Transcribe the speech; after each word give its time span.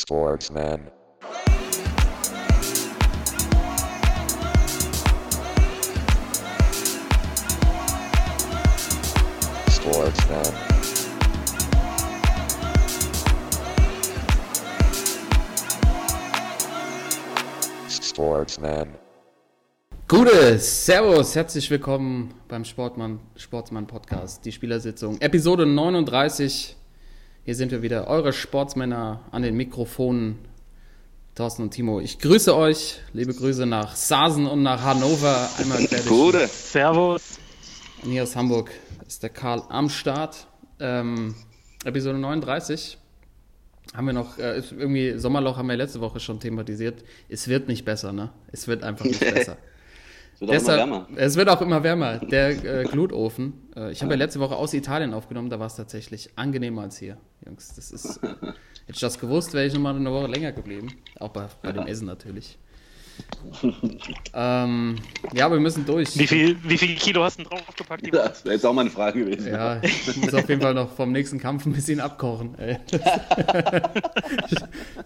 Sportsman. 0.00 0.80
Sportsman. 9.68 10.44
Sportsman. 17.90 18.94
Gute, 20.06 20.58
Servus, 20.60 21.34
herzlich 21.34 21.68
willkommen 21.70 22.34
beim 22.46 22.64
Sportmann, 22.64 23.18
Sportsmann 23.34 23.88
Podcast, 23.88 24.44
die 24.44 24.52
Spielersitzung, 24.52 25.20
Episode 25.20 25.66
39. 25.66 26.77
Hier 27.48 27.54
sind 27.54 27.72
wir 27.72 27.80
wieder, 27.80 28.08
eure 28.08 28.34
Sportsmänner 28.34 29.22
an 29.30 29.40
den 29.40 29.56
Mikrofonen, 29.56 30.36
Thorsten 31.34 31.62
und 31.62 31.70
Timo. 31.70 31.98
Ich 31.98 32.18
grüße 32.18 32.54
euch, 32.54 33.00
liebe 33.14 33.32
Grüße 33.32 33.64
nach 33.64 33.96
Sasen 33.96 34.46
und 34.46 34.62
nach 34.62 34.82
Hannover. 34.82 35.48
Einmal 35.56 35.78
fertig. 35.78 36.06
Gute. 36.10 36.46
Servus. 36.46 37.38
Und 38.02 38.10
hier 38.10 38.24
aus 38.24 38.36
Hamburg 38.36 38.70
ist 39.06 39.22
der 39.22 39.30
Karl 39.30 39.62
am 39.70 39.88
Start. 39.88 40.46
Ähm, 40.78 41.36
Episode 41.86 42.18
39 42.18 42.98
haben 43.94 44.06
wir 44.06 44.12
noch, 44.12 44.36
äh, 44.36 44.58
ist 44.58 44.72
irgendwie 44.72 45.18
Sommerloch 45.18 45.56
haben 45.56 45.70
wir 45.70 45.76
letzte 45.78 46.02
Woche 46.02 46.20
schon 46.20 46.40
thematisiert. 46.40 47.02
Es 47.30 47.48
wird 47.48 47.66
nicht 47.66 47.86
besser, 47.86 48.12
ne? 48.12 48.28
Es 48.52 48.68
wird 48.68 48.84
einfach 48.84 49.06
nicht 49.06 49.20
besser. 49.34 49.56
Es 50.38 50.42
wird 50.42 50.50
auch 50.50 50.54
Deshalb, 50.54 50.86
immer 50.86 51.00
wärmer. 51.08 51.20
Es 51.20 51.36
wird 51.36 51.48
auch 51.48 51.60
immer 51.60 51.82
wärmer. 51.82 52.18
Der 52.18 52.50
äh, 52.50 52.84
Glutofen. 52.84 53.54
Äh, 53.74 53.90
ich 53.90 54.02
habe 54.02 54.12
ja 54.12 54.18
letzte 54.18 54.38
Woche 54.38 54.54
aus 54.54 54.72
Italien 54.72 55.12
aufgenommen, 55.12 55.50
da 55.50 55.58
war 55.58 55.66
es 55.66 55.74
tatsächlich 55.74 56.30
angenehmer 56.36 56.82
als 56.82 56.96
hier. 56.96 57.16
Jungs, 57.44 57.74
das 57.74 57.90
ist. 57.90 58.20
Hätte 58.22 58.54
ich 58.94 59.00
das 59.00 59.18
gewusst, 59.18 59.52
wäre 59.52 59.66
ich 59.66 59.74
nochmal 59.74 59.96
eine 59.96 60.12
Woche 60.12 60.28
länger 60.28 60.52
geblieben. 60.52 60.94
Auch 61.18 61.30
bei, 61.30 61.48
bei 61.60 61.72
dem 61.72 61.88
Essen 61.88 62.06
natürlich. 62.06 62.56
ähm, 64.32 64.96
ja, 65.34 65.46
aber 65.46 65.56
wir 65.56 65.60
müssen 65.60 65.84
durch. 65.84 66.16
Wie 66.16 66.28
viel, 66.28 66.56
wie 66.62 66.78
viel 66.78 66.94
Kilo 66.94 67.24
hast 67.24 67.40
du 67.40 67.42
denn 67.42 67.50
draufgepackt? 67.50 68.04
Timo? 68.04 68.18
Das 68.18 68.44
wäre 68.44 68.54
jetzt 68.54 68.64
auch 68.64 68.72
meine 68.72 68.90
Frage 68.90 69.24
gewesen. 69.24 69.48
Ja, 69.48 69.82
ich 69.82 70.16
muss 70.18 70.32
auf 70.34 70.48
jeden 70.48 70.62
Fall 70.62 70.74
noch 70.74 70.94
vom 70.94 71.10
nächsten 71.10 71.40
Kampf 71.40 71.66
ein 71.66 71.72
bisschen 71.72 71.98
abkochen. 71.98 72.56
Ey. 72.58 72.78
ich 72.92 72.98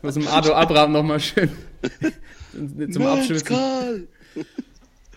muss 0.02 0.12
dem 0.12 0.28
Ado 0.28 0.52
Abraham 0.52 0.92
nochmal 0.92 1.20
schön 1.20 1.50
zum 2.92 3.06
Abschluss. 3.06 3.44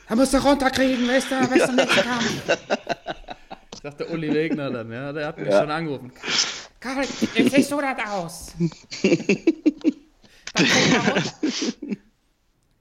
Er 0.08 0.16
muss 0.16 0.32
doch 0.32 0.46
runterkriegen, 0.46 1.08
weißt 1.08 1.32
du, 1.32 1.36
weißt 1.36 1.70
du, 1.70 1.74
nächsten 1.74 2.02
Kampf. 2.02 2.58
Sagte 3.84 4.08
Uli 4.08 4.34
Wegner 4.34 4.72
dann, 4.72 4.92
ja, 4.92 5.12
der 5.14 5.28
hat 5.28 5.38
mich 5.38 5.50
Ja. 5.50 5.62
schon 5.62 5.72
angerufen. 5.72 6.12
Karl, 6.80 7.06
wie 7.34 7.50
siehst 7.50 7.72
du 7.72 7.80
das 7.82 8.10
aus? 8.10 8.54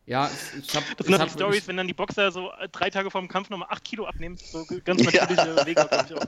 Ja, 0.07 0.31
ich 0.61 0.77
hab, 0.77 0.83
Das 0.99 1.07
sind 1.07 1.23
die 1.23 1.31
Stories, 1.31 1.67
wenn 1.67 1.79
dann 1.79 1.87
die 1.87 1.95
Boxer 1.95 2.31
so 2.31 2.51
äh, 2.61 2.69
drei 2.71 2.91
Tage 2.91 3.11
vor 3.11 3.23
dem 3.23 3.29
Kampf 3.29 3.49
nochmal 3.49 3.69
8 3.71 3.83
Kilo 3.85 4.05
abnehmen. 4.05 4.37
So 4.37 4.63
ganz 4.85 5.03
natürliche 5.03 5.57
Wege, 5.65 5.87
glaub 5.89 6.05
ich 6.05 6.15
auch. 6.15 6.27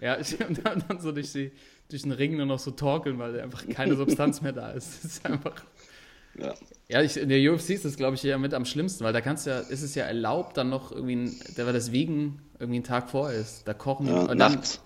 Ja, 0.00 0.14
und 0.16 0.58
dann, 0.64 0.82
dann 0.88 1.00
so 1.00 1.12
durch, 1.12 1.30
die, 1.32 1.52
durch 1.90 2.02
den 2.02 2.12
Ring 2.12 2.38
nur 2.38 2.46
noch 2.46 2.58
so 2.58 2.70
torkeln, 2.70 3.18
weil 3.18 3.38
einfach 3.38 3.68
keine 3.68 3.96
Substanz 3.96 4.40
mehr 4.40 4.52
da 4.52 4.70
ist. 4.70 5.04
Das 5.04 5.12
ist 5.12 5.26
einfach. 5.26 5.52
Ja. 6.38 6.54
Ja, 6.88 7.02
ich, 7.02 7.16
in 7.16 7.28
der 7.28 7.52
UFC 7.52 7.70
ist 7.70 7.84
das, 7.84 7.96
glaube 7.96 8.14
ich, 8.14 8.22
ja 8.22 8.38
mit 8.38 8.54
am 8.54 8.64
schlimmsten, 8.64 9.02
weil 9.04 9.12
da 9.12 9.20
kannst 9.20 9.46
ja, 9.46 9.58
ist 9.58 9.82
es 9.82 9.94
ja 9.96 10.04
erlaubt, 10.04 10.56
dann 10.56 10.68
noch 10.68 10.92
irgendwie, 10.92 11.32
weil 11.56 11.72
das 11.72 11.90
Wiegen 11.92 12.40
irgendwie 12.60 12.76
einen 12.76 12.84
Tag 12.84 13.10
vor 13.10 13.30
ist. 13.32 13.66
Da 13.66 13.74
kochen 13.74 14.06
die, 14.06 14.12
Ja, 14.12 14.20
und 14.20 14.38
dann, 14.38 14.52
nachts. 14.52 14.80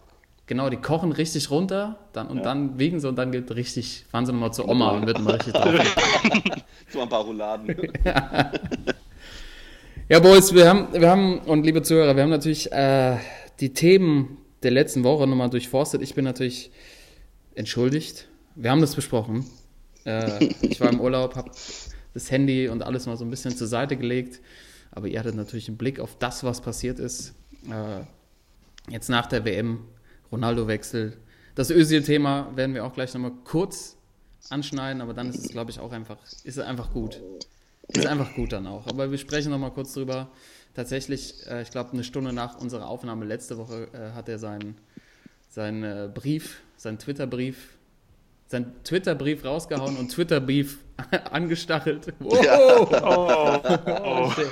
genau, 0.46 0.70
die 0.70 0.78
kochen 0.78 1.12
richtig 1.12 1.50
runter, 1.50 1.98
dann, 2.14 2.28
und 2.28 2.38
Ja. 2.38 2.42
dann 2.44 2.78
wiegen 2.78 3.00
sie 3.00 3.08
und 3.08 3.16
dann 3.16 3.32
geht 3.32 3.50
richtig, 3.54 4.06
fahren 4.10 4.24
sie 4.24 4.32
nochmal 4.32 4.52
zur 4.52 4.68
Oma 4.68 4.92
und 4.92 5.06
wird 5.06 5.20
mal 5.20 5.34
richtig 5.34 5.52
drauf. 5.52 5.74
So 6.92 7.00
ein 7.02 7.08
paar 7.08 7.22
Rouladen. 7.22 7.76
Ja, 10.08 10.18
Boys, 10.18 10.52
wir 10.54 10.68
haben, 10.68 10.88
wir 10.92 11.08
haben, 11.08 11.38
und 11.40 11.64
liebe 11.64 11.82
Zuhörer, 11.82 12.16
wir 12.16 12.22
haben 12.24 12.30
natürlich 12.30 12.72
äh, 12.72 13.16
die 13.60 13.72
Themen 13.72 14.38
der 14.64 14.72
letzten 14.72 15.04
Woche 15.04 15.26
nochmal 15.26 15.50
durchforstet. 15.50 16.02
Ich 16.02 16.14
bin 16.14 16.24
natürlich 16.24 16.70
entschuldigt. 17.54 18.26
Wir 18.56 18.70
haben 18.72 18.80
das 18.80 18.96
besprochen. 18.96 19.46
Äh, 20.04 20.44
ich 20.62 20.80
war 20.80 20.90
im 20.90 21.00
Urlaub, 21.00 21.36
habe 21.36 21.50
das 22.14 22.30
Handy 22.30 22.68
und 22.68 22.82
alles 22.82 23.06
mal 23.06 23.16
so 23.16 23.24
ein 23.24 23.30
bisschen 23.30 23.56
zur 23.56 23.66
Seite 23.66 23.96
gelegt. 23.96 24.40
Aber 24.90 25.06
ihr 25.06 25.18
hattet 25.18 25.34
natürlich 25.34 25.68
einen 25.68 25.76
Blick 25.76 26.00
auf 26.00 26.16
das, 26.18 26.42
was 26.44 26.60
passiert 26.60 26.98
ist. 26.98 27.34
Äh, 27.70 28.04
jetzt 28.90 29.08
nach 29.08 29.26
der 29.26 29.44
WM, 29.44 29.84
Ronaldo-Wechsel. 30.32 31.16
Das 31.54 31.70
Özil-Thema 31.70 32.56
werden 32.56 32.74
wir 32.74 32.84
auch 32.84 32.94
gleich 32.94 33.12
nochmal 33.14 33.32
kurz 33.44 33.96
anschneiden, 34.48 35.02
aber 35.02 35.14
dann 35.14 35.28
ist 35.28 35.44
es, 35.44 35.48
glaube 35.48 35.70
ich, 35.70 35.78
auch 35.78 35.92
einfach, 35.92 36.18
ist 36.44 36.44
es 36.44 36.58
einfach 36.58 36.92
gut. 36.92 37.20
Ist 37.88 38.06
einfach 38.06 38.34
gut 38.34 38.52
dann 38.52 38.66
auch. 38.66 38.86
Aber 38.86 39.10
wir 39.10 39.18
sprechen 39.18 39.50
noch 39.50 39.58
mal 39.58 39.70
kurz 39.70 39.92
drüber. 39.94 40.28
Tatsächlich, 40.74 41.46
äh, 41.48 41.62
ich 41.62 41.70
glaube, 41.70 41.92
eine 41.92 42.04
Stunde 42.04 42.32
nach 42.32 42.58
unserer 42.60 42.88
Aufnahme 42.88 43.24
letzte 43.24 43.58
Woche 43.58 43.88
äh, 43.92 44.14
hat 44.14 44.28
er 44.28 44.38
seinen, 44.38 44.76
seinen 45.48 45.82
äh, 45.82 46.08
Brief, 46.12 46.62
seinen 46.76 46.98
Twitter-Brief, 46.98 47.76
seinen 48.50 48.82
Twitter-Brief 48.82 49.44
rausgehauen 49.44 49.96
und 49.96 50.10
Twitter-Brief 50.10 50.80
angestachelt. 51.30 52.12
Wow! 52.18 52.90
Oh, 54.02 54.30
shit. 54.34 54.48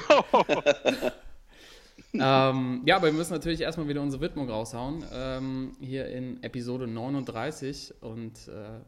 ähm, 2.15 2.83
ja, 2.87 2.97
aber 2.97 3.07
wir 3.07 3.13
müssen 3.13 3.33
natürlich 3.33 3.61
erstmal 3.61 3.89
wieder 3.89 4.01
unsere 4.01 4.23
Widmung 4.23 4.49
raushauen. 4.49 5.05
Ähm, 5.13 5.77
hier 5.81 6.07
in 6.07 6.41
Episode 6.45 6.87
39. 6.87 7.95
Und 8.01 8.47
äh, 8.47 8.81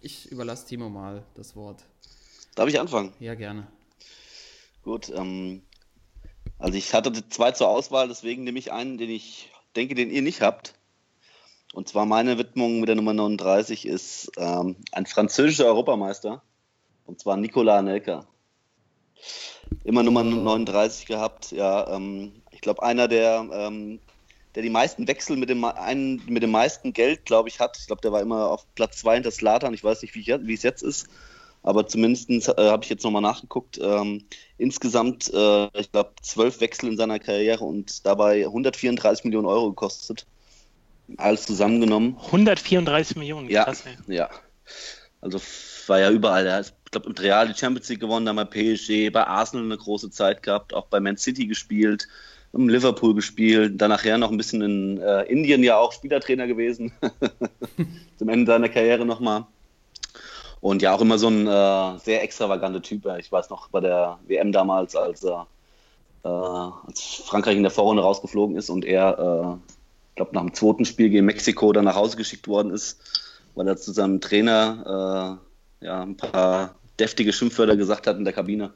ich 0.00 0.30
überlasse 0.32 0.66
Timo 0.66 0.88
mal 0.88 1.22
das 1.34 1.54
Wort. 1.54 1.84
Darf 2.56 2.68
ich 2.68 2.80
anfangen? 2.80 3.12
Ja, 3.20 3.34
gerne. 3.36 3.68
Gut. 4.82 5.10
Ähm, 5.14 5.62
also 6.58 6.76
ich 6.76 6.92
hatte 6.92 7.12
zwei 7.28 7.52
zur 7.52 7.68
Auswahl, 7.68 8.08
deswegen 8.08 8.42
nehme 8.42 8.58
ich 8.58 8.72
einen, 8.72 8.98
den 8.98 9.10
ich 9.10 9.52
denke, 9.76 9.94
den 9.94 10.10
ihr 10.10 10.22
nicht 10.22 10.40
habt. 10.40 10.74
Und 11.76 11.88
zwar 11.88 12.06
meine 12.06 12.38
Widmung 12.38 12.80
mit 12.80 12.88
der 12.88 12.96
Nummer 12.96 13.12
39 13.12 13.84
ist 13.84 14.32
ähm, 14.38 14.76
ein 14.92 15.04
französischer 15.04 15.66
Europameister. 15.66 16.42
Und 17.04 17.20
zwar 17.20 17.36
Nicolas 17.36 17.80
Anelka. 17.80 18.26
Immer 19.84 20.02
Nummer 20.02 20.24
39 20.24 21.04
gehabt. 21.04 21.52
Ja, 21.52 21.94
ähm, 21.94 22.32
ich 22.50 22.62
glaube, 22.62 22.82
einer 22.82 23.08
der, 23.08 23.46
ähm, 23.52 24.00
der 24.54 24.62
die 24.62 24.70
meisten 24.70 25.06
Wechsel 25.06 25.36
mit 25.36 25.50
dem, 25.50 25.64
einen, 25.64 26.22
mit 26.26 26.42
dem 26.42 26.50
meisten 26.50 26.94
Geld, 26.94 27.26
glaube 27.26 27.50
ich, 27.50 27.60
hat. 27.60 27.76
Ich 27.78 27.86
glaube, 27.88 28.00
der 28.00 28.10
war 28.10 28.22
immer 28.22 28.48
auf 28.50 28.64
Platz 28.74 28.96
2 29.00 29.16
hinter 29.16 29.30
Slatan. 29.30 29.74
Ich 29.74 29.84
weiß 29.84 30.00
nicht, 30.00 30.14
wie, 30.14 30.20
ich- 30.20 30.46
wie 30.46 30.54
es 30.54 30.62
jetzt 30.62 30.80
ist. 30.82 31.08
Aber 31.62 31.86
zumindest 31.86 32.30
äh, 32.30 32.70
habe 32.70 32.84
ich 32.84 32.88
jetzt 32.88 33.04
nochmal 33.04 33.20
nachgeguckt. 33.20 33.78
Ähm, 33.82 34.24
insgesamt, 34.56 35.30
äh, 35.30 35.66
ich 35.78 35.92
glaube, 35.92 36.12
zwölf 36.22 36.60
Wechsel 36.62 36.88
in 36.88 36.96
seiner 36.96 37.18
Karriere 37.18 37.64
und 37.66 38.06
dabei 38.06 38.46
134 38.46 39.26
Millionen 39.26 39.46
Euro 39.46 39.68
gekostet. 39.68 40.26
Alles 41.16 41.46
zusammengenommen. 41.46 42.16
134 42.26 43.16
Millionen, 43.16 43.48
Ja, 43.48 43.64
krass, 43.64 43.84
ey. 43.86 44.14
ja. 44.14 44.28
Also 45.20 45.40
war 45.86 46.00
ja 46.00 46.10
überall. 46.10 46.46
Er 46.46 46.56
hat, 46.56 46.74
ich 46.84 46.90
glaube, 46.90 47.06
im 47.08 47.14
Real 47.14 47.48
die 47.48 47.58
Champions 47.58 47.88
League 47.88 48.00
gewonnen, 48.00 48.26
dann 48.26 48.36
bei 48.36 48.44
PSG, 48.44 49.10
bei 49.12 49.26
Arsenal 49.26 49.64
eine 49.66 49.76
große 49.76 50.10
Zeit 50.10 50.42
gehabt, 50.42 50.74
auch 50.74 50.86
bei 50.86 50.98
Man 51.00 51.16
City 51.16 51.46
gespielt, 51.46 52.08
im 52.52 52.68
Liverpool 52.68 53.14
gespielt, 53.14 53.80
dann 53.80 53.90
nachher 53.90 54.18
noch 54.18 54.30
ein 54.30 54.36
bisschen 54.36 54.62
in 54.62 54.98
äh, 55.00 55.22
Indien 55.24 55.62
ja 55.62 55.76
auch 55.78 55.92
Spielertrainer 55.92 56.46
gewesen. 56.46 56.92
Zum 58.18 58.28
Ende 58.28 58.50
seiner 58.50 58.68
Karriere 58.68 59.04
nochmal. 59.04 59.46
Und 60.60 60.82
ja, 60.82 60.94
auch 60.94 61.00
immer 61.00 61.18
so 61.18 61.28
ein 61.28 61.46
äh, 61.46 61.98
sehr 62.00 62.22
extravaganter 62.22 62.82
Typ. 62.82 63.06
Ich 63.18 63.30
weiß 63.30 63.50
noch 63.50 63.68
bei 63.68 63.80
der 63.80 64.18
WM 64.26 64.52
damals, 64.52 64.96
als 64.96 65.22
äh, 65.22 65.30
als 66.24 67.22
Frankreich 67.24 67.56
in 67.56 67.62
der 67.62 67.70
Vorrunde 67.70 68.02
rausgeflogen 68.02 68.56
ist 68.56 68.68
und 68.70 68.84
er, 68.84 69.58
äh, 69.58 69.75
glaube, 70.16 70.34
nach 70.34 70.42
dem 70.42 70.54
zweiten 70.54 70.84
Spiel 70.84 71.10
gegen 71.10 71.26
Mexiko 71.26 71.72
dann 71.72 71.84
nach 71.84 71.94
Hause 71.94 72.16
geschickt 72.16 72.48
worden 72.48 72.72
ist, 72.72 72.98
weil 73.54 73.68
er 73.68 73.76
zu 73.76 73.92
seinem 73.92 74.20
Trainer 74.20 75.38
äh, 75.80 75.84
ja, 75.86 76.02
ein 76.02 76.16
paar 76.16 76.74
deftige 76.98 77.32
Schimpfwörter 77.32 77.76
gesagt 77.76 78.06
hat 78.06 78.16
in 78.16 78.24
der 78.24 78.32
Kabine. 78.32 78.72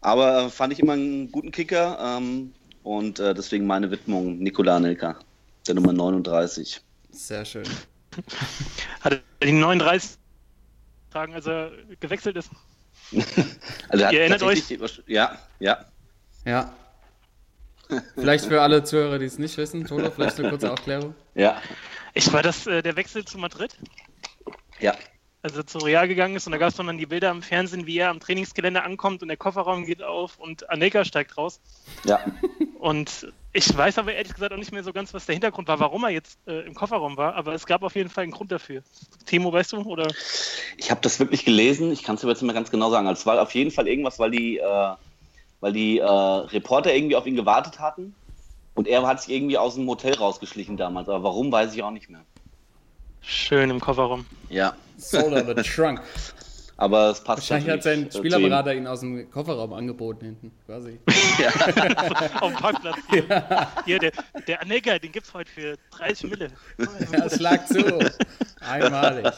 Aber 0.00 0.46
äh, 0.46 0.50
fand 0.50 0.72
ich 0.72 0.80
immer 0.80 0.94
einen 0.94 1.30
guten 1.30 1.50
Kicker 1.52 1.98
ähm, 2.00 2.52
und 2.82 3.18
äh, 3.20 3.34
deswegen 3.34 3.66
meine 3.66 3.90
Widmung 3.90 4.38
Nikola 4.38 4.76
Anelka, 4.76 5.18
der 5.66 5.74
Nummer 5.74 5.92
39. 5.92 6.80
Sehr 7.10 7.44
schön. 7.44 7.64
Hat 9.00 9.12
er 9.40 9.46
die 9.46 9.52
39 9.52 10.16
tragen, 11.10 11.34
als 11.34 11.46
er 11.46 11.70
gewechselt 12.00 12.36
ist? 12.36 12.50
Also 13.88 14.02
er 14.02 14.06
hat 14.08 14.12
Ihr 14.14 14.20
erinnert 14.20 14.40
tatsächlich- 14.40 15.02
Ja, 15.06 15.38
ja. 15.60 15.84
Ja. 16.44 16.72
Vielleicht 18.14 18.46
für 18.46 18.62
alle 18.62 18.82
Zuhörer, 18.84 19.18
die 19.18 19.26
es 19.26 19.38
nicht 19.38 19.56
wissen, 19.56 19.86
Toto, 19.86 20.10
vielleicht 20.10 20.38
eine 20.38 20.50
kurze 20.50 20.72
Aufklärung. 20.72 21.14
Ja, 21.34 21.60
Ich 22.14 22.32
war 22.32 22.42
das 22.42 22.66
äh, 22.66 22.82
der 22.82 22.96
Wechsel 22.96 23.24
zu 23.24 23.38
Madrid. 23.38 23.76
ja. 24.80 24.94
als 25.42 25.56
er 25.56 25.66
zu 25.66 25.78
Real 25.78 26.08
gegangen 26.08 26.34
ist 26.34 26.46
und 26.46 26.52
da 26.52 26.58
gab 26.58 26.70
es 26.70 26.76
dann 26.76 26.98
die 26.98 27.06
Bilder 27.06 27.30
im 27.30 27.40
Fernsehen, 27.42 27.86
wie 27.86 27.98
er 27.98 28.10
am 28.10 28.18
Trainingsgelände 28.18 28.82
ankommt 28.82 29.22
und 29.22 29.28
der 29.28 29.36
Kofferraum 29.36 29.84
geht 29.84 30.02
auf 30.02 30.38
und 30.38 30.68
Aneka 30.70 31.04
steigt 31.04 31.38
raus. 31.38 31.60
Ja. 32.04 32.18
Und 32.80 33.28
ich 33.52 33.74
weiß 33.76 33.98
aber 33.98 34.12
ehrlich 34.14 34.34
gesagt 34.34 34.52
auch 34.52 34.58
nicht 34.58 34.72
mehr 34.72 34.82
so 34.82 34.92
ganz, 34.92 35.14
was 35.14 35.24
der 35.26 35.34
Hintergrund 35.34 35.68
war, 35.68 35.78
warum 35.78 36.02
er 36.04 36.10
jetzt 36.10 36.38
äh, 36.46 36.60
im 36.66 36.74
Kofferraum 36.74 37.16
war, 37.16 37.34
aber 37.36 37.54
es 37.54 37.64
gab 37.66 37.82
auf 37.82 37.94
jeden 37.94 38.10
Fall 38.10 38.24
einen 38.24 38.32
Grund 38.32 38.50
dafür. 38.50 38.82
Timo, 39.24 39.52
weißt 39.52 39.72
du? 39.72 39.82
Oder? 39.82 40.12
Ich 40.76 40.90
habe 40.90 41.00
das 41.00 41.20
wirklich 41.20 41.44
gelesen, 41.44 41.92
ich 41.92 42.02
kann 42.02 42.16
es 42.16 42.22
aber 42.22 42.32
jetzt 42.32 42.42
nicht 42.42 42.46
mehr 42.46 42.54
ganz 42.54 42.70
genau 42.70 42.90
sagen. 42.90 43.06
Also 43.06 43.20
es 43.20 43.26
war 43.26 43.40
auf 43.40 43.54
jeden 43.54 43.70
Fall 43.70 43.86
irgendwas, 43.88 44.18
weil 44.18 44.30
die, 44.32 44.58
äh, 44.58 44.94
weil 45.60 45.72
die 45.72 45.98
äh, 45.98 46.04
Reporter 46.04 46.94
irgendwie 46.94 47.16
auf 47.16 47.26
ihn 47.26 47.36
gewartet 47.36 47.80
hatten 47.80 48.14
und 48.74 48.86
er 48.86 49.06
hat 49.06 49.22
sich 49.22 49.34
irgendwie 49.34 49.58
aus 49.58 49.74
dem 49.74 49.88
Hotel 49.88 50.14
rausgeschlichen 50.14 50.76
damals. 50.76 51.08
Aber 51.08 51.24
warum, 51.24 51.50
weiß 51.50 51.74
ich 51.74 51.82
auch 51.82 51.90
nicht 51.90 52.10
mehr. 52.10 52.24
Schön 53.22 53.70
im 53.70 53.80
Kofferraum. 53.80 54.26
Ja. 54.50 54.74
Sold 54.98 55.34
out 55.34 55.56
the 55.56 55.62
trunk. 55.62 56.00
Aber 56.78 57.10
es 57.10 57.24
passt 57.24 57.38
Wahrscheinlich 57.38 57.70
hat 57.70 57.82
sein 57.82 58.10
Spielerberater 58.14 58.74
ihn 58.74 58.86
aus 58.86 59.00
dem 59.00 59.30
Kofferraum 59.30 59.72
angeboten 59.72 60.26
hinten, 60.26 60.52
quasi. 60.66 60.98
Auf 62.40 62.52
dem 62.52 62.56
Parkplatz. 62.58 62.96
Hier, 63.08 63.68
hier 63.86 63.98
der, 63.98 64.12
der 64.46 64.60
Aneka, 64.60 64.98
den 64.98 65.10
gibt's 65.10 65.32
heute 65.32 65.50
für 65.50 65.76
30 65.92 66.30
Mille. 66.30 66.50
Ja, 67.12 67.24
es 67.24 67.40
lag 67.40 67.64
zu. 67.64 67.82
Einmalig. 68.60 69.32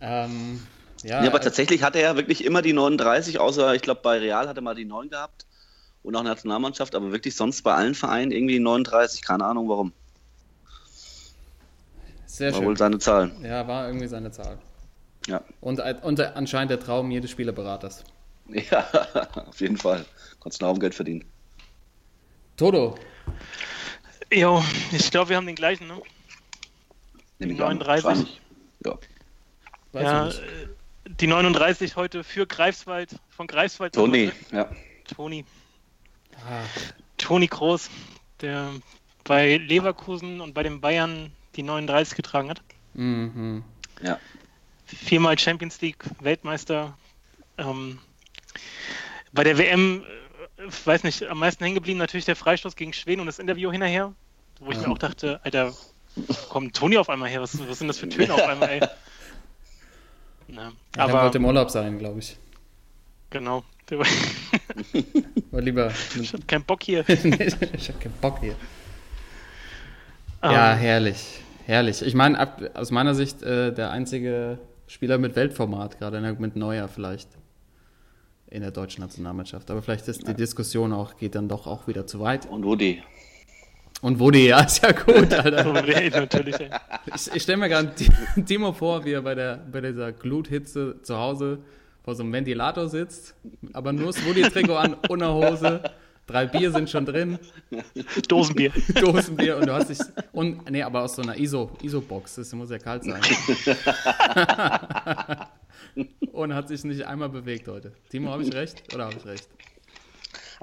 ähm, 0.00 0.60
ja, 1.04 1.22
Ja, 1.22 1.28
aber 1.28 1.40
tatsächlich 1.40 1.82
hatte 1.82 2.00
er 2.00 2.16
wirklich 2.16 2.44
immer 2.44 2.62
die 2.62 2.72
39, 2.72 3.38
außer 3.38 3.74
ich 3.74 3.82
glaube 3.82 4.00
bei 4.02 4.18
Real 4.18 4.48
hat 4.48 4.56
er 4.56 4.62
mal 4.62 4.74
die 4.74 4.84
9 4.84 5.10
gehabt 5.10 5.46
und 6.02 6.16
auch 6.16 6.22
Nationalmannschaft, 6.22 6.94
aber 6.94 7.12
wirklich 7.12 7.36
sonst 7.36 7.62
bei 7.62 7.74
allen 7.74 7.94
Vereinen 7.94 8.32
irgendwie 8.32 8.54
die 8.54 8.60
39, 8.60 9.22
keine 9.22 9.44
Ahnung 9.44 9.68
warum. 9.68 9.92
sehr 12.26 12.52
War 12.52 12.58
schön. 12.58 12.68
wohl 12.68 12.76
seine 12.76 12.98
Zahl. 12.98 13.32
Ja, 13.42 13.66
war 13.66 13.86
irgendwie 13.86 14.08
seine 14.08 14.30
Zahl. 14.30 14.58
Ja. 15.26 15.42
Und, 15.60 15.80
und 16.02 16.20
anscheinend 16.20 16.70
der 16.70 16.80
Traum 16.80 17.10
jedes 17.10 17.30
Spielerberaters. 17.30 18.04
ja, 18.48 18.86
auf 19.46 19.60
jeden 19.60 19.78
Fall. 19.78 20.04
Konntest 20.38 20.60
du 20.60 20.74
Geld 20.74 20.94
verdienen. 20.94 21.24
Toto, 22.56 22.96
Jo, 24.32 24.64
ich 24.92 25.10
glaube, 25.10 25.30
wir 25.30 25.36
haben 25.36 25.46
den 25.46 25.54
gleichen, 25.54 25.86
ne? 25.86 26.00
Nehm 27.38 27.50
ich 27.50 27.58
39. 27.58 28.04
An. 28.04 28.10
Wahrscheinlich. 28.10 28.40
Ja. 28.84 28.98
weiß 29.92 30.02
ja, 30.02 30.28
ich 30.28 30.40
nicht. 30.40 30.48
äh, 30.48 30.68
die 31.06 31.26
39 31.26 31.96
heute 31.96 32.24
für 32.24 32.46
Greifswald, 32.46 33.10
von 33.30 33.46
Greifswald. 33.46 33.94
Toni, 33.94 34.32
ja. 34.52 34.68
Toni. 35.14 35.44
Ah, 36.36 36.62
Toni 37.18 37.46
Groß, 37.46 37.90
der 38.40 38.70
bei 39.24 39.56
Leverkusen 39.56 40.40
und 40.40 40.54
bei 40.54 40.62
den 40.62 40.80
Bayern 40.80 41.32
die 41.56 41.62
39 41.62 42.16
getragen 42.16 42.50
hat. 42.50 42.60
mhm. 42.94 43.62
ja. 44.02 44.18
Viermal 44.86 45.38
Champions 45.38 45.80
League, 45.80 46.04
Weltmeister. 46.20 46.96
Ähm, 47.56 47.98
bei 49.32 49.42
der 49.44 49.56
WM, 49.56 50.04
äh, 50.58 50.66
ich 50.68 50.86
weiß 50.86 51.04
nicht, 51.04 51.22
am 51.24 51.38
meisten 51.38 51.64
hängen 51.64 51.74
geblieben 51.74 51.98
natürlich 51.98 52.26
der 52.26 52.36
Freistoß 52.36 52.76
gegen 52.76 52.92
Schweden 52.92 53.20
und 53.20 53.26
das 53.26 53.38
Interview 53.38 53.72
hinterher, 53.72 54.12
wo 54.60 54.70
ich 54.70 54.76
Ja. 54.76 54.86
mir 54.88 54.92
auch 54.92 54.98
dachte, 54.98 55.40
Alter, 55.42 55.72
kommt 56.50 56.76
Toni 56.76 56.98
auf 56.98 57.08
einmal 57.08 57.30
her? 57.30 57.40
Was, 57.40 57.58
was 57.66 57.78
sind 57.78 57.88
das 57.88 57.98
für 57.98 58.08
Töne 58.08 58.34
auf 58.34 58.42
einmal, 58.46 58.68
ey? 58.68 58.80
Na, 60.48 60.62
Ja, 60.64 60.72
der 60.94 61.04
aber 61.04 61.22
wollte 61.24 61.38
im 61.38 61.44
Urlaub 61.44 61.70
sein, 61.70 61.98
glaube 61.98 62.18
ich. 62.20 62.36
genau. 63.30 63.64
War- 65.50 65.60
lieber. 65.60 65.92
Ich 66.20 66.32
hab 66.32 66.48
keinen 66.48 66.64
Bock 66.64 66.82
hier. 66.82 67.06
ich 67.08 67.88
habe 67.88 67.98
keinen 68.00 68.14
Bock 68.20 68.40
hier. 68.40 68.54
Ja, 70.42 70.72
Ähm, 70.72 70.78
herrlich. 70.78 71.40
Herrlich. 71.66 72.02
Ich 72.02 72.14
meine, 72.14 72.48
aus 72.74 72.90
meiner 72.90 73.14
Sicht 73.14 73.42
äh, 73.42 73.72
der 73.74 73.90
einzige 73.90 74.58
Spieler 74.86 75.18
mit 75.18 75.36
Weltformat, 75.36 75.98
gerade 75.98 76.20
ne, 76.20 76.34
mit 76.38 76.56
Neuer 76.56 76.88
vielleicht 76.88 77.28
in 78.48 78.62
der 78.62 78.70
deutschen 78.70 79.00
Nationalmannschaft. 79.02 79.70
Aber 79.70 79.82
vielleicht 79.82 80.06
ist 80.08 80.26
die 80.28 80.34
Diskussion 80.34 80.92
auch, 80.92 81.16
geht 81.16 81.34
dann 81.34 81.48
doch 81.48 81.66
auch 81.66 81.86
wieder 81.86 82.06
zu 82.06 82.20
weit. 82.20 82.46
Und 82.46 82.64
Woody. 82.64 83.02
Und 84.04 84.18
Woody, 84.20 84.48
ja, 84.48 84.60
ist 84.60 84.82
ja 84.82 84.92
gut, 84.92 85.32
Alter. 85.32 85.82
nee, 85.86 86.10
natürlich, 86.10 86.60
ey. 86.60 86.68
Ich, 87.14 87.34
ich 87.36 87.42
stelle 87.42 87.56
mir 87.56 87.70
gerade 87.70 87.94
Ti- 87.94 88.10
Timo 88.44 88.74
vor, 88.74 89.02
wie 89.06 89.12
er 89.12 89.22
bei, 89.22 89.34
der, 89.34 89.56
bei 89.72 89.80
dieser 89.80 90.12
Gluthitze 90.12 90.96
zu 91.00 91.16
Hause 91.16 91.60
vor 92.02 92.14
so 92.14 92.22
einem 92.22 92.30
Ventilator 92.34 92.86
sitzt, 92.90 93.34
aber 93.72 93.94
nur 93.94 94.08
das 94.12 94.22
Woody-Trikot 94.26 94.76
an, 94.76 94.96
ohne 95.08 95.32
Hose. 95.32 95.82
Drei 96.26 96.44
Bier 96.46 96.70
sind 96.70 96.90
schon 96.90 97.06
drin, 97.06 97.38
Dosenbier. 98.28 98.72
Dosenbier 99.00 99.56
und 99.56 99.66
du 99.68 99.72
hast 99.72 99.88
dich. 99.88 99.98
Und, 100.32 100.70
nee, 100.70 100.82
aber 100.82 101.00
aus 101.02 101.16
so 101.16 101.22
einer 101.22 101.38
ISO, 101.38 101.70
ISO-Box, 101.82 102.34
das 102.34 102.52
muss 102.52 102.70
ja 102.70 102.78
kalt 102.78 103.04
sein. 103.04 103.22
und 106.32 106.54
hat 106.54 106.68
sich 106.68 106.84
nicht 106.84 107.06
einmal 107.06 107.30
bewegt 107.30 107.68
heute. 107.68 107.92
Timo, 108.10 108.30
habe 108.32 108.42
ich 108.42 108.52
recht? 108.54 108.82
Oder 108.94 109.06
habe 109.06 109.16
ich 109.16 109.24
recht? 109.24 109.48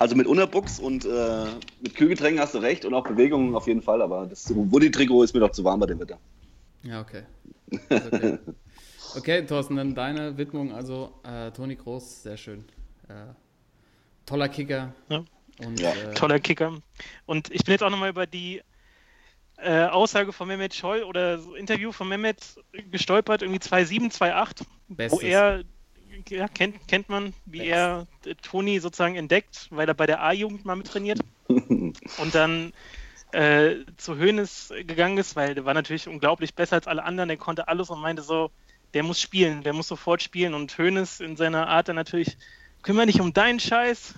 Also 0.02 0.16
mit 0.16 0.26
Unterbuchs 0.26 0.80
und 0.80 1.06
äh, 1.06 1.46
mit 1.80 1.94
Kühlgetränken 1.94 2.42
hast 2.42 2.56
du 2.56 2.58
recht 2.58 2.86
und 2.86 2.94
auch 2.96 3.04
Bewegungen 3.04 3.54
auf 3.54 3.68
jeden 3.68 3.84
Fall, 3.84 4.02
aber 4.02 4.26
das 4.26 4.52
Woody-Trikot 4.52 5.22
ist 5.22 5.36
mir 5.36 5.42
doch 5.42 5.52
zu 5.52 5.64
warm 5.64 5.80
bei 5.80 5.86
dem 5.86 6.00
Wetter. 6.00 6.18
Ja, 6.82 7.02
okay. 7.02 7.24
Okay. 7.90 8.40
Okay, 9.14 9.46
Thorsten, 9.46 9.76
dann 9.76 9.94
deine 9.94 10.38
Widmung, 10.38 10.72
also 10.74 11.12
äh, 11.24 11.52
Toni 11.52 11.76
Groß, 11.76 12.24
sehr 12.24 12.38
schön. 12.38 12.64
Äh, 13.10 13.34
toller 14.26 14.48
Kicker. 14.48 14.94
Ja. 15.10 15.26
Und, 15.60 15.80
Ja. 15.82 15.92
äh, 15.92 16.14
Toller 16.14 16.40
Kicker. 16.40 16.78
Und 17.26 17.52
ich 17.52 17.66
bin 17.66 17.74
jetzt 17.74 17.84
auch 17.84 17.90
nochmal 17.90 18.10
über 18.10 18.26
die 18.26 18.62
äh, 19.58 19.84
Aussage 19.84 20.32
von 20.32 20.48
Mehmet 20.48 20.74
Scholl 20.74 21.04
oder 21.04 21.40
so 21.40 21.56
Interview 21.56 21.92
von 21.92 22.08
Mehmet 22.08 22.56
gestolpert, 22.90 23.42
irgendwie 23.42 23.60
2,7, 23.60 24.18
2,8, 24.18 25.12
wo 25.12 25.20
er, 25.20 25.64
ja, 26.30 26.48
kennt, 26.48 26.88
kennt 26.88 27.10
man, 27.10 27.34
wie 27.46 27.68
er 27.68 28.08
äh, 28.26 28.36
Toni 28.36 28.80
sozusagen 28.80 29.16
entdeckt, 29.16 29.68
weil 29.70 29.88
er 29.88 29.94
bei 29.94 30.06
der 30.06 30.22
A-Jugend 30.22 30.66
mal 30.66 30.76
mittrainiert. 30.76 31.20
Und 31.48 32.34
dann 32.34 32.74
äh, 33.32 33.86
zu 33.98 34.18
Hoeneß 34.18 34.74
gegangen 34.86 35.18
ist, 35.18 35.36
weil 35.36 35.56
der 35.56 35.66
war 35.66 35.74
natürlich 35.74 36.08
unglaublich 36.08 36.54
besser 36.54 36.76
als 36.76 36.88
alle 36.88 37.04
anderen, 37.04 37.30
der 37.30 37.38
konnte 37.38 37.68
alles 37.68 37.90
und 37.90 38.02
meinte 38.02 38.22
so, 38.22 38.52
der 38.94 39.04
muss 39.04 39.22
spielen, 39.22 39.64
der 39.64 39.74
muss 39.74 39.88
sofort 39.88 40.22
spielen. 40.22 40.54
Und 40.54 40.78
Hoeneß 40.78 41.22
in 41.22 41.38
seiner 41.38 41.68
Art 41.68 41.88
dann 41.88 41.96
natürlich, 41.96 42.38
kümmere 42.84 43.08
dich 43.08 43.22
um 43.22 43.34
deinen 43.34 43.60
Scheiß, 43.60 44.14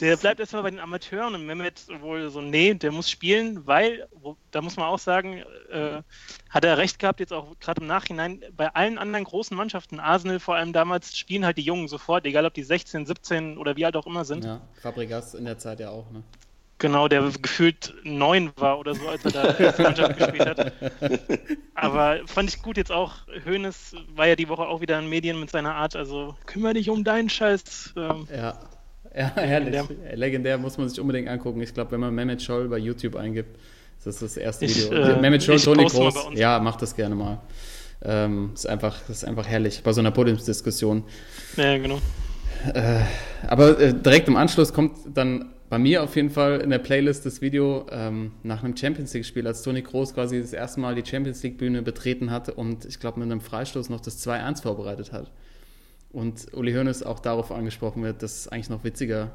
der 0.00 0.16
bleibt 0.16 0.40
erstmal 0.40 0.62
bei 0.62 0.70
den 0.70 0.80
Amateuren 0.80 1.34
und 1.34 1.46
Mehmet 1.46 1.86
wohl 2.00 2.30
so, 2.30 2.40
nee, 2.40 2.74
der 2.74 2.92
muss 2.92 3.10
spielen, 3.10 3.66
weil, 3.66 4.08
wo, 4.12 4.36
da 4.50 4.62
muss 4.62 4.76
man 4.76 4.86
auch 4.86 4.98
sagen, 4.98 5.42
äh, 5.70 6.02
hat 6.50 6.64
er 6.64 6.78
recht 6.78 6.98
gehabt, 6.98 7.20
jetzt 7.20 7.32
auch 7.32 7.58
gerade 7.60 7.80
im 7.80 7.86
Nachhinein, 7.86 8.42
bei 8.56 8.68
allen 8.74 8.98
anderen 8.98 9.24
großen 9.24 9.56
Mannschaften, 9.56 10.00
Arsenal 10.00 10.40
vor 10.40 10.56
allem 10.56 10.72
damals, 10.72 11.16
spielen 11.16 11.44
halt 11.44 11.58
die 11.58 11.62
Jungen 11.62 11.88
sofort, 11.88 12.26
egal 12.26 12.46
ob 12.46 12.54
die 12.54 12.62
16, 12.62 13.06
17 13.06 13.58
oder 13.58 13.76
wie 13.76 13.84
alt 13.84 13.96
auch 13.96 14.06
immer 14.06 14.24
sind. 14.24 14.44
Ja, 14.44 14.60
Fabregas 14.80 15.34
in 15.34 15.44
der 15.44 15.58
Zeit 15.58 15.80
ja 15.80 15.90
auch, 15.90 16.10
ne? 16.10 16.22
Genau, 16.78 17.08
der 17.08 17.22
gefühlt 17.40 17.94
neun 18.04 18.50
war 18.56 18.78
oder 18.78 18.94
so, 18.94 19.08
als 19.08 19.24
er 19.24 19.30
da 19.30 19.54
erste 19.54 19.82
Mannschaft 19.82 20.18
gespielt 20.18 20.46
hat. 20.46 20.72
Aber 21.74 22.18
fand 22.26 22.50
ich 22.50 22.60
gut 22.60 22.76
jetzt 22.76 22.92
auch. 22.92 23.14
Hoeneß 23.46 23.94
war 24.14 24.26
ja 24.26 24.36
die 24.36 24.48
Woche 24.50 24.62
auch 24.62 24.82
wieder 24.82 24.98
in 24.98 25.08
Medien 25.08 25.40
mit 25.40 25.50
seiner 25.50 25.74
Art, 25.74 25.96
also 25.96 26.36
kümmere 26.44 26.74
dich 26.74 26.90
um 26.90 27.02
deinen 27.02 27.30
Scheiß. 27.30 27.94
Ähm, 27.96 28.28
Ja. 28.34 28.58
Ja, 29.16 29.32
herrlich. 29.34 29.82
Legendär. 30.12 30.58
muss 30.58 30.76
man 30.76 30.90
sich 30.90 31.00
unbedingt 31.00 31.28
angucken. 31.28 31.62
Ich 31.62 31.72
glaube, 31.72 31.92
wenn 31.92 32.00
man 32.00 32.14
Mehmet 32.14 32.42
Scholl 32.42 32.68
bei 32.68 32.76
YouTube 32.76 33.16
eingibt, 33.16 33.56
ist 33.96 34.06
das 34.06 34.18
das 34.18 34.36
erste 34.36 34.66
Ich, 34.66 34.90
Video. 34.90 34.98
äh, 34.98 35.18
Mehmet 35.18 35.42
Scholl, 35.42 35.58
Toni 35.58 35.86
Groß. 35.86 36.28
Ja, 36.34 36.58
macht 36.60 36.82
das 36.82 36.94
gerne 36.94 37.14
mal. 37.14 37.40
Ähm, 38.04 38.50
ist, 38.52 38.66
einfach, 38.66 39.08
ist 39.08 39.24
einfach 39.24 39.46
herrlich 39.48 39.82
bei 39.82 39.94
so 39.94 40.00
einer 40.00 40.10
Podiumsdiskussion. 40.10 41.04
ja, 41.56 41.78
genau. 41.78 41.98
Aber 43.46 43.80
äh, 43.80 43.94
direkt 43.94 44.28
im 44.28 44.36
Anschluss 44.36 44.74
kommt 44.74 44.96
dann 45.14 45.52
bei 45.68 45.78
mir 45.78 46.02
auf 46.02 46.14
jeden 46.14 46.30
Fall 46.30 46.60
in 46.60 46.70
der 46.70 46.78
Playlist 46.78 47.26
das 47.26 47.40
Video 47.40 47.86
ähm, 47.90 48.32
nach 48.42 48.62
einem 48.62 48.76
Champions 48.76 49.12
League-Spiel, 49.14 49.46
als 49.46 49.62
Toni 49.62 49.82
Kroos 49.82 50.14
quasi 50.14 50.40
das 50.40 50.52
erste 50.52 50.80
Mal 50.80 50.94
die 50.94 51.04
Champions 51.04 51.42
League-Bühne 51.42 51.82
betreten 51.82 52.30
hatte 52.30 52.54
und 52.54 52.84
ich 52.84 53.00
glaube 53.00 53.18
mit 53.18 53.30
einem 53.30 53.40
Freistoß 53.40 53.88
noch 53.88 54.00
das 54.00 54.24
2-1 54.26 54.62
vorbereitet 54.62 55.12
hat. 55.12 55.32
Und 56.12 56.54
Uli 56.54 56.72
Hoeneß 56.72 57.02
auch 57.02 57.18
darauf 57.18 57.50
angesprochen 57.50 58.02
wird, 58.02 58.22
das 58.22 58.38
ist 58.38 58.48
eigentlich 58.52 58.70
noch 58.70 58.84
witziger, 58.84 59.32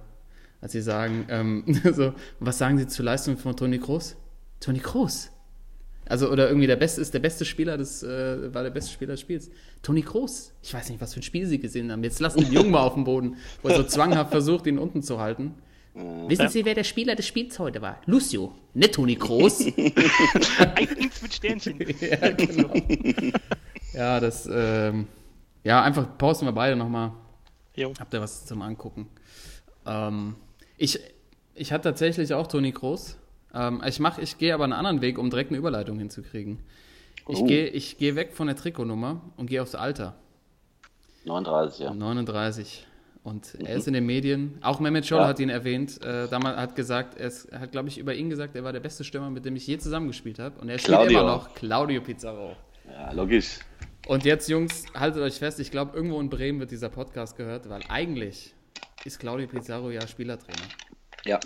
als 0.61 0.71
sie 0.71 0.81
sagen, 0.81 1.25
ähm, 1.29 1.63
so, 1.93 2.13
was 2.39 2.57
sagen 2.57 2.77
sie 2.77 2.87
zur 2.87 3.05
Leistung 3.05 3.37
von 3.37 3.55
Toni 3.55 3.79
Kroos? 3.79 4.15
Toni 4.61 4.79
Kroos. 4.79 5.31
Also, 6.05 6.29
oder 6.29 6.47
irgendwie 6.47 6.67
der 6.67 6.75
beste 6.77 6.99
ist 7.01 7.13
der 7.13 7.19
beste 7.19 7.45
Spieler 7.45 7.77
des, 7.77 8.03
äh, 8.03 8.53
war 8.53 8.63
der 8.63 8.71
beste 8.71 8.91
Spieler 8.91 9.13
des 9.13 9.21
Spiels. 9.21 9.49
Toni 9.81 10.01
Kroos. 10.01 10.53
Ich 10.61 10.73
weiß 10.73 10.89
nicht, 10.89 10.99
was 11.01 11.13
für 11.13 11.19
ein 11.19 11.23
Spiel 11.23 11.45
sie 11.45 11.59
gesehen 11.59 11.91
haben. 11.91 12.03
Jetzt 12.03 12.19
lassen 12.19 12.39
die 12.39 12.53
Jungen 12.53 12.71
mal 12.71 12.81
auf 12.81 12.95
dem 12.95 13.03
Boden, 13.03 13.35
wo 13.61 13.69
er 13.69 13.75
so 13.75 13.83
zwanghaft 13.83 14.31
versucht, 14.31 14.65
ihn 14.65 14.79
unten 14.79 15.03
zu 15.03 15.19
halten. 15.19 15.55
Wissen 15.93 16.47
Sie, 16.49 16.63
wer 16.63 16.73
der 16.73 16.83
Spieler 16.85 17.15
des 17.15 17.27
Spiels 17.27 17.59
heute 17.59 17.81
war? 17.81 17.99
Lucio, 18.05 18.53
nicht 18.73 18.93
Toni 18.93 19.15
Kroos. 19.17 19.59
Eins 20.75 21.21
mit 21.21 21.33
Sternchen. 21.33 21.79
ja, 21.99 22.29
genau. 22.31 22.73
Ja, 23.93 24.19
das, 24.21 24.47
ähm, 24.51 25.07
ja, 25.63 25.81
einfach 25.83 26.17
pausen 26.17 26.47
wir 26.47 26.53
beide 26.53 26.75
nochmal. 26.77 27.11
Habt 27.99 28.13
ihr 28.13 28.21
was 28.21 28.45
zum 28.45 28.61
Angucken? 28.61 29.07
Ähm, 29.85 30.35
ich, 30.77 30.99
ich 31.55 31.71
hatte 31.73 31.89
tatsächlich 31.89 32.33
auch 32.33 32.47
Toni 32.47 32.71
Kroos. 32.71 33.17
Ähm, 33.53 33.81
ich 33.85 33.99
mach, 33.99 34.17
ich 34.17 34.37
gehe 34.37 34.53
aber 34.53 34.63
einen 34.63 34.73
anderen 34.73 35.01
Weg, 35.01 35.17
um 35.17 35.29
direkt 35.29 35.49
eine 35.51 35.57
Überleitung 35.57 35.97
hinzukriegen. 35.99 36.59
Ich 37.27 37.39
Oh. 37.39 37.45
gehe 37.45 37.67
ich 37.67 37.97
geh 37.97 38.15
weg 38.15 38.33
von 38.33 38.47
der 38.47 38.55
Trikotnummer 38.55 39.21
und 39.37 39.47
gehe 39.47 39.61
aufs 39.61 39.75
Alter. 39.75 40.15
39, 41.25 41.79
ja. 41.81 41.93
39. 41.93 42.87
Und 43.23 43.53
er 43.63 43.75
ist 43.75 43.87
in 43.87 43.93
den 43.93 44.05
Medien. 44.07 44.57
Auch 44.61 44.79
Mehmet 44.79 45.05
Scholl 45.05 45.19
Ja. 45.19 45.27
hat 45.27 45.39
ihn 45.39 45.49
erwähnt. 45.49 46.03
Äh, 46.03 46.27
damals 46.27 46.57
hat 46.57 46.75
gesagt, 46.75 47.19
er 47.19 47.27
ist, 47.27 47.51
hat, 47.51 47.71
glaube 47.71 47.87
ich, 47.87 47.99
über 47.99 48.15
ihn 48.15 48.29
gesagt, 48.31 48.55
er 48.55 48.63
war 48.63 48.73
der 48.73 48.79
beste 48.79 49.03
Stürmer, 49.03 49.29
mit 49.29 49.45
dem 49.45 49.55
ich 49.55 49.67
je 49.67 49.77
zusammengespielt 49.77 50.39
habe. 50.39 50.59
Und 50.59 50.69
er 50.69 50.79
spielt 50.79 50.97
Claudio. 50.97 51.19
immer 51.19 51.29
noch. 51.35 51.53
Claudio 51.53 52.01
Pizarro. 52.01 52.55
Ja, 52.89 53.11
logisch. 53.11 53.59
Und 54.07 54.25
jetzt, 54.25 54.49
Jungs, 54.49 54.85
haltet 54.95 55.21
euch 55.21 55.35
fest, 55.35 55.59
ich 55.59 55.69
glaube, 55.69 55.95
irgendwo 55.95 56.19
in 56.19 56.29
Bremen 56.29 56.59
wird 56.59 56.71
dieser 56.71 56.89
Podcast 56.89 57.37
gehört, 57.37 57.69
weil 57.69 57.81
eigentlich 57.89 58.55
ist 59.05 59.19
Claudio 59.19 59.47
Pizarro 59.47 59.91
ja 59.91 60.05
Spielertrainer. 60.07 60.67
Ja. 61.25 61.39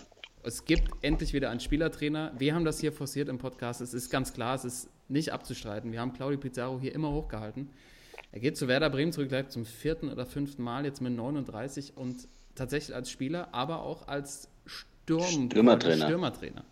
Es 0.43 0.63
gibt 0.63 0.89
endlich 1.03 1.33
wieder 1.33 1.49
einen 1.49 1.59
Spielertrainer. 1.59 2.31
Wir 2.37 2.55
haben 2.55 2.63
das 2.63 2.79
hier 2.79 2.93
forciert 2.93 3.27
im 3.27 3.37
Podcast. 3.37 3.81
Es 3.81 3.93
ist 3.93 4.09
ganz 4.09 4.31
klar, 4.31 4.55
es 4.55 4.63
ist 4.63 4.89
nicht 5.09 5.33
abzustreiten. 5.33 5.91
Wir 5.91 5.99
haben 5.99 6.13
Claudio 6.13 6.39
Pizarro 6.39 6.79
hier 6.79 6.95
immer 6.95 7.11
hochgehalten. 7.11 7.69
Er 8.35 8.41
geht 8.41 8.57
zu 8.57 8.67
Werder 8.67 8.89
Bremen 8.89 9.13
zurück, 9.13 9.29
gleich 9.29 9.47
zum 9.47 9.63
vierten 9.65 10.09
oder 10.11 10.25
fünften 10.25 10.61
Mal, 10.61 10.83
jetzt 10.83 10.99
mit 11.01 11.13
39 11.15 11.95
und 11.95 12.27
tatsächlich 12.53 12.93
als 12.93 13.09
Spieler, 13.09 13.47
aber 13.53 13.81
auch 13.83 14.09
als 14.09 14.49
Sturm 14.65 15.23
Stürmertrainer. 15.49 16.05
Stürmertrainer. 16.07 16.65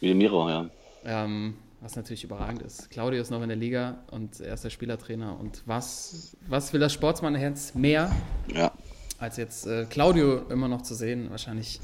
Wie 0.00 0.14
Miro, 0.14 0.48
ja. 0.48 0.70
Ähm, 1.04 1.52
was 1.82 1.96
natürlich 1.96 2.24
überragend 2.24 2.62
ist. 2.62 2.88
Claudio 2.88 3.20
ist 3.20 3.28
noch 3.30 3.42
in 3.42 3.48
der 3.50 3.58
Liga 3.58 3.98
und 4.10 4.40
er 4.40 4.54
ist 4.54 4.64
der 4.64 4.70
Spielertrainer. 4.70 5.38
Und 5.38 5.62
was, 5.66 6.34
was 6.48 6.72
will 6.72 6.80
das 6.80 6.94
Sportsmannherz 6.94 7.74
mehr, 7.74 8.10
Ja. 8.48 8.72
als 9.18 9.36
jetzt 9.36 9.66
äh, 9.66 9.84
Claudio 9.84 10.48
immer 10.48 10.68
noch 10.68 10.80
zu 10.80 10.94
sehen? 10.94 11.28
Wahrscheinlich 11.30 11.78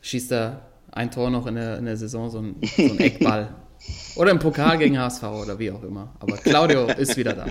schießt 0.00 0.30
er 0.30 0.62
ein 0.92 1.10
Tor 1.10 1.28
noch 1.28 1.48
in 1.48 1.56
der, 1.56 1.76
in 1.78 1.86
der 1.86 1.96
Saison, 1.96 2.30
so 2.30 2.38
ein, 2.38 2.54
so 2.62 2.82
ein 2.84 2.98
Eckball. 3.00 3.52
Oder 4.14 4.30
im 4.30 4.38
Pokal 4.38 4.78
gegen 4.78 4.96
HSV 4.96 5.24
oder 5.24 5.58
wie 5.58 5.72
auch 5.72 5.82
immer. 5.82 6.14
Aber 6.20 6.36
Claudio 6.36 6.86
ist 6.86 7.16
wieder 7.16 7.32
da. 7.32 7.46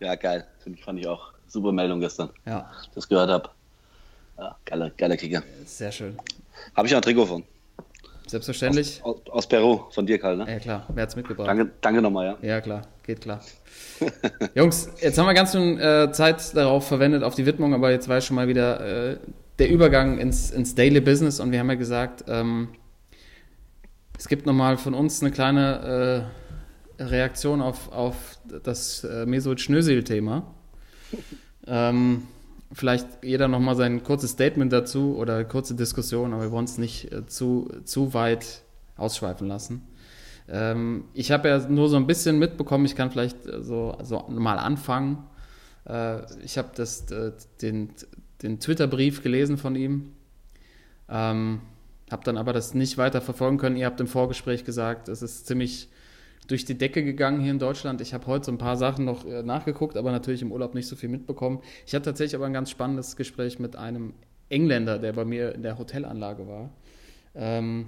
Ja, 0.00 0.14
geil. 0.14 0.46
Find- 0.58 0.80
Fand 0.80 0.98
ich 1.00 1.06
auch. 1.06 1.32
Super 1.48 1.72
Meldung 1.72 2.00
gestern, 2.00 2.30
Ja, 2.44 2.70
das 2.94 3.08
gehört 3.08 3.30
habe. 3.30 3.48
Ja, 4.38 4.56
geiler, 4.64 4.90
geiler 4.90 5.16
Kicker. 5.16 5.42
sehr 5.64 5.92
schön. 5.92 6.16
Habe 6.74 6.88
ich 6.88 6.94
auch 6.94 6.98
ein 6.98 7.02
Trikot 7.02 7.26
von. 7.26 7.44
Selbstverständlich. 8.26 9.00
Aus, 9.04 9.16
aus 9.30 9.46
Peru, 9.48 9.84
von 9.90 10.04
dir, 10.04 10.18
Karl, 10.18 10.36
ne? 10.38 10.50
Ja, 10.50 10.58
klar. 10.58 10.86
Wer 10.92 11.04
hat's 11.04 11.14
mitgebracht? 11.14 11.46
Danke, 11.48 11.70
danke 11.80 12.02
nochmal, 12.02 12.36
ja. 12.42 12.48
Ja, 12.48 12.60
klar, 12.60 12.82
geht 13.04 13.20
klar. 13.20 13.40
Jungs, 14.56 14.90
jetzt 15.00 15.16
haben 15.16 15.26
wir 15.26 15.34
ganz 15.34 15.52
schön 15.52 15.78
äh, 15.78 16.10
Zeit 16.10 16.54
darauf 16.56 16.88
verwendet, 16.88 17.22
auf 17.22 17.36
die 17.36 17.46
Widmung, 17.46 17.72
aber 17.72 17.92
jetzt 17.92 18.08
war 18.08 18.20
schon 18.20 18.34
mal 18.34 18.48
wieder 18.48 19.12
äh, 19.12 19.18
der 19.60 19.70
Übergang 19.70 20.18
ins, 20.18 20.50
ins 20.50 20.74
Daily 20.74 21.00
Business 21.00 21.38
und 21.38 21.52
wir 21.52 21.60
haben 21.60 21.68
ja 21.70 21.76
gesagt, 21.76 22.24
ähm, 22.26 22.70
es 24.18 24.26
gibt 24.28 24.44
nochmal 24.44 24.76
von 24.76 24.92
uns 24.94 25.22
eine 25.22 25.30
kleine 25.30 26.26
äh, 26.28 26.45
Reaktion 26.98 27.60
auf, 27.60 27.92
auf 27.92 28.38
das 28.62 29.04
äh, 29.04 29.26
Mesut 29.26 29.60
Schnösel-Thema. 29.60 30.54
Ähm, 31.66 32.22
vielleicht 32.72 33.06
jeder 33.22 33.48
nochmal 33.48 33.76
sein 33.76 34.02
kurzes 34.02 34.32
Statement 34.32 34.72
dazu 34.72 35.16
oder 35.16 35.44
kurze 35.44 35.74
Diskussion, 35.74 36.32
aber 36.32 36.44
wir 36.44 36.50
wollen 36.50 36.64
es 36.64 36.78
nicht 36.78 37.12
äh, 37.12 37.26
zu, 37.26 37.70
zu 37.84 38.14
weit 38.14 38.62
ausschweifen 38.96 39.48
lassen. 39.48 39.82
Ähm, 40.48 41.04
ich 41.12 41.32
habe 41.32 41.48
ja 41.48 41.58
nur 41.68 41.88
so 41.88 41.96
ein 41.96 42.06
bisschen 42.06 42.38
mitbekommen, 42.38 42.84
ich 42.84 42.96
kann 42.96 43.10
vielleicht 43.10 43.46
äh, 43.46 43.62
so, 43.62 43.96
so 44.02 44.26
mal 44.28 44.58
anfangen. 44.58 45.24
Äh, 45.88 46.20
ich 46.44 46.58
habe 46.58 46.70
das, 46.74 47.10
äh, 47.10 47.32
den, 47.62 47.90
den 48.42 48.60
Twitter-Brief 48.60 49.22
gelesen 49.22 49.58
von 49.58 49.76
ihm, 49.76 50.12
ähm, 51.08 51.60
habe 52.10 52.24
dann 52.24 52.36
aber 52.36 52.52
das 52.52 52.74
nicht 52.74 52.98
weiter 52.98 53.20
verfolgen 53.20 53.58
können. 53.58 53.76
Ihr 53.76 53.86
habt 53.86 54.00
im 54.00 54.06
Vorgespräch 54.06 54.64
gesagt, 54.64 55.08
es 55.08 55.22
ist 55.22 55.46
ziemlich 55.46 55.88
durch 56.46 56.64
die 56.64 56.78
Decke 56.78 57.04
gegangen 57.04 57.40
hier 57.40 57.50
in 57.50 57.58
Deutschland. 57.58 58.00
Ich 58.00 58.14
habe 58.14 58.26
heute 58.26 58.46
so 58.46 58.52
ein 58.52 58.58
paar 58.58 58.76
Sachen 58.76 59.04
noch 59.04 59.24
äh, 59.24 59.42
nachgeguckt, 59.42 59.96
aber 59.96 60.12
natürlich 60.12 60.42
im 60.42 60.52
Urlaub 60.52 60.74
nicht 60.74 60.86
so 60.86 60.96
viel 60.96 61.08
mitbekommen. 61.08 61.60
Ich 61.86 61.94
hatte 61.94 62.06
tatsächlich 62.06 62.36
aber 62.36 62.46
ein 62.46 62.52
ganz 62.52 62.70
spannendes 62.70 63.16
Gespräch 63.16 63.58
mit 63.58 63.76
einem 63.76 64.14
Engländer, 64.48 64.98
der 64.98 65.12
bei 65.12 65.24
mir 65.24 65.54
in 65.54 65.62
der 65.62 65.78
Hotelanlage 65.78 66.46
war. 66.46 66.70
Ähm, 67.34 67.86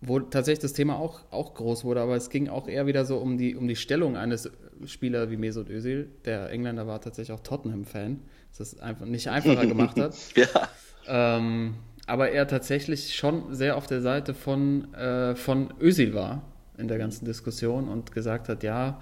wo 0.00 0.20
tatsächlich 0.20 0.60
das 0.60 0.74
Thema 0.74 0.98
auch, 0.98 1.20
auch 1.30 1.54
groß 1.54 1.84
wurde, 1.84 2.02
aber 2.02 2.14
es 2.14 2.28
ging 2.28 2.50
auch 2.50 2.68
eher 2.68 2.86
wieder 2.86 3.06
so 3.06 3.16
um 3.16 3.38
die, 3.38 3.56
um 3.56 3.66
die 3.66 3.76
Stellung 3.76 4.18
eines 4.18 4.50
Spielers 4.84 5.30
wie 5.30 5.38
Mesut 5.38 5.70
Özil. 5.70 6.10
Der 6.26 6.50
Engländer 6.50 6.86
war 6.86 7.00
tatsächlich 7.00 7.32
auch 7.34 7.42
Tottenham-Fan, 7.42 8.20
das 8.58 8.78
einfach 8.80 9.06
nicht 9.06 9.28
einfacher 9.30 9.66
gemacht 9.66 9.98
hat. 9.98 10.14
Ja. 10.36 11.36
Ähm, 11.36 11.74
aber 12.06 12.30
er 12.30 12.46
tatsächlich 12.46 13.14
schon 13.14 13.54
sehr 13.54 13.76
auf 13.76 13.86
der 13.86 14.00
Seite 14.00 14.32
von, 14.32 14.92
äh, 14.94 15.34
von 15.34 15.72
Özil 15.80 16.14
war 16.14 16.42
in 16.78 16.88
der 16.88 16.98
ganzen 16.98 17.24
Diskussion 17.24 17.88
und 17.88 18.12
gesagt 18.12 18.48
hat, 18.48 18.62
ja, 18.62 19.00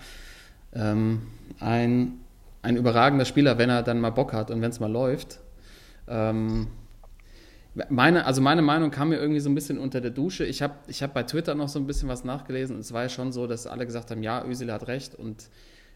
ähm, 0.75 1.23
ein, 1.61 2.21
ein 2.62 2.76
überragender 2.76 3.25
Spieler, 3.25 3.59
wenn 3.59 3.71
er 3.71 3.83
dann 3.83 4.00
mal 4.00 4.11
Bock 4.11 4.33
hat 4.33 4.50
und 4.50 4.61
wenn 4.62 4.71
es 4.71 4.81
mal 4.81 4.91
läuft. 4.91 5.41
Ähm, 6.09 6.69
meine, 7.88 8.26
also 8.26 8.43
meine 8.43 8.61
Meinung 8.61 8.91
kam 8.91 9.09
mir 9.09 9.17
irgendwie 9.17 9.41
so 9.41 9.49
ein 9.49 9.55
bisschen 9.55 9.79
unter 9.79 10.00
der 10.00 10.11
Dusche. 10.11 10.45
Ich 10.45 10.61
habe 10.61 10.75
ich 10.88 11.02
hab 11.02 11.14
bei 11.14 11.23
Twitter 11.23 11.55
noch 11.55 11.69
so 11.69 11.79
ein 11.79 11.87
bisschen 11.87 12.09
was 12.09 12.23
nachgelesen 12.25 12.76
und 12.76 12.81
es 12.81 12.93
war 12.93 13.02
ja 13.05 13.09
schon 13.09 13.33
so, 13.33 13.47
dass 13.47 13.67
alle 13.67 13.87
gesagt 13.87 14.11
haben, 14.11 14.23
ja, 14.23 14.45
Özil 14.45 14.71
hat 14.71 14.88
recht 14.88 15.14
und 15.14 15.49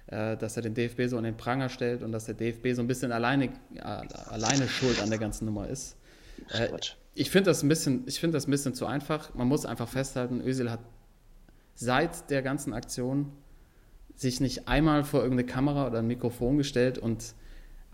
äh, 0.06 0.36
dass 0.38 0.56
er 0.56 0.62
den 0.62 0.72
DFB 0.74 1.02
so 1.08 1.18
an 1.18 1.24
den 1.24 1.36
Pranger 1.36 1.68
stellt 1.68 2.02
und 2.02 2.12
dass 2.12 2.24
der 2.24 2.34
DFB 2.34 2.72
so 2.72 2.80
ein 2.80 2.86
bisschen 2.86 3.12
alleine, 3.12 3.46
äh, 3.74 3.80
alleine 4.30 4.68
schuld 4.68 5.02
an 5.02 5.10
der 5.10 5.18
ganzen 5.18 5.44
Nummer 5.44 5.68
ist. 5.68 5.96
Äh, 6.50 6.68
ich 7.14 7.30
finde 7.30 7.50
das, 7.50 7.62
ein 7.62 7.68
bisschen- 7.68 8.04
ich 8.06 8.20
find 8.20 8.32
das 8.32 8.46
ein 8.46 8.50
bisschen 8.50 8.72
zu 8.74 8.86
einfach. 8.86 9.34
Man 9.34 9.48
muss 9.48 9.66
einfach 9.66 9.88
festhalten, 9.88 10.40
Özil 10.40 10.70
hat 10.70 10.80
seit 11.76 12.30
der 12.30 12.42
ganzen 12.42 12.72
Aktion 12.72 13.30
sich 14.16 14.40
nicht 14.40 14.66
einmal 14.66 15.04
vor 15.04 15.22
irgendeine 15.22 15.46
Kamera 15.46 15.86
oder 15.86 16.00
ein 16.00 16.06
Mikrofon 16.06 16.56
gestellt 16.56 16.98
und 16.98 17.34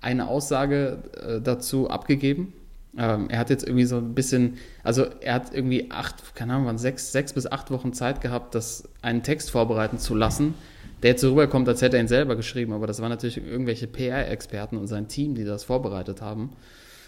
eine 0.01 0.29
Aussage 0.29 1.03
äh, 1.21 1.41
dazu 1.41 1.91
abgegeben. 1.91 2.53
Ähm, 2.97 3.29
er 3.29 3.39
hat 3.39 3.51
jetzt 3.51 3.65
irgendwie 3.65 3.85
so 3.85 3.97
ein 3.97 4.15
bisschen, 4.15 4.59
also 4.85 5.07
er 5.21 5.35
hat 5.35 5.55
irgendwie 5.55 5.91
acht, 5.91 6.35
keine 6.35 6.55
Ahnung, 6.55 6.67
waren 6.67 6.79
sechs, 6.79 7.11
sechs 7.11 7.33
bis 7.33 7.47
acht 7.47 7.71
Wochen 7.71 7.93
Zeit 7.93 8.21
gehabt, 8.21 8.55
das 8.55 8.89
einen 9.01 9.23
Text 9.23 9.51
vorbereiten 9.51 9.99
zu 9.99 10.15
lassen, 10.15 10.55
der 11.03 11.12
jetzt 11.12 11.23
so 11.23 11.31
rüberkommt, 11.31 11.69
als 11.69 11.83
hätte 11.83 11.97
er 11.97 12.03
ihn 12.03 12.09
selber 12.09 12.37
geschrieben, 12.37 12.73
aber 12.73 12.87
das 12.87 13.01
waren 13.01 13.11
natürlich 13.11 13.39
irgendwelche 13.39 13.87
PR-Experten 13.87 14.77
und 14.77 14.87
sein 14.87 15.09
Team, 15.09 15.35
die 15.35 15.45
das 15.45 15.65
vorbereitet 15.65 16.21
haben 16.21 16.51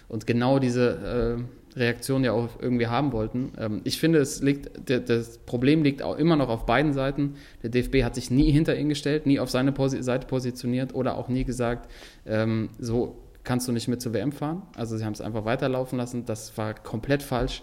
und 0.09 0.27
genau 0.27 0.59
diese 0.59 1.39
äh, 1.39 1.64
Reaktion 1.77 2.25
ja 2.25 2.33
auch 2.33 2.49
irgendwie 2.61 2.87
haben 2.87 3.13
wollten. 3.13 3.53
Ähm, 3.59 3.81
ich 3.85 3.99
finde, 3.99 4.19
es 4.19 4.43
liegt, 4.43 4.89
der, 4.89 5.01
das 5.01 5.39
Problem 5.39 5.83
liegt 5.83 6.03
auch 6.03 6.17
immer 6.17 6.37
noch 6.37 6.49
auf 6.49 6.67
beiden 6.67 6.93
Seiten. 6.93 7.35
Der 7.63 7.71
DFB 7.71 8.03
hat 8.03 8.15
sich 8.15 8.31
nie 8.31 8.51
hinter 8.51 8.77
ihn 8.77 8.89
gestellt, 8.89 9.27
nie 9.27 9.41
auf 9.41 9.51
seine 9.51 9.73
Posi 9.73 10.03
Seite 10.03 10.27
positioniert 10.27 10.95
oder 10.95 11.17
auch 11.17 11.29
nie 11.29 11.45
gesagt, 11.45 11.91
ähm, 12.27 12.71
so 12.79 13.17
kannst 13.43 13.69
du 13.69 13.73
nicht 13.73 13.89
mit 13.89 14.01
zur 14.01 14.15
WM 14.15 14.33
fahren. 14.33 14.63
Also 14.77 14.97
sie 14.97 15.05
haben 15.05 15.13
es 15.13 15.21
einfach 15.21 15.45
weiterlaufen 15.45 15.99
lassen. 15.99 16.25
Das 16.25 16.57
war 16.57 16.75
komplett 16.75 17.23
falsch. 17.23 17.63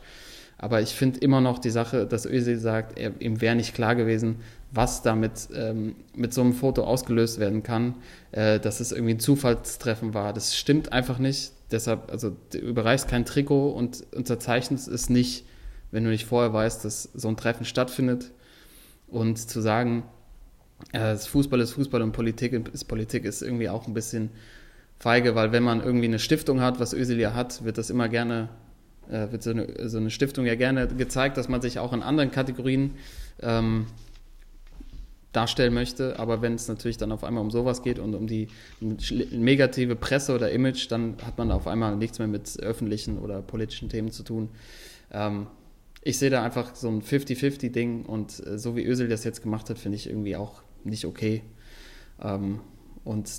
Aber 0.58 0.80
ich 0.80 0.90
finde 0.90 1.20
immer 1.20 1.42
noch 1.42 1.58
die 1.58 1.72
Sache, 1.72 2.06
dass 2.06 2.28
Özil 2.28 2.60
sagt, 2.60 3.00
er, 3.00 3.20
ihm 3.20 3.42
wäre 3.42 3.56
nicht 3.56 3.74
klar 3.74 3.96
gewesen, 3.96 4.36
was 4.70 5.02
damit 5.02 5.50
ähm, 5.56 5.96
mit 6.16 6.36
so 6.36 6.42
einem 6.42 6.54
Foto 6.54 6.84
ausgelöst 6.84 7.40
werden 7.40 7.64
kann, 7.64 7.96
äh, 8.32 8.60
dass 8.60 8.80
es 8.80 8.92
irgendwie 8.92 9.16
ein 9.16 9.20
Zufallstreffen 9.20 10.14
war. 10.14 10.34
Das 10.34 10.56
stimmt 10.56 10.94
einfach 10.94 11.18
nicht. 11.18 11.52
Deshalb, 11.72 12.12
also 12.12 12.36
du 12.52 12.58
überreichst 12.58 13.08
kein 13.08 13.26
Trikot 13.26 13.72
und 13.72 14.04
unterzeichnest 14.16 14.88
es 14.88 15.10
nicht, 15.10 15.46
wenn 15.92 16.04
du 16.04 16.10
nicht 16.10 16.26
vorher 16.26 16.54
weißt, 16.54 16.84
dass 16.86 17.10
so 17.14 17.28
ein 17.28 17.38
Treffen 17.38 17.66
stattfindet. 17.66 18.32
Und 19.08 19.38
zu 19.38 19.60
sagen, 19.62 20.04
äh, 20.94 21.16
Fußball 21.16 21.60
ist 21.60 21.72
Fußball 21.72 22.02
und 22.02 22.12
Politik 22.12 22.54
ist 22.74 22.86
Politik, 22.86 23.26
ist 23.26 23.42
irgendwie 23.42 23.70
auch 23.70 23.88
ein 23.88 23.94
bisschen 23.94 24.30
feige, 25.00 25.36
weil 25.36 25.52
wenn 25.52 25.64
man 25.64 25.82
irgendwie 25.82 26.06
eine 26.06 26.20
Stiftung 26.20 26.62
hat, 26.62 26.80
was 26.80 26.94
Özil 26.94 27.20
ja 27.20 27.34
hat, 27.34 27.64
wird 27.64 27.78
das 27.78 27.90
immer 27.90 28.08
gerne, 28.08 28.50
äh, 29.10 29.32
wird 29.32 29.44
so 29.44 29.50
eine, 29.52 29.90
so 29.90 29.98
eine 29.98 30.10
Stiftung 30.12 30.46
ja 30.46 30.56
gerne 30.56 30.88
gezeigt, 30.88 31.38
dass 31.38 31.50
man 31.50 31.62
sich 31.62 31.80
auch 31.80 31.92
in 31.92 32.04
anderen 32.04 32.32
Kategorien 32.32 32.92
ähm, 33.42 33.88
darstellen 35.32 35.74
möchte. 35.74 36.20
Aber 36.20 36.42
wenn 36.42 36.56
es 36.56 36.68
natürlich 36.68 36.98
dann 36.98 37.12
auf 37.12 37.24
einmal 37.24 37.44
um 37.44 37.52
sowas 37.52 37.82
geht 37.84 38.00
und 38.00 38.16
um 38.16 38.28
die 38.28 38.48
negative 39.32 39.96
Presse 39.96 40.36
oder 40.36 40.52
Image, 40.52 40.92
dann 40.92 41.16
hat 41.26 41.38
man 41.38 41.52
auf 41.52 41.68
einmal 41.68 41.96
nichts 41.96 42.20
mehr 42.20 42.28
mit 42.28 42.60
öffentlichen 42.60 43.18
oder 43.18 43.42
politischen 43.42 43.90
Themen 43.90 44.12
zu 44.12 44.24
tun. 44.24 44.50
Ähm, 45.12 45.48
ich 46.04 46.18
sehe 46.18 46.30
da 46.30 46.44
einfach 46.44 46.76
so 46.76 46.90
ein 46.90 47.02
50-50-Ding 47.02 48.06
und 48.06 48.46
äh, 48.46 48.58
so 48.58 48.76
wie 48.76 48.86
Özil 48.86 49.08
das 49.08 49.24
jetzt 49.24 49.42
gemacht 49.42 49.70
hat, 49.70 49.78
finde 49.78 49.98
ich 49.98 50.08
irgendwie 50.08 50.36
auch 50.36 50.64
nicht 50.84 51.06
okay. 51.06 51.44
Ähm, 52.22 52.60
und 53.04 53.30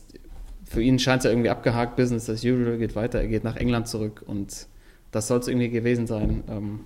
für 0.65 0.83
ihn 0.83 0.99
scheint 0.99 1.21
es 1.21 1.25
ja 1.25 1.31
irgendwie 1.31 1.51
abgehakt, 1.51 1.97
Business 1.97 2.31
as 2.31 2.45
usual, 2.45 2.79
geht 2.79 2.95
weiter, 2.95 3.21
er 3.21 3.29
geht 3.29 3.45
nach 3.45 3.57
England 3.57 3.89
zurück 3.89 4.23
und 4.27 4.67
das 5.11 5.29
soll 5.29 5.41
es 5.41 5.49
irgendwie 5.49 5.69
gewesen 5.69 6.07
sein. 6.07 6.45
Ähm, 6.49 6.81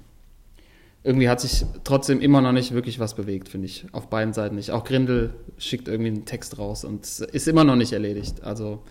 irgendwie 1.06 1.28
hat 1.30 1.40
sich 1.40 1.64
trotzdem 1.84 2.20
immer 2.20 2.40
noch 2.42 2.52
nicht 2.52 2.72
wirklich 2.74 2.98
was 2.98 3.14
bewegt, 3.14 3.48
finde 3.48 3.66
ich, 3.66 3.86
auf 3.92 4.08
beiden 4.08 4.34
Seiten 4.34 4.56
nicht. 4.56 4.72
Auch 4.72 4.84
Grindel 4.84 5.34
schickt 5.58 5.88
irgendwie 5.88 6.10
einen 6.10 6.26
Text 6.26 6.58
raus 6.58 6.84
und 6.84 7.04
es 7.04 7.20
ist 7.20 7.48
immer 7.48 7.64
noch 7.64 7.76
nicht 7.76 7.92
erledigt. 7.92 8.42
Also 8.44 8.82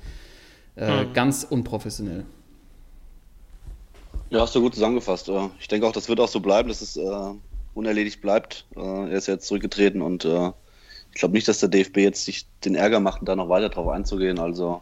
äh, 0.77 1.05
Mhm. 1.05 1.13
ganz 1.13 1.43
unprofessionell. 1.49 2.25
Ja, 4.29 4.41
hast 4.41 4.55
du 4.55 4.61
gut 4.61 4.73
zusammengefasst. 4.75 5.29
Äh, 5.29 5.49
Ich 5.59 5.67
denke 5.67 5.87
auch, 5.87 5.91
das 5.91 6.09
wird 6.09 6.19
auch 6.19 6.27
so 6.27 6.39
bleiben, 6.39 6.69
dass 6.69 6.81
es 6.81 6.97
äh, 6.97 7.33
unerledigt 7.73 8.21
bleibt. 8.21 8.65
Äh, 8.75 8.79
Er 8.81 9.17
ist 9.17 9.27
jetzt 9.27 9.47
zurückgetreten 9.47 10.01
und 10.01 10.25
äh, 10.25 10.51
ich 11.13 11.19
glaube 11.19 11.33
nicht, 11.33 11.47
dass 11.47 11.59
der 11.59 11.69
DFB 11.69 11.97
jetzt 11.99 12.25
sich 12.25 12.47
den 12.65 12.75
Ärger 12.75 12.99
macht, 12.99 13.21
da 13.27 13.35
noch 13.35 13.49
weiter 13.49 13.69
drauf 13.69 13.87
einzugehen. 13.89 14.39
Also 14.39 14.81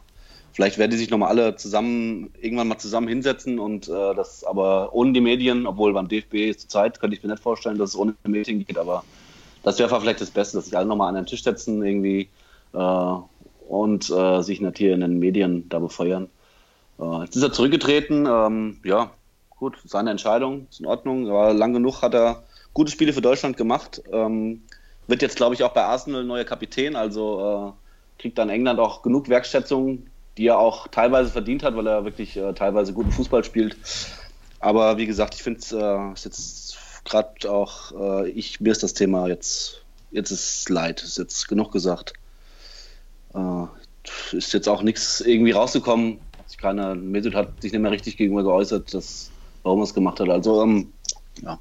vielleicht 0.54 0.78
werden 0.78 0.92
die 0.92 0.98
sich 0.98 1.10
nochmal 1.10 1.30
alle 1.30 1.56
zusammen, 1.56 2.32
irgendwann 2.40 2.68
mal 2.68 2.78
zusammen 2.78 3.08
hinsetzen 3.08 3.60
und 3.60 3.88
äh, 3.90 4.16
das 4.16 4.44
aber 4.44 4.94
ohne 4.94 5.12
die 5.12 5.22
Medien, 5.22 5.68
obwohl 5.68 5.94
beim 5.94 6.08
DFB 6.08 6.58
zur 6.58 6.70
Zeit 6.70 7.00
könnte 7.00 7.18
ich 7.18 7.24
mir 7.24 7.30
nicht 7.30 7.44
vorstellen, 7.44 7.78
dass 7.78 7.92
es 7.92 7.96
ohne 7.98 8.16
die 8.26 8.30
Medien 8.30 8.66
geht, 8.66 8.78
aber 8.78 9.04
das 9.64 9.80
wäre 9.80 10.00
vielleicht 10.00 10.22
das 10.22 10.32
Beste, 10.32 10.58
dass 10.58 10.66
sich 10.66 10.78
alle 10.78 10.86
nochmal 10.86 11.10
an 11.10 11.16
den 11.16 11.26
Tisch 11.26 11.44
setzen 11.44 11.84
irgendwie 11.84 12.30
äh, 12.74 13.16
und 13.68 14.10
äh, 14.10 14.42
sich 14.42 14.62
nicht 14.62 14.78
hier 14.78 14.94
in 14.94 15.02
den 15.02 15.20
Medien 15.20 15.68
da 15.70 15.80
befeuern. 15.80 16.30
Äh, 17.00 17.24
jetzt 17.24 17.36
ist 17.36 17.44
er 17.44 17.52
zurückgetreten, 17.52 18.28
ähm, 18.30 18.78
ja, 18.84 19.12
gut, 19.50 19.78
seine 19.86 20.12
Entscheidung, 20.12 20.68
ist 20.70 20.80
in 20.80 20.86
Ordnung, 20.86 21.30
aber 21.30 21.54
lang 21.54 21.74
genug 21.74 22.02
hat 22.02 22.14
er 22.14 22.44
gute 22.74 22.92
Spiele 22.92 23.14
für 23.14 23.22
Deutschland 23.22 23.58
gemacht. 23.58 24.04
Ähm, 24.12 24.62
wird 25.08 25.22
jetzt, 25.22 25.36
glaube 25.36 25.56
ich, 25.56 25.64
auch 25.64 25.74
bei 25.74 25.84
Arsenal 25.84 26.24
neuer 26.24 26.44
Kapitän, 26.44 26.96
also 26.96 27.74
äh, 27.76 28.22
kriegt 28.22 28.38
dann 28.38 28.50
England 28.50 28.80
auch 28.80 29.02
genug 29.02 29.30
Wertschätzung, 29.30 30.08
die 30.38 30.48
er 30.48 30.60
auch 30.60 30.88
teilweise 30.88 31.30
verdient 31.30 31.64
hat, 31.64 31.76
weil 31.76 31.88
er 31.88 32.06
wirklich 32.06 32.38
äh, 32.38 32.54
teilweise 32.54 32.94
guten 32.94 33.12
Fußball 33.12 33.44
spielt. 33.44 33.78
Aber 34.60 34.98
wie 34.98 35.06
gesagt, 35.06 35.36
ich 35.36 35.44
finde 35.44 35.60
es 35.60 35.72
äh, 35.72 36.24
jetzt 36.24 36.78
gerade 37.06 37.52
auch, 37.52 37.92
äh, 37.92 38.30
ich, 38.30 38.60
mir 38.60 38.72
ist 38.72 38.84
das 38.84 38.94
Thema 38.94 39.28
jetzt, 39.28 39.84
jetzt 40.12 40.32
ist 40.32 40.70
leid, 40.70 41.04
ist 41.04 41.18
jetzt 41.18 41.48
genug 41.48 41.72
gesagt. 41.72 42.14
Äh, 43.34 43.66
ist 44.36 44.54
jetzt 44.54 44.68
auch 44.68 44.82
nichts 44.82 45.22
irgendwie 45.22 45.52
rausgekommen. 45.52 46.20
Keiner, 46.58 46.96
Mesut 46.96 47.36
hat 47.36 47.62
sich 47.62 47.74
nicht 47.74 47.82
mehr 47.82 47.92
richtig 47.92 48.16
gegenüber 48.16 48.44
geäußert, 48.44 48.94
dass, 48.94 49.32
warum 49.64 49.82
er 49.82 49.84
es 49.84 49.94
gemacht 49.94 50.20
hat. 50.22 50.30
Also, 50.30 50.64
ähm, 50.64 50.94
ja 51.42 51.60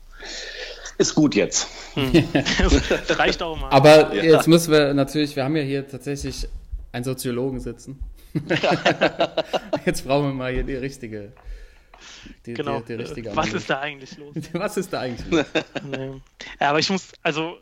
ist 0.98 1.14
gut 1.14 1.34
jetzt. 1.34 1.68
Hm. 1.94 2.12
das 2.32 3.18
reicht 3.18 3.42
auch 3.42 3.58
mal. 3.58 3.68
Aber 3.68 4.14
ja. 4.14 4.22
jetzt 4.22 4.48
müssen 4.48 4.72
wir 4.72 4.94
natürlich, 4.94 5.36
wir 5.36 5.44
haben 5.44 5.56
ja 5.56 5.62
hier 5.62 5.86
tatsächlich 5.86 6.48
einen 6.92 7.04
Soziologen 7.04 7.60
sitzen. 7.60 7.98
jetzt 9.84 10.06
brauchen 10.06 10.26
wir 10.28 10.34
mal 10.34 10.52
hier 10.52 10.64
die 10.64 10.76
richtige. 10.76 11.32
Die, 12.46 12.54
genau. 12.54 12.80
Die, 12.80 12.86
die 12.86 12.94
richtige 12.94 13.36
Was 13.36 13.52
ist 13.52 13.68
da 13.70 13.80
eigentlich 13.80 14.16
los? 14.18 14.34
Was 14.52 14.76
ist 14.76 14.92
da 14.92 15.00
eigentlich 15.00 15.30
los? 15.30 15.46
ja, 16.60 16.70
aber 16.70 16.78
ich 16.78 16.90
muss, 16.90 17.12
also 17.22 17.58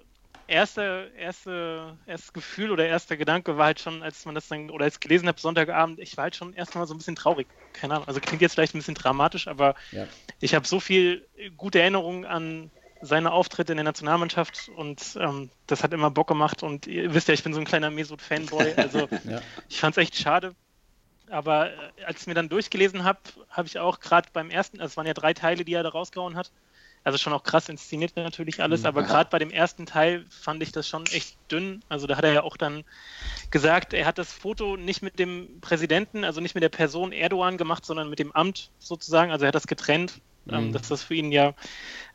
erste, 0.50 1.10
erste, 1.16 1.96
erstes 2.06 2.32
Gefühl 2.32 2.70
oder 2.70 2.86
erster 2.86 3.16
Gedanke 3.16 3.56
war 3.56 3.66
halt 3.66 3.80
schon, 3.80 4.02
als 4.02 4.24
man 4.26 4.34
das 4.34 4.48
dann, 4.48 4.70
oder 4.70 4.84
als 4.84 4.94
ich 4.94 5.00
gelesen 5.00 5.28
habe, 5.28 5.40
Sonntagabend, 5.40 5.98
ich 6.00 6.16
war 6.16 6.24
halt 6.24 6.36
schon 6.36 6.52
erstmal 6.54 6.86
so 6.86 6.94
ein 6.94 6.98
bisschen 6.98 7.16
traurig. 7.16 7.46
Keine 7.72 7.94
Ahnung, 7.94 8.08
also 8.08 8.20
klingt 8.20 8.42
jetzt 8.42 8.54
vielleicht 8.54 8.74
ein 8.74 8.78
bisschen 8.78 8.94
dramatisch, 8.94 9.46
aber 9.46 9.74
ja. 9.92 10.06
ich 10.40 10.54
habe 10.54 10.66
so 10.66 10.80
viel 10.80 11.26
gute 11.56 11.80
Erinnerungen 11.80 12.24
an 12.24 12.70
seine 13.00 13.32
Auftritte 13.32 13.72
in 13.72 13.76
der 13.76 13.84
Nationalmannschaft 13.84 14.70
und 14.76 15.16
ähm, 15.18 15.50
das 15.66 15.82
hat 15.82 15.92
immer 15.92 16.10
Bock 16.10 16.28
gemacht 16.28 16.62
und 16.62 16.86
ihr 16.86 17.14
wisst 17.14 17.28
ja, 17.28 17.34
ich 17.34 17.42
bin 17.42 17.54
so 17.54 17.60
ein 17.60 17.64
kleiner 17.64 17.90
Mesut-Fanboy, 17.90 18.74
also 18.76 19.08
ja. 19.24 19.40
ich 19.68 19.80
fand 19.80 19.96
es 19.96 20.02
echt 20.02 20.16
schade. 20.16 20.54
Aber 21.30 21.70
äh, 21.70 22.04
als 22.04 22.22
ich 22.22 22.26
mir 22.26 22.34
dann 22.34 22.48
durchgelesen 22.48 23.04
habe, 23.04 23.20
habe 23.48 23.68
ich 23.68 23.78
auch 23.78 24.00
gerade 24.00 24.28
beim 24.32 24.50
ersten, 24.50 24.80
also 24.80 24.92
es 24.92 24.96
waren 24.96 25.06
ja 25.06 25.14
drei 25.14 25.32
Teile, 25.32 25.64
die 25.64 25.74
er 25.74 25.82
da 25.82 25.90
rausgehauen 25.90 26.36
hat, 26.36 26.50
also 27.02 27.16
schon 27.16 27.32
auch 27.32 27.42
krass 27.42 27.68
inszeniert 27.68 28.14
natürlich 28.16 28.62
alles, 28.62 28.84
aber 28.84 29.02
gerade 29.02 29.30
bei 29.30 29.38
dem 29.38 29.50
ersten 29.50 29.86
Teil 29.86 30.26
fand 30.28 30.62
ich 30.62 30.70
das 30.70 30.86
schon 30.86 31.06
echt 31.06 31.38
dünn. 31.50 31.82
Also 31.88 32.06
da 32.06 32.16
hat 32.16 32.24
er 32.24 32.32
ja 32.32 32.42
auch 32.42 32.58
dann 32.58 32.84
gesagt, 33.50 33.94
er 33.94 34.04
hat 34.04 34.18
das 34.18 34.32
Foto 34.32 34.76
nicht 34.76 35.00
mit 35.00 35.18
dem 35.18 35.60
Präsidenten, 35.62 36.24
also 36.24 36.42
nicht 36.42 36.54
mit 36.54 36.62
der 36.62 36.68
Person 36.68 37.12
Erdogan 37.12 37.56
gemacht, 37.56 37.86
sondern 37.86 38.10
mit 38.10 38.18
dem 38.18 38.32
Amt 38.32 38.70
sozusagen. 38.78 39.32
Also 39.32 39.46
er 39.46 39.48
hat 39.48 39.54
das 39.54 39.66
getrennt, 39.66 40.20
mhm. 40.46 40.72
dass 40.72 40.88
das 40.88 41.02
für 41.02 41.14
ihn 41.14 41.32
ja 41.32 41.54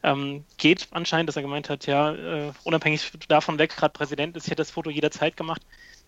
ähm, 0.04 0.46
geht 0.58 0.88
anscheinend, 0.92 1.30
dass 1.30 1.36
er 1.36 1.42
gemeint 1.42 1.70
hat, 1.70 1.86
ja, 1.88 2.14
äh, 2.14 2.52
unabhängig 2.64 3.12
davon, 3.28 3.58
wer 3.58 3.68
gerade 3.68 3.94
Präsident 3.94 4.38
ist, 4.38 4.46
ich 4.46 4.52
hätte 4.52 4.62
das 4.62 4.72
Foto 4.72 4.90
jederzeit 4.90 5.38
gemacht. 5.38 5.62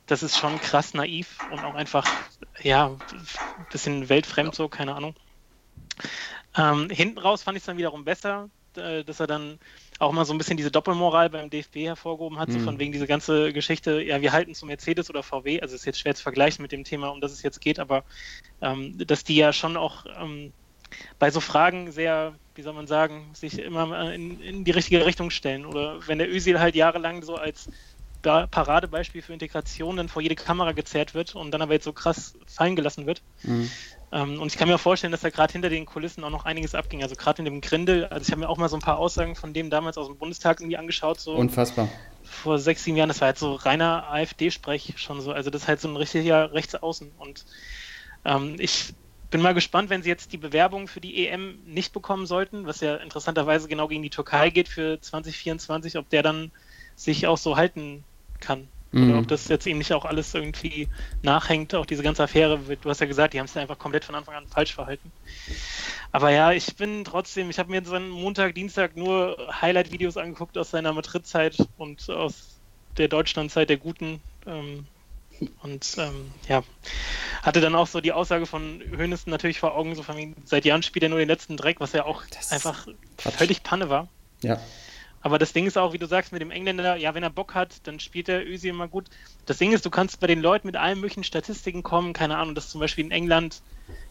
Das 0.06 0.24
ist 0.24 0.38
schon 0.38 0.60
krass 0.62 0.94
naiv 0.94 1.40
und 1.52 1.64
auch 1.66 1.76
einfach, 1.76 2.08
ja, 2.62 2.88
ein 2.88 3.66
bisschen 3.72 4.08
weltfremd 4.08 4.56
so, 4.56 4.70
keine 4.70 4.96
Ahnung. 4.96 5.16
Ähm, 6.56 6.90
hinten 6.90 7.20
raus 7.20 7.44
fand 7.44 7.58
ich 7.58 7.62
es 7.62 7.66
dann 7.66 7.78
wiederum 7.78 8.06
besser, 8.06 8.50
äh, 8.78 9.04
dass 9.04 9.20
er 9.20 9.28
dann 9.28 9.60
auch 10.00 10.12
mal 10.12 10.26
so 10.26 10.34
ein 10.34 10.38
bisschen 10.38 10.58
diese 10.58 10.72
Doppelmoral 10.72 11.30
beim 11.30 11.50
DFB 11.50 11.78
hervorgehoben 11.78 12.40
hat, 12.40 12.50
mhm. 12.50 12.54
so 12.54 12.60
von 12.60 12.80
wegen 12.80 12.92
diese 12.92 13.08
ganze 13.08 13.52
Geschichte, 13.52 14.02
ja, 14.02 14.22
wir 14.22 14.32
halten 14.32 14.54
zu 14.54 14.66
Mercedes 14.66 15.10
oder 15.10 15.24
VW, 15.24 15.60
also 15.62 15.76
ist 15.76 15.86
jetzt 15.86 16.00
schwer 16.00 16.16
zu 16.16 16.24
vergleichen 16.24 16.62
mit 16.62 16.72
dem 16.72 16.84
Thema, 16.84 17.10
um 17.10 17.20
das 17.20 17.32
es 17.32 17.42
jetzt 17.42 17.62
geht, 17.62 17.80
aber 17.80 18.04
ähm, 18.62 18.98
dass 19.06 19.24
die 19.24 19.36
ja 19.36 19.52
schon 19.54 19.76
auch 19.76 20.06
ähm, 20.20 20.54
bei 21.20 21.32
so 21.32 21.40
Fragen 21.40 21.92
sehr, 21.92 22.34
wie 22.56 22.62
soll 22.62 22.74
man 22.74 22.88
sagen, 22.88 23.30
sich 23.34 23.60
immer 23.60 24.14
in, 24.14 24.42
in 24.42 24.64
die 24.64 24.72
richtige 24.72 25.06
Richtung 25.06 25.30
stellen. 25.30 25.66
Oder 25.66 26.00
wenn 26.08 26.18
der 26.18 26.30
Özil 26.30 26.60
halt 26.60 26.76
jahrelang 26.76 27.24
so 27.24 27.36
als 27.36 27.70
Paradebeispiel 28.22 29.22
für 29.22 29.34
Integration 29.34 29.98
dann 29.98 30.10
vor 30.10 30.22
jede 30.22 30.36
Kamera 30.36 30.72
gezerrt 30.72 31.14
wird 31.14 31.36
und 31.36 31.52
dann 31.52 31.62
aber 31.62 31.74
jetzt 31.74 31.86
so 31.86 31.94
krass 31.94 32.34
fallen 32.46 32.76
gelassen 32.76 33.06
wird. 33.06 33.22
Mhm. 33.44 33.70
Ähm, 34.12 34.42
und 34.42 34.48
ich 34.48 34.58
kann 34.58 34.68
mir 34.68 34.78
vorstellen, 34.78 35.12
dass 35.12 35.22
da 35.22 35.30
gerade 35.30 35.54
hinter 35.54 35.70
den 35.70 35.86
Kulissen 35.86 36.24
auch 36.24 36.30
noch 36.30 36.46
einiges 36.46 36.76
abging. 36.76 37.04
Also 37.04 37.16
gerade 37.16 37.40
in 37.40 37.46
dem 37.46 37.62
Grindel, 37.62 38.06
also 38.06 38.24
ich 38.24 38.32
habe 38.32 38.42
mir 38.42 38.50
auch 38.50 38.58
mal 38.58 38.70
so 38.70 38.78
ein 38.78 38.82
paar 38.82 38.98
Aussagen 38.98 39.36
von 39.36 39.54
dem 39.54 39.70
damals 39.70 39.98
aus 39.98 40.08
dem 40.08 40.18
Bundestag 40.18 40.60
irgendwie 40.60 40.78
angeschaut. 40.78 41.20
So 41.20 41.36
Unfassbar. 41.36 41.90
Vor 42.24 42.60
sechs, 42.60 42.84
sieben 42.84 42.98
Jahren, 42.98 43.10
das 43.10 43.22
war 43.22 43.28
halt 43.28 43.38
so 43.38 43.54
reiner 43.54 44.10
AfD-Sprech 44.10 44.94
schon 44.98 45.22
so. 45.22 45.32
Also 45.32 45.50
das 45.50 45.64
ist 45.64 45.68
halt 45.68 45.82
so 45.82 45.88
ein 45.88 45.96
richtiger 45.96 46.54
Rechtsaußen. 46.54 47.12
Und 47.18 47.46
ähm, 48.26 48.56
ich 48.60 48.94
bin 49.30 49.42
mal 49.42 49.54
gespannt, 49.54 49.90
wenn 49.90 50.04
sie 50.04 50.10
jetzt 50.10 50.32
die 50.32 50.38
Bewerbung 50.38 50.88
für 50.88 51.02
die 51.02 51.28
EM 51.28 51.60
nicht 51.66 51.94
bekommen 51.94 52.26
sollten, 52.26 52.66
was 52.66 52.80
ja 52.82 52.96
interessanterweise 52.96 53.68
genau 53.68 53.88
gegen 53.88 54.04
die 54.04 54.10
Türkei 54.10 54.50
geht 54.50 54.68
für 54.68 55.00
2024, 55.02 55.98
ob 55.98 56.10
der 56.10 56.24
dann 56.24 56.52
sich 56.96 57.28
auch 57.28 57.38
so 57.38 57.58
halten 57.58 58.06
kann. 58.40 58.70
Mhm. 58.92 59.10
Oder 59.10 59.20
ob 59.20 59.28
das 59.28 59.48
jetzt 59.50 59.68
eben 59.68 59.80
nicht 59.80 59.94
auch 59.94 60.06
alles 60.06 60.34
irgendwie 60.34 60.88
nachhängt, 61.22 61.76
auch 61.76 61.86
diese 61.86 62.04
ganze 62.04 62.24
Affäre. 62.24 62.58
Du 62.58 62.90
hast 62.90 63.02
ja 63.02 63.08
gesagt, 63.08 63.34
die 63.34 63.40
haben 63.40 63.46
es 63.46 63.58
einfach 63.58 63.78
komplett 63.78 64.06
von 64.06 64.16
Anfang 64.16 64.36
an 64.36 64.48
falsch 64.48 64.74
verhalten. 64.74 65.12
Aber 66.12 66.32
ja, 66.32 66.52
ich 66.54 66.76
bin 66.78 67.04
trotzdem, 67.04 67.50
ich 67.50 67.60
habe 67.60 67.70
mir 67.70 67.78
jetzt 67.78 67.92
am 67.92 68.10
Montag, 68.10 68.56
Dienstag 68.56 68.96
nur 68.96 69.38
Highlight-Videos 69.62 70.16
angeguckt 70.16 70.58
aus 70.58 70.72
seiner 70.72 70.94
Madrid-Zeit 70.94 71.58
und 71.76 72.10
aus 72.10 72.62
der 72.98 73.10
Deutschland-Zeit 73.10 73.70
der 73.70 73.78
Guten. 73.78 74.22
Ähm, 74.46 74.88
und 75.62 75.96
ähm, 75.98 76.32
ja, 76.48 76.64
hatte 77.44 77.62
dann 77.62 77.76
auch 77.76 77.88
so 77.88 78.02
die 78.02 78.12
Aussage 78.12 78.46
von 78.46 78.82
Hönesten 78.96 79.30
natürlich 79.30 79.60
vor 79.60 79.76
Augen, 79.76 79.96
so 79.96 80.04
von 80.04 80.16
mir, 80.16 80.34
seit 80.46 80.66
Jahren 80.66 80.84
spielt 80.84 81.04
er 81.04 81.10
nur 81.10 81.20
den 81.20 81.28
letzten 81.28 81.58
Dreck, 81.58 81.80
was 81.80 81.94
ja 81.94 82.06
auch 82.06 82.24
das 82.32 82.52
einfach 82.52 82.88
völlig 83.18 83.64
Panne 83.64 83.90
war. 83.90 84.08
Ja. 84.42 84.60
Aber 85.22 85.40
das 85.40 85.52
Ding 85.52 85.66
ist 85.66 85.78
auch, 85.78 85.94
wie 85.94 85.98
du 85.98 86.06
sagst, 86.06 86.32
mit 86.32 86.42
dem 86.42 86.52
Engländer, 86.52 86.96
ja, 86.96 87.14
wenn 87.14 87.24
er 87.24 87.30
Bock 87.30 87.56
hat, 87.56 87.86
dann 87.86 88.00
spielt 88.00 88.30
er 88.30 88.46
Ösi 88.46 88.70
immer 88.70 88.88
gut. 88.88 89.08
Das 89.46 89.58
Ding 89.58 89.74
ist, 89.74 89.86
du 89.86 89.90
kannst 89.90 90.20
bei 90.20 90.28
den 90.28 90.42
Leuten 90.42 90.68
mit 90.68 90.76
allen 90.76 91.00
möglichen 91.00 91.24
Statistiken 91.24 91.84
kommen, 91.84 92.14
keine 92.14 92.38
Ahnung, 92.38 92.56
dass 92.56 92.70
zum 92.70 92.80
Beispiel 92.80 93.06
in 93.06 93.12
England 93.12 93.62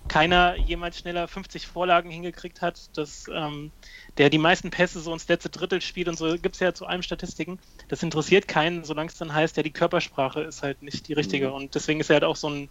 keiner 0.08 0.56
jemals 0.56 0.98
schneller 0.98 1.28
50 1.28 1.66
Vorlagen 1.66 2.10
hingekriegt 2.10 2.62
hat, 2.62 2.96
dass 2.96 3.26
ähm, 3.32 3.72
der 4.18 4.30
die 4.30 4.38
meisten 4.38 4.70
Pässe 4.70 5.00
so 5.00 5.12
ins 5.12 5.28
letzte 5.28 5.50
Drittel 5.50 5.80
spielt 5.80 6.08
und 6.08 6.16
so, 6.18 6.36
gibt 6.38 6.54
es 6.54 6.60
ja 6.60 6.74
zu 6.74 6.86
allem 6.86 7.02
Statistiken. 7.02 7.58
Das 7.88 8.02
interessiert 8.02 8.48
keinen, 8.48 8.84
solange 8.84 9.10
es 9.10 9.18
dann 9.18 9.34
heißt, 9.34 9.56
ja, 9.56 9.62
die 9.62 9.72
Körpersprache 9.72 10.42
ist 10.42 10.62
halt 10.62 10.82
nicht 10.82 11.08
die 11.08 11.12
richtige. 11.12 11.48
Mhm. 11.48 11.54
Und 11.54 11.74
deswegen 11.74 12.00
ist 12.00 12.10
er 12.10 12.14
halt 12.14 12.24
auch 12.24 12.36
so 12.36 12.48
ein 12.48 12.70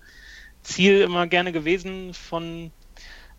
Ziel 0.63 1.01
immer 1.01 1.27
gerne 1.27 1.51
gewesen 1.51 2.13
von 2.13 2.71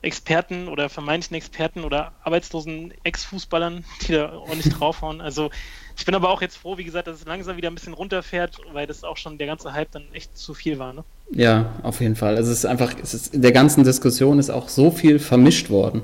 Experten 0.02 0.68
oder 0.68 0.88
vermeintlichen 0.88 1.36
Experten 1.36 1.84
oder 1.84 2.12
arbeitslosen 2.22 2.94
Ex-Fußballern, 3.02 3.84
die 4.02 4.12
da 4.12 4.32
ordentlich 4.32 4.72
draufhauen. 4.74 5.20
Also 5.20 5.50
ich 5.96 6.04
bin 6.04 6.14
aber 6.14 6.28
auch 6.30 6.42
jetzt 6.42 6.58
froh, 6.58 6.76
wie 6.76 6.84
gesagt, 6.84 7.08
dass 7.08 7.20
es 7.20 7.26
langsam 7.26 7.56
wieder 7.56 7.70
ein 7.70 7.74
bisschen 7.74 7.94
runterfährt, 7.94 8.58
weil 8.72 8.86
das 8.86 9.02
auch 9.02 9.16
schon 9.16 9.38
der 9.38 9.46
ganze 9.46 9.72
Hype 9.72 9.90
dann 9.92 10.04
echt 10.12 10.36
zu 10.36 10.52
viel 10.52 10.78
war. 10.78 10.92
Ne? 10.92 11.04
Ja, 11.30 11.72
auf 11.82 12.00
jeden 12.00 12.16
Fall. 12.16 12.36
Also 12.36 12.52
es 12.52 12.58
ist 12.58 12.66
einfach, 12.66 12.94
es 13.02 13.14
ist, 13.14 13.34
in 13.34 13.42
der 13.42 13.52
ganzen 13.52 13.82
Diskussion 13.82 14.38
ist 14.38 14.50
auch 14.50 14.68
so 14.68 14.90
viel 14.90 15.18
vermischt 15.18 15.70
worden. 15.70 16.02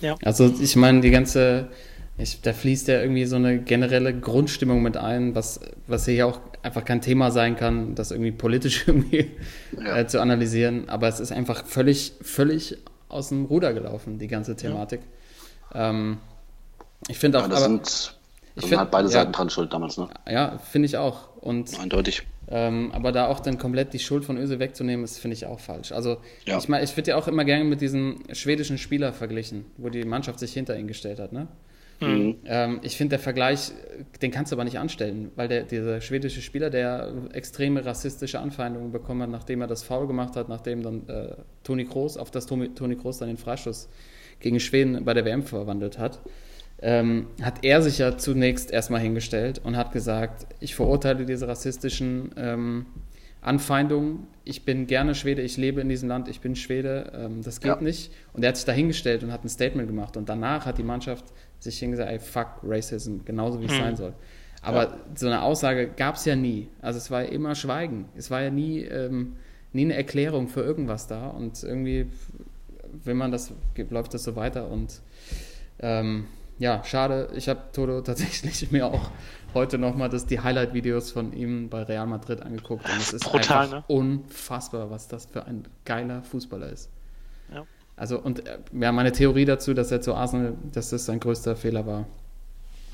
Ja. 0.00 0.16
Also 0.22 0.54
ich 0.60 0.76
meine, 0.76 1.00
die 1.00 1.10
ganze, 1.10 1.68
ich, 2.16 2.42
da 2.42 2.52
fließt 2.52 2.86
ja 2.86 3.00
irgendwie 3.00 3.24
so 3.24 3.36
eine 3.36 3.58
generelle 3.58 4.14
Grundstimmung 4.18 4.82
mit 4.82 4.96
ein, 4.96 5.34
was, 5.34 5.60
was 5.88 6.04
hier 6.04 6.28
auch 6.28 6.38
einfach 6.62 6.84
kein 6.84 7.00
Thema 7.00 7.32
sein 7.32 7.56
kann, 7.56 7.96
das 7.96 8.12
irgendwie 8.12 8.32
politisch 8.32 8.84
irgendwie 8.86 9.32
ja. 9.76 9.98
äh, 9.98 10.06
zu 10.06 10.20
analysieren. 10.20 10.88
Aber 10.88 11.08
es 11.08 11.18
ist 11.18 11.32
einfach 11.32 11.66
völlig, 11.66 12.12
völlig 12.22 12.78
aus 13.08 13.30
dem 13.30 13.46
Ruder 13.46 13.74
gelaufen, 13.74 14.18
die 14.18 14.28
ganze 14.28 14.54
Thematik. 14.54 15.00
Ja. 15.74 15.90
Ähm, 15.90 16.18
ich 17.08 17.18
finde 17.18 17.38
auch. 17.38 17.42
Ja, 17.42 17.48
das 17.48 17.64
aber, 17.64 17.68
sind, 17.68 18.14
ich 18.56 18.66
find, 18.66 18.78
halt 18.78 18.90
beide 18.90 19.08
Seiten 19.08 19.32
dran 19.32 19.50
schuld 19.50 19.72
damals, 19.72 19.98
ne? 19.98 20.08
Ja, 20.28 20.58
finde 20.58 20.86
ich 20.86 20.96
auch. 20.96 21.36
Und, 21.36 21.78
Eindeutig. 21.78 22.22
Ähm, 22.48 22.92
aber 22.92 23.10
da 23.10 23.26
auch 23.26 23.40
dann 23.40 23.58
komplett 23.58 23.92
die 23.92 23.98
Schuld 23.98 24.24
von 24.24 24.36
Öse 24.36 24.58
wegzunehmen, 24.58 25.04
ist, 25.04 25.18
finde 25.18 25.34
ich 25.34 25.46
auch 25.46 25.60
falsch. 25.60 25.92
Also, 25.92 26.18
ja. 26.46 26.58
ich 26.58 26.68
meine, 26.68 26.84
ich 26.84 26.96
würde 26.96 27.10
ja 27.10 27.16
auch 27.16 27.26
immer 27.26 27.44
gerne 27.44 27.64
mit 27.64 27.80
diesem 27.80 28.22
schwedischen 28.32 28.78
Spieler 28.78 29.12
verglichen, 29.12 29.64
wo 29.76 29.88
die 29.88 30.04
Mannschaft 30.04 30.38
sich 30.38 30.52
hinter 30.52 30.78
ihn 30.78 30.86
gestellt 30.86 31.18
hat, 31.18 31.32
ne? 31.32 31.48
Mhm. 32.00 32.36
Ähm, 32.44 32.80
ich 32.82 32.96
finde, 32.96 33.10
der 33.10 33.18
Vergleich, 33.20 33.72
den 34.20 34.30
kannst 34.30 34.52
du 34.52 34.56
aber 34.56 34.64
nicht 34.64 34.78
anstellen, 34.78 35.30
weil 35.36 35.48
der, 35.48 35.62
dieser 35.62 36.00
schwedische 36.00 36.42
Spieler, 36.42 36.70
der 36.70 37.12
extreme 37.32 37.84
rassistische 37.84 38.40
Anfeindungen 38.40 38.92
bekommen 38.92 39.22
hat, 39.22 39.30
nachdem 39.30 39.60
er 39.60 39.66
das 39.66 39.82
Foul 39.82 40.06
gemacht 40.06 40.36
hat, 40.36 40.48
nachdem 40.48 40.82
dann 40.82 41.08
äh, 41.08 41.36
Toni 41.62 41.84
Kroos, 41.84 42.16
auf 42.16 42.30
das 42.30 42.46
Toni, 42.46 42.70
Toni 42.70 42.96
Kroos 42.96 43.18
dann 43.18 43.28
den 43.28 43.36
Freischuss 43.36 43.88
gegen 44.40 44.60
Schweden 44.60 45.04
bei 45.04 45.14
der 45.14 45.24
WM 45.24 45.42
verwandelt 45.42 45.98
hat. 45.98 46.20
Ähm, 46.80 47.26
hat 47.42 47.64
er 47.64 47.82
sich 47.82 47.98
ja 47.98 48.16
zunächst 48.18 48.70
erstmal 48.70 49.00
hingestellt 49.00 49.60
und 49.64 49.76
hat 49.76 49.92
gesagt, 49.92 50.46
ich 50.60 50.74
verurteile 50.74 51.24
diese 51.24 51.48
rassistischen 51.48 52.30
ähm, 52.36 52.86
Anfeindungen. 53.40 54.26
Ich 54.44 54.64
bin 54.64 54.86
gerne 54.86 55.14
Schwede, 55.14 55.42
ich 55.42 55.56
lebe 55.56 55.80
in 55.80 55.88
diesem 55.88 56.08
Land, 56.08 56.28
ich 56.28 56.40
bin 56.40 56.56
Schwede, 56.56 57.12
ähm, 57.14 57.42
das 57.42 57.60
geht 57.60 57.76
Ja. 57.76 57.80
nicht. 57.80 58.10
Und 58.32 58.42
er 58.42 58.48
hat 58.48 58.56
sich 58.56 58.64
da 58.66 58.72
hingestellt 58.72 59.22
und 59.22 59.32
hat 59.32 59.44
ein 59.44 59.48
Statement 59.48 59.88
gemacht. 59.88 60.16
Und 60.16 60.28
danach 60.28 60.66
hat 60.66 60.78
die 60.78 60.82
Mannschaft 60.82 61.24
sich 61.60 61.78
hingesagt, 61.78 62.10
ey, 62.10 62.18
fuck 62.18 62.48
Racism, 62.62 63.18
genauso 63.24 63.60
wie 63.60 63.66
es 63.66 63.76
sein 63.76 63.96
soll. 63.96 64.12
Aber 64.62 64.96
so 65.14 65.26
eine 65.26 65.42
Aussage 65.42 65.88
gab 65.88 66.16
es 66.16 66.24
ja 66.24 66.36
nie. 66.36 66.68
Also 66.80 66.96
es 66.98 67.10
war 67.10 67.22
ja 67.22 67.28
immer 67.28 67.54
Schweigen. 67.54 68.06
Es 68.16 68.30
war 68.30 68.42
ja 68.42 68.50
nie, 68.50 68.80
ähm, 68.80 69.36
nie 69.74 69.84
eine 69.84 69.94
Erklärung 69.94 70.48
für 70.48 70.62
irgendwas 70.62 71.06
da. 71.06 71.28
Und 71.28 71.62
irgendwie 71.62 72.06
will 73.04 73.14
man 73.14 73.30
das, 73.30 73.52
läuft 73.90 74.14
das 74.14 74.24
so 74.24 74.36
weiter. 74.36 74.70
Und 74.70 75.00
ähm, 75.80 76.26
ja, 76.58 76.82
schade. 76.84 77.30
Ich 77.34 77.48
habe 77.48 77.60
Toto 77.72 78.00
tatsächlich 78.00 78.70
mir 78.72 78.86
auch 78.86 79.10
heute 79.54 79.78
nochmal 79.78 80.08
die 80.08 80.40
Highlight-Videos 80.40 81.12
von 81.12 81.32
ihm 81.32 81.68
bei 81.68 81.82
Real 81.82 82.06
Madrid 82.06 82.42
angeguckt. 82.42 82.84
Und 82.84 82.96
es 82.98 83.12
ist 83.12 83.24
Brutal, 83.24 83.64
einfach 83.64 83.76
ne? 83.76 83.84
unfassbar, 83.88 84.90
was 84.90 85.08
das 85.08 85.26
für 85.26 85.44
ein 85.46 85.64
geiler 85.84 86.22
Fußballer 86.22 86.70
ist. 86.70 86.90
Ja. 87.52 87.64
Also, 87.96 88.18
und 88.20 88.46
äh, 88.46 88.58
ja, 88.72 88.92
meine 88.92 89.12
Theorie 89.12 89.44
dazu, 89.44 89.74
dass 89.74 89.90
er 89.92 90.00
zu 90.00 90.14
Arsenal, 90.14 90.54
dass 90.72 90.90
das 90.90 91.06
sein 91.06 91.20
größter 91.20 91.56
Fehler 91.56 91.86
war, 91.86 92.06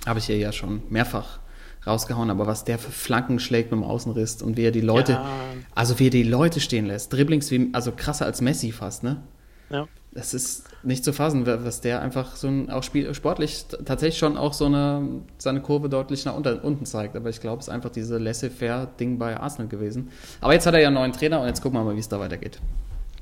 habe 0.06 0.18
ich 0.18 0.26
hier 0.26 0.36
ja 0.36 0.52
schon 0.52 0.82
mehrfach 0.90 1.40
rausgehauen. 1.86 2.30
Aber 2.30 2.46
was 2.46 2.64
der 2.64 2.78
für 2.78 2.90
Flanken 2.90 3.38
schlägt 3.38 3.70
mit 3.70 3.80
dem 3.80 3.84
Außenriss 3.84 4.42
und 4.42 4.56
wie 4.56 4.64
er 4.64 4.72
die 4.72 4.80
Leute, 4.82 5.12
Ja. 5.12 5.30
also 5.74 5.98
wie 5.98 6.08
er 6.08 6.10
die 6.10 6.22
Leute 6.22 6.60
stehen 6.60 6.86
lässt, 6.86 7.12
Dribblings 7.12 7.50
wie, 7.50 7.70
also 7.72 7.92
krasser 7.92 8.26
als 8.26 8.40
Messi 8.40 8.72
fast, 8.72 9.02
ne? 9.02 9.22
Ja. 9.70 9.86
Das 10.12 10.34
ist 10.34 10.64
nicht 10.82 11.04
zu 11.04 11.12
fassen, 11.12 11.46
was 11.46 11.80
der 11.80 12.02
einfach 12.02 12.34
so 12.34 12.48
ein, 12.48 12.68
auch 12.68 12.82
spiel, 12.82 13.14
sportlich 13.14 13.66
tatsächlich 13.84 14.18
schon 14.18 14.36
auch 14.36 14.54
so 14.54 14.66
eine, 14.66 15.06
seine 15.38 15.60
Kurve 15.60 15.88
deutlich 15.88 16.24
nach 16.24 16.34
unten, 16.34 16.58
unten 16.58 16.84
zeigt. 16.84 17.14
Aber 17.14 17.28
ich 17.30 17.40
glaube, 17.40 17.60
es 17.60 17.68
ist 17.68 17.72
einfach 17.72 17.90
diese 17.90 18.18
laissez-faire-Ding 18.18 19.18
bei 19.18 19.38
Arsenal 19.38 19.68
gewesen. 19.68 20.10
Aber 20.40 20.52
jetzt 20.52 20.66
hat 20.66 20.74
er 20.74 20.80
ja 20.80 20.88
einen 20.88 20.96
neuen 20.96 21.12
Trainer 21.12 21.40
und 21.40 21.46
jetzt 21.46 21.62
gucken 21.62 21.78
wir 21.78 21.84
mal, 21.84 21.94
wie 21.94 22.00
es 22.00 22.08
da 22.08 22.18
weitergeht. 22.18 22.58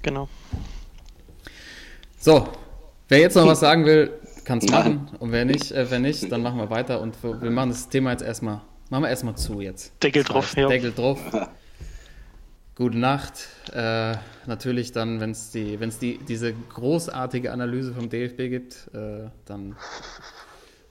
Genau. 0.02 0.28
So, 2.18 2.48
wer 3.08 3.18
jetzt 3.18 3.34
noch 3.34 3.46
was 3.46 3.60
sagen 3.60 3.84
will, 3.84 4.12
kann 4.44 4.58
es 4.58 4.70
machen. 4.70 5.10
Und 5.18 5.30
wer 5.30 5.44
nicht, 5.44 5.70
äh, 5.72 5.90
wenn 5.90 6.02
nicht, 6.02 6.32
dann 6.32 6.42
machen 6.42 6.58
wir 6.58 6.70
weiter 6.70 7.02
und 7.02 7.22
wir, 7.22 7.50
machen 7.50 7.68
das 7.68 7.90
Thema 7.90 8.12
jetzt 8.12 8.22
erstmal, 8.22 8.62
machen 8.88 9.02
wir 9.02 9.10
erstmal 9.10 9.36
zu 9.36 9.60
jetzt. 9.60 9.92
Deckel 10.02 10.22
Das 10.22 10.32
drauf, 10.32 10.46
heißt, 10.46 10.56
ja. 10.56 10.68
Deckel 10.68 10.92
drauf. 10.92 11.20
Gute 12.78 12.96
Nacht. 12.96 13.48
Äh, 13.72 14.14
natürlich 14.46 14.92
dann, 14.92 15.18
wenn 15.18 15.32
es 15.32 15.50
die, 15.50 15.80
wenn's 15.80 15.98
die, 15.98 16.18
diese 16.18 16.52
großartige 16.52 17.50
Analyse 17.50 17.92
vom 17.92 18.08
DFB 18.08 18.36
gibt, 18.48 18.88
äh, 18.94 19.30
dann, 19.46 19.74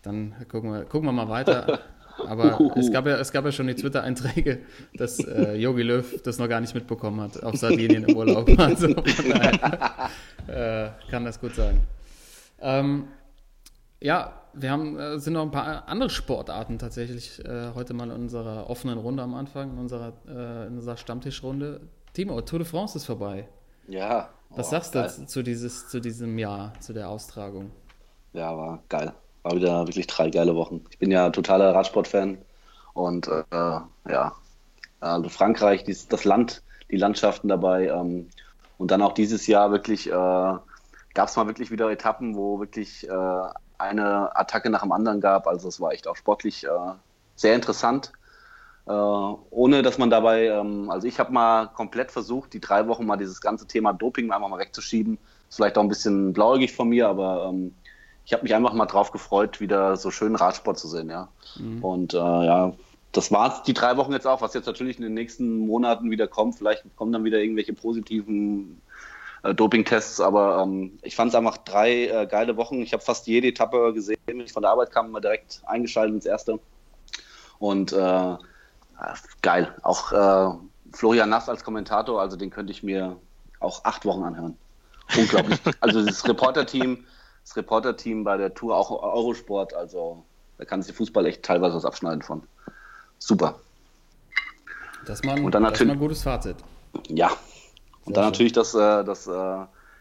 dann 0.02 0.36
gucken, 0.52 0.73
wir, 0.73 0.84
gucken 0.84 1.08
wir 1.08 1.13
mal 1.13 1.30
weiter. 1.30 1.80
Aber 2.28 2.60
es 2.76 2.91
gab, 2.91 3.08
ja, 3.08 3.15
es 3.15 3.32
gab 3.32 3.45
ja 3.45 3.54
schon 3.54 3.67
die 3.67 3.76
Twitter-Einträge, 3.76 4.60
dass 4.95 5.19
äh, 5.19 5.54
Jogi 5.56 5.84
Löw 5.84 6.21
das 6.23 6.39
noch 6.39 6.50
gar 6.50 6.60
nicht 6.60 6.76
mitbekommen 6.76 7.21
hat 7.21 7.41
auf 7.41 7.56
Sardinien 7.56 8.04
im 8.04 8.17
Urlaub. 8.17 8.50
Also 8.60 8.93
daher 8.93 10.10
äh, 10.47 11.10
kann 11.10 11.23
das 11.23 11.39
gut 11.39 11.56
sein. 11.56 11.80
Ähm, 12.60 13.06
ja, 14.01 14.41
wir 14.53 14.71
haben, 14.71 14.97
äh, 14.99 15.19
sind 15.19 15.33
noch 15.33 15.43
ein 15.43 15.51
paar 15.51 15.88
andere 15.88 16.10
Sportarten 16.10 16.79
tatsächlich 16.79 17.43
äh, 17.45 17.73
heute 17.75 17.93
mal 17.93 18.10
in 18.10 18.15
unserer 18.23 18.69
offenen 18.69 18.97
Runde 18.97 19.23
am 19.23 19.33
Anfang, 19.36 19.71
in 19.71 19.77
unserer, 19.79 20.13
äh, 20.27 20.67
in 20.67 20.75
unserer 20.77 20.97
Stammtischrunde. 20.97 21.81
Timo, 22.13 22.41
Tour 22.41 22.60
de 22.60 22.67
France 22.67 22.97
ist 22.97 23.05
vorbei. 23.05 23.49
Ja. 23.88 24.29
Was 24.55 24.69
Oh, 24.69 24.71
sagst 24.71 24.95
du 24.95 24.99
geil. 24.99 25.10
zu, 25.10 25.25
zu, 25.25 25.43
dieses, 25.43 25.88
zu 25.89 25.99
diesem 25.99 26.38
Jahr, 26.38 26.79
zu 26.79 26.93
der 26.93 27.10
Austragung? 27.10 27.71
Ja, 28.33 28.55
war 28.57 28.83
geil. 28.89 29.13
War 29.43 29.55
wieder 29.55 29.86
wirklich 29.88 30.07
drei 30.07 30.29
geile 30.29 30.55
Wochen. 30.55 30.83
Ich 30.91 30.99
bin 30.99 31.12
ja 31.12 31.29
totaler 31.29 31.73
Radsport-Fan 31.73 32.45
und 32.93 33.27
äh, 33.27 33.43
ja, 33.51 34.36
also 34.99 35.29
Frankreich, 35.29 35.83
dies, 35.83 36.07
das 36.07 36.25
Land, 36.25 36.63
die 36.91 36.97
Landschaften 36.97 37.47
dabei 37.49 37.88
ähm, 37.89 38.29
und 38.77 38.91
dann 38.91 39.01
auch 39.01 39.13
dieses 39.13 39.47
Jahr 39.47 39.71
wirklich 39.71 40.07
äh, 40.07 40.12
gab 40.12 41.27
es 41.29 41.36
mal 41.36 41.47
wirklich 41.47 41.71
wieder 41.71 41.89
Etappen, 41.91 42.36
wo 42.36 42.60
wirklich 42.60 43.07
äh, 43.10 43.13
eine 43.77 44.35
Attacke 44.35 44.69
nach 44.69 44.81
dem 44.81 44.91
anderen 44.91 45.21
gab. 45.21 45.47
Also 45.47 45.67
es 45.67 45.79
war 45.79 45.91
echt 45.91 46.07
auch 46.07 46.15
sportlich 46.15 46.63
äh, 46.63 46.69
sehr 47.35 47.55
interessant. 47.55 48.11
Äh, 48.87 48.91
ohne 48.91 49.81
dass 49.81 49.97
man 49.97 50.09
dabei, 50.09 50.45
ähm, 50.45 50.89
also 50.89 51.07
ich 51.07 51.19
habe 51.19 51.33
mal 51.33 51.67
komplett 51.67 52.11
versucht, 52.11 52.53
die 52.53 52.61
drei 52.61 52.87
Wochen 52.87 53.05
mal 53.05 53.17
dieses 53.17 53.41
ganze 53.41 53.67
Thema 53.67 53.93
Doping 53.93 54.31
einfach 54.31 54.47
mal 54.47 54.59
wegzuschieben. 54.59 55.17
Ist 55.49 55.55
vielleicht 55.55 55.77
auch 55.77 55.83
ein 55.83 55.89
bisschen 55.89 56.33
blauäugig 56.33 56.73
von 56.73 56.89
mir, 56.89 57.09
aber 57.09 57.49
ähm, 57.49 57.73
ich 58.25 58.33
habe 58.33 58.43
mich 58.43 58.55
einfach 58.55 58.73
mal 58.73 58.85
drauf 58.85 59.11
gefreut, 59.11 59.59
wieder 59.59 59.95
so 59.97 60.11
schön 60.11 60.35
Radsport 60.35 60.77
zu 60.77 60.87
sehen, 60.87 61.09
ja. 61.09 61.29
Und 61.81 62.13
äh, 62.13 62.17
ja, 62.17 62.73
das 63.13 63.31
war 63.31 63.63
die 63.65 63.73
drei 63.73 63.97
Wochen 63.97 64.11
jetzt 64.11 64.27
auch, 64.27 64.41
was 64.41 64.53
jetzt 64.53 64.65
natürlich 64.65 64.97
in 64.97 65.03
den 65.03 65.13
nächsten 65.13 65.59
Monaten 65.59 66.11
wieder 66.11 66.27
kommt. 66.27 66.55
Vielleicht 66.55 66.83
kommen 66.95 67.11
dann 67.11 67.23
wieder 67.23 67.39
irgendwelche 67.39 67.73
positiven 67.73 68.81
äh, 69.47 69.55
Dopingtests, 69.55 70.19
aber 70.19 70.62
ähm, 70.62 70.99
ich 71.01 71.15
fand 71.15 71.29
es 71.29 71.36
einfach 71.36 71.57
drei 71.57 72.07
äh, 72.07 72.27
geile 72.27 72.57
Wochen. 72.57 72.81
Ich 72.81 72.93
habe 72.93 73.03
fast 73.03 73.27
jede 73.27 73.47
Etappe 73.47 73.93
gesehen. 73.93 74.17
Ich 74.27 74.53
von 74.53 74.63
der 74.63 74.71
Arbeit 74.71 74.91
kam, 74.91 75.12
mal 75.12 75.21
direkt 75.21 75.62
eingeschaltet 75.65 76.15
ins 76.15 76.25
erste. 76.25 76.60
Und 77.60 77.93
äh, 77.93 78.36
geil. 79.41 79.75
Auch 79.83 80.12
äh, 80.12 80.57
Florian 80.91 81.29
Nass 81.29 81.49
als 81.49 81.63
Kommentator, 81.63 82.19
also 82.19 82.36
den 82.36 82.49
könnte 82.49 82.71
ich 82.71 82.83
mir 82.83 83.17
auch 83.60 83.83
acht 83.86 84.05
Wochen 84.05 84.23
anhören. 84.23 84.57
Unglaublich. 85.17 85.60
also 85.79 86.05
das 86.05 86.27
Reporter-Team, 86.27 87.05
das 87.43 87.55
Reporter-Team 87.55 88.23
bei 88.23 88.38
der 88.38 88.53
Tour, 88.53 88.75
auch 88.75 88.91
Eurosport, 88.91 89.73
also 89.73 90.23
da 90.57 90.65
kann 90.65 90.81
sich 90.81 90.95
Fußball 90.95 91.25
echt 91.25 91.43
teilweise 91.43 91.75
was 91.75 91.86
abschneiden 91.86 92.21
von. 92.21 92.43
Super. 93.19 93.60
Das 95.05 95.23
mal 95.23 95.38
ein, 95.38 95.45
Und 95.45 95.55
dann 95.55 95.63
das 95.63 95.79
mal 95.79 95.91
ein 95.91 95.99
gutes 95.99 96.23
Fazit. 96.23 96.57
Ja. 97.07 97.31
Und 98.08 98.17
dann 98.17 98.24
schön. 98.24 98.32
natürlich, 98.32 98.54
dass, 98.54 98.74
äh, 98.74 99.04
dass 99.04 99.28
äh, 99.28 99.58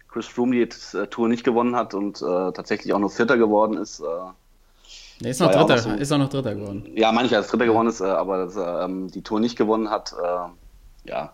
Chris 0.08 0.26
Froome 0.26 0.52
die 0.66 0.96
äh, 0.96 1.06
Tour 1.08 1.28
nicht 1.28 1.44
gewonnen 1.44 1.76
hat 1.76 1.92
und 1.94 2.22
äh, 2.22 2.24
tatsächlich 2.52 2.92
auch 2.94 2.98
nur 2.98 3.10
Vierter 3.10 3.36
geworden 3.36 3.76
ist. 3.76 4.00
Äh, 4.00 4.04
Nee, 5.18 5.30
ist 5.30 5.40
noch 5.40 5.48
auch 5.48 5.66
Dritter, 5.66 5.76
noch 5.76 5.82
so- 5.96 6.02
ist 6.02 6.12
auch 6.12 6.18
noch 6.18 6.28
Dritter 6.28 6.54
geworden. 6.54 6.84
ja, 6.94 7.10
manche 7.10 7.36
als 7.38 7.48
Dritter 7.48 7.64
gewonnen 7.64 7.88
ist, 7.88 8.00
äh, 8.00 8.04
aber 8.04 8.36
dass 8.44 8.54
er 8.56 8.82
ähm, 8.82 9.10
die 9.10 9.22
Tour 9.22 9.40
nicht 9.40 9.56
gewonnen 9.56 9.88
hat, 9.90 10.12
äh, 10.22 11.08
ja, 11.10 11.32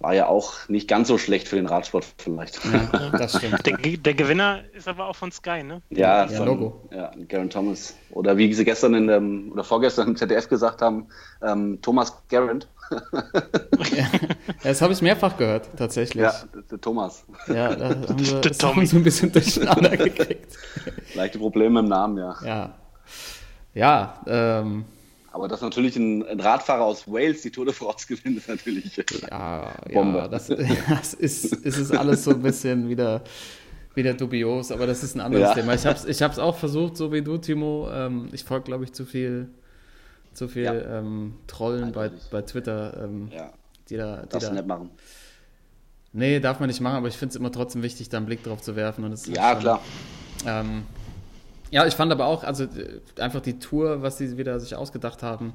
war 0.00 0.14
ja 0.14 0.26
auch 0.26 0.68
nicht 0.68 0.88
ganz 0.88 1.08
so 1.08 1.18
schlecht 1.18 1.48
für 1.48 1.56
den 1.56 1.66
Radsport 1.66 2.06
vielleicht. 2.18 2.60
Ja, 2.64 3.10
das 3.10 3.36
stimmt. 3.36 3.66
Der, 3.66 3.76
der 3.76 4.14
Gewinner 4.14 4.62
ist 4.72 4.86
aber 4.86 5.06
auch 5.06 5.16
von 5.16 5.32
Sky, 5.32 5.62
ne? 5.64 5.82
Ja, 5.90 6.24
Ja, 6.26 6.28
von, 6.28 6.46
Logo. 6.46 6.88
Ja, 6.92 7.10
Garen 7.28 7.50
Thomas. 7.50 7.94
Oder 8.10 8.36
wie 8.36 8.52
sie 8.54 8.64
gestern 8.64 8.94
in 8.94 9.08
dem, 9.08 9.52
oder 9.52 9.64
vorgestern 9.64 10.08
im 10.08 10.16
ZDF 10.16 10.48
gesagt 10.48 10.82
haben, 10.82 11.08
ähm, 11.42 11.78
Thomas 11.82 12.12
Garant. 12.28 12.68
Ja, 13.90 14.06
das 14.62 14.80
habe 14.80 14.92
ich 14.92 15.02
mehrfach 15.02 15.36
gehört, 15.36 15.68
tatsächlich. 15.76 16.22
Ja, 16.22 16.32
der 16.70 16.80
Thomas. 16.80 17.24
Ja, 17.48 17.74
da 17.74 17.88
haben 17.90 18.06
wir 18.18 18.40
Der 18.40 18.50
das 18.52 18.62
haben 18.62 18.80
wir 18.80 18.86
so 18.86 18.96
ein 18.96 19.02
bisschen 19.02 19.32
durcheinander 19.32 19.96
gekriegt. 19.96 20.56
Leichte 21.14 21.38
Probleme 21.38 21.80
im 21.80 21.88
Namen, 21.88 22.16
ja. 22.18 22.36
Ja. 22.44 22.74
Ja, 23.74 24.22
ähm, 24.26 24.84
Aber 25.30 25.46
dass 25.46 25.60
natürlich 25.60 25.94
ein, 25.96 26.26
ein 26.26 26.40
Radfahrer 26.40 26.82
aus 26.84 27.06
Wales 27.06 27.42
die 27.42 27.50
Tour 27.50 27.66
de 27.66 27.74
France 27.74 28.06
gewinnt, 28.08 28.38
ist 28.38 28.48
natürlich. 28.48 28.96
ja, 29.30 29.74
Bombe. 29.92 30.18
ja, 30.18 30.28
das, 30.28 30.46
das 30.88 31.14
ist, 31.14 31.64
es 31.64 31.78
ist 31.78 31.92
alles 31.94 32.24
so 32.24 32.30
ein 32.30 32.42
bisschen 32.42 32.88
wieder, 32.88 33.22
wieder 33.94 34.14
dubios, 34.14 34.72
aber 34.72 34.86
das 34.86 35.02
ist 35.02 35.14
ein 35.16 35.20
anderes 35.20 35.48
Ja. 35.48 35.54
Thema. 35.54 35.74
Ich 35.74 35.84
habe 35.84 35.96
es 35.98 36.04
ich 36.06 36.22
hab's 36.22 36.38
auch 36.38 36.56
versucht, 36.56 36.96
so 36.96 37.12
wie 37.12 37.20
du, 37.22 37.36
Timo. 37.38 37.88
Ähm, 37.92 38.28
ich 38.32 38.42
folge, 38.44 38.64
glaube 38.64 38.84
ich, 38.84 38.92
zu 38.92 39.04
viel, 39.04 39.48
zu 40.32 40.48
viel 40.48 40.64
Ja. 40.64 40.98
ähm, 40.98 41.34
Trollen 41.46 41.92
bei, 41.92 42.10
bei 42.30 42.42
Twitter. 42.42 43.04
Ähm, 43.04 43.28
Ja, 43.34 43.52
die 43.90 43.96
da, 43.96 44.22
die 44.22 44.28
darfst 44.30 44.46
da, 44.46 44.50
du 44.50 44.56
nicht 44.56 44.66
machen. 44.66 44.90
Nee, 46.12 46.40
darf 46.40 46.58
man 46.58 46.68
nicht 46.68 46.80
machen, 46.80 46.96
aber 46.96 47.08
ich 47.08 47.16
finde 47.18 47.30
es 47.32 47.36
immer 47.36 47.52
trotzdem 47.52 47.82
wichtig, 47.82 48.08
da 48.08 48.16
einen 48.16 48.26
Blick 48.26 48.42
drauf 48.42 48.62
zu 48.62 48.76
werfen. 48.76 49.04
Und 49.04 49.12
ist 49.12 49.26
Ja, 49.28 49.52
schon- 49.52 49.60
klar. 49.60 49.80
Ähm, 50.46 50.84
ja, 51.70 51.86
ich 51.86 51.94
fand 51.94 52.12
aber 52.12 52.26
auch, 52.26 52.44
also 52.44 52.64
äh, 52.64 53.20
einfach 53.20 53.40
die 53.40 53.58
Tour, 53.58 54.02
was 54.02 54.18
sie 54.18 54.36
wieder 54.38 54.58
sich 54.60 54.74
ausgedacht 54.76 55.22
haben, 55.22 55.52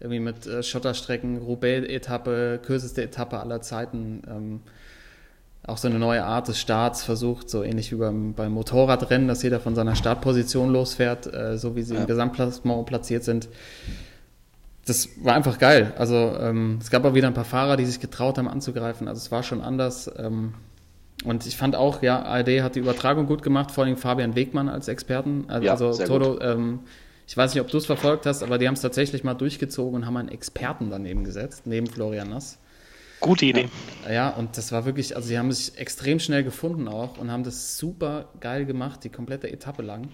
irgendwie 0.00 0.20
mit 0.20 0.46
äh, 0.46 0.62
Schotterstrecken, 0.62 1.38
Roubaix-Etappe, 1.38 2.60
kürzeste 2.64 3.02
Etappe 3.02 3.38
aller 3.38 3.60
Zeiten, 3.60 4.22
ähm, 4.28 4.60
auch 5.64 5.78
so 5.78 5.86
eine 5.86 5.98
neue 6.00 6.24
Art 6.24 6.48
des 6.48 6.58
Starts 6.58 7.04
versucht, 7.04 7.48
so 7.48 7.62
ähnlich 7.62 7.92
wie 7.92 7.96
beim, 7.96 8.34
beim 8.34 8.50
Motorradrennen, 8.52 9.28
dass 9.28 9.42
jeder 9.44 9.60
von 9.60 9.76
seiner 9.76 9.94
Startposition 9.94 10.72
losfährt, 10.72 11.32
äh, 11.32 11.56
so 11.56 11.76
wie 11.76 11.82
sie 11.82 11.94
Ja. 11.94 12.00
im 12.00 12.06
Gesamtklassement 12.08 12.84
platziert 12.86 13.22
sind. 13.22 13.48
Das 14.84 15.08
war 15.22 15.34
einfach 15.34 15.60
geil. 15.60 15.92
Also 15.96 16.16
ähm, 16.40 16.78
es 16.80 16.90
gab 16.90 17.04
auch 17.04 17.14
wieder 17.14 17.28
ein 17.28 17.34
paar 17.34 17.44
Fahrer, 17.44 17.76
die 17.76 17.84
sich 17.86 18.00
getraut 18.00 18.38
haben 18.38 18.48
anzugreifen. 18.48 19.06
Also 19.06 19.18
es 19.20 19.30
war 19.30 19.44
schon 19.44 19.60
anders. 19.60 20.10
Ähm, 20.16 20.54
und 21.24 21.46
ich 21.46 21.56
fand 21.56 21.76
auch, 21.76 22.02
ja, 22.02 22.22
ARD 22.22 22.62
hat 22.62 22.74
die 22.74 22.80
Übertragung 22.80 23.26
gut 23.26 23.42
gemacht, 23.42 23.70
vor 23.70 23.84
allem 23.84 23.96
Fabian 23.96 24.34
Wegmann 24.34 24.68
als 24.68 24.88
Experten. 24.88 25.44
Also, 25.48 25.66
Ja, 25.66 25.72
also 25.72 26.04
Toto, 26.04 26.40
ähm, 26.40 26.80
ich 27.26 27.36
weiß 27.36 27.54
nicht, 27.54 27.60
ob 27.60 27.70
du 27.70 27.78
es 27.78 27.86
verfolgt 27.86 28.26
hast, 28.26 28.42
aber 28.42 28.58
die 28.58 28.66
haben 28.66 28.74
es 28.74 28.80
tatsächlich 28.80 29.24
mal 29.24 29.34
durchgezogen 29.34 29.94
und 29.94 30.06
haben 30.06 30.16
einen 30.16 30.28
Experten 30.28 30.90
daneben 30.90 31.24
gesetzt, 31.24 31.66
neben 31.66 31.86
Florian 31.86 32.30
Nass. 32.30 32.58
Gute 33.20 33.46
Idee. 33.46 33.68
Ja, 34.10 34.30
und 34.30 34.56
das 34.58 34.72
war 34.72 34.84
wirklich, 34.84 35.14
also 35.14 35.28
sie 35.28 35.38
haben 35.38 35.52
sich 35.52 35.78
extrem 35.78 36.18
schnell 36.18 36.42
gefunden 36.42 36.88
auch 36.88 37.18
und 37.18 37.30
haben 37.30 37.44
das 37.44 37.78
super 37.78 38.26
geil 38.40 38.66
gemacht, 38.66 39.04
die 39.04 39.10
komplette 39.10 39.50
Etappe 39.50 39.82
lang. 39.82 40.08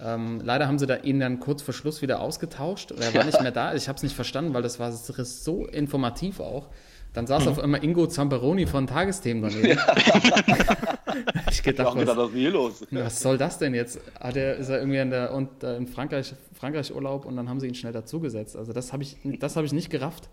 Ähm, 0.00 0.40
leider 0.44 0.68
haben 0.68 0.78
sie 0.78 0.86
da 0.86 0.96
ihn 0.96 1.20
dann 1.20 1.40
kurz 1.40 1.60
vor 1.60 1.74
Schluss 1.74 2.02
wieder 2.02 2.20
ausgetauscht. 2.20 2.92
Er 2.92 3.12
war 3.14 3.24
nicht 3.24 3.40
mehr 3.40 3.50
da. 3.50 3.74
Ich 3.74 3.88
habe 3.88 3.96
es 3.96 4.02
nicht 4.02 4.14
verstanden, 4.14 4.54
weil 4.54 4.62
das 4.62 4.78
war 4.78 4.92
so 4.92 5.66
informativ 5.66 6.40
auch. 6.40 6.68
Dann 7.12 7.26
saß 7.26 7.46
auf 7.46 7.58
einmal 7.58 7.84
Ingo 7.84 8.06
Zamperoni 8.06 8.66
von 8.66 8.86
Tagesthemen 8.86 9.42
daneben. 9.42 9.78
ich 11.50 11.62
gedacht, 11.62 11.88
auch 11.88 11.96
gedacht, 11.96 12.16
was 12.16 12.30
hier 12.32 12.50
los? 12.50 12.86
was 12.90 13.20
soll 13.20 13.36
das 13.36 13.58
denn 13.58 13.74
jetzt? 13.74 14.00
Hat 14.18 14.36
er, 14.36 14.56
ist 14.56 14.70
er 14.70 14.78
irgendwie 14.78 14.98
in, 14.98 15.10
der, 15.10 15.34
und, 15.34 15.62
äh, 15.62 15.76
in 15.76 15.86
Frankreich, 15.86 16.34
Frankreich 16.54 16.94
Urlaub 16.94 17.26
und 17.26 17.36
dann 17.36 17.50
haben 17.50 17.60
sie 17.60 17.66
ihn 17.66 17.74
schnell 17.74 17.92
dazugesetzt. 17.92 18.56
Also 18.56 18.72
das 18.72 18.94
habe 18.94 19.02
ich, 19.02 19.18
das 19.38 19.56
hab 19.56 19.64
ich 19.64 19.72
nicht 19.72 19.90
gerafft. 19.90 20.30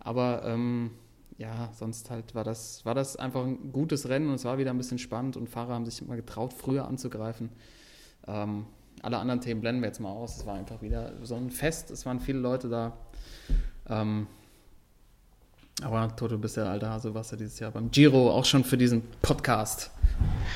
Aber 0.00 0.42
ähm, 0.44 0.90
ja, 1.38 1.70
sonst 1.74 2.10
halt 2.10 2.34
war 2.34 2.44
das, 2.44 2.84
war 2.84 2.94
das 2.94 3.16
einfach 3.16 3.44
ein 3.44 3.72
gutes 3.72 4.08
Rennen 4.08 4.28
und 4.28 4.34
es 4.34 4.44
war 4.44 4.58
wieder 4.58 4.70
ein 4.70 4.78
bisschen 4.78 4.98
spannend 4.98 5.36
und 5.36 5.48
Fahrer 5.48 5.74
haben 5.74 5.84
sich 5.84 6.02
immer 6.02 6.16
getraut, 6.16 6.52
früher 6.52 6.88
anzugreifen. 6.88 7.50
Ähm, 8.26 8.66
alle 9.02 9.18
anderen 9.18 9.40
Themen 9.40 9.60
blenden 9.60 9.82
wir 9.82 9.88
jetzt 9.88 10.00
mal 10.00 10.10
aus. 10.10 10.38
Es 10.38 10.46
war 10.46 10.54
einfach 10.54 10.82
wieder 10.82 11.12
so 11.22 11.36
ein 11.36 11.50
Fest, 11.50 11.90
es 11.90 12.06
waren 12.06 12.18
viele 12.18 12.38
Leute 12.38 12.68
da. 12.68 12.96
Ähm, 13.88 14.26
aber 15.82 16.14
Toto, 16.16 16.36
du 16.36 16.38
bist 16.38 16.56
ja 16.56 16.64
alter 16.64 16.90
Hase, 16.90 17.14
warst 17.14 17.32
ja 17.32 17.36
dieses 17.36 17.58
Jahr 17.58 17.70
beim 17.70 17.90
Giro 17.90 18.30
auch 18.30 18.44
schon 18.44 18.64
für 18.64 18.78
diesen 18.78 19.02
Podcast 19.22 19.90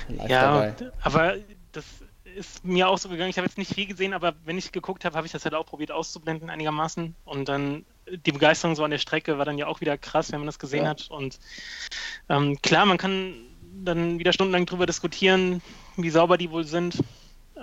live 0.09 0.31
ja, 0.31 0.43
dabei. 0.43 0.93
aber 1.03 1.35
das 1.73 1.85
ist 2.37 2.65
mir 2.65 2.89
auch 2.89 2.99
so 2.99 3.09
gegangen. 3.09 3.31
Ich 3.31 3.37
habe 3.37 3.47
jetzt 3.47 3.59
nicht 3.59 3.75
viel 3.75 3.87
gesehen, 3.87 4.15
aber 4.15 4.35
wenn 4.45 4.57
ich 4.57 4.73
geguckt 4.73 5.05
habe, 5.05 5.17
habe 5.17 5.27
ich 5.27 5.33
das 5.33 5.45
halt 5.45 5.55
auch 5.55 5.67
probiert 5.67 5.91
auszublenden 5.91 6.49
einigermaßen. 6.49 7.15
Und 7.25 7.49
dann 7.49 7.85
die 8.09 8.33
Begeisterung 8.33 8.77
so 8.77 8.85
an 8.85 8.91
der 8.91 8.99
Strecke 8.99 9.39
war 9.39 9.45
dann 9.45 9.59
ja 9.59 9.67
auch 9.67 9.81
wieder 9.81 9.99
krass, 9.99 10.33
wenn 10.33 10.41
man 10.41 10.47
das 10.47 10.59
gesehen 10.59 10.85
ja. 10.85 10.91
hat. 10.91 11.11
Und 11.11 11.39
ähm, 12.29 12.61
klar, 12.63 12.87
man 12.87 12.99
kann 12.99 13.35
dann 13.85 14.19
wieder 14.19 14.33
stundenlang 14.33 14.67
darüber 14.67 14.87
diskutieren, 14.87 15.63
wie 15.97 16.11
sauber 16.11 16.39
die 16.39 16.51
wohl 16.51 16.65
sind. 16.65 16.99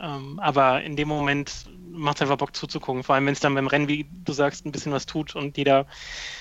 Ähm, 0.02 0.40
aber 0.40 0.84
in 0.84 0.96
dem 0.96 1.08
Moment 1.08 1.66
macht 1.90 2.18
es 2.18 2.22
einfach 2.22 2.38
Bock 2.38 2.56
zuzugucken. 2.56 3.04
Vor 3.04 3.16
allem, 3.16 3.26
wenn 3.26 3.34
es 3.34 3.40
dann 3.40 3.56
beim 3.56 3.68
Rennen, 3.68 3.88
wie 3.88 4.06
du 4.24 4.34
sagst, 4.34 4.66
ein 4.66 4.72
bisschen 4.72 4.92
was 4.92 5.06
tut 5.06 5.36
und 5.36 5.58
jeder 5.58 5.86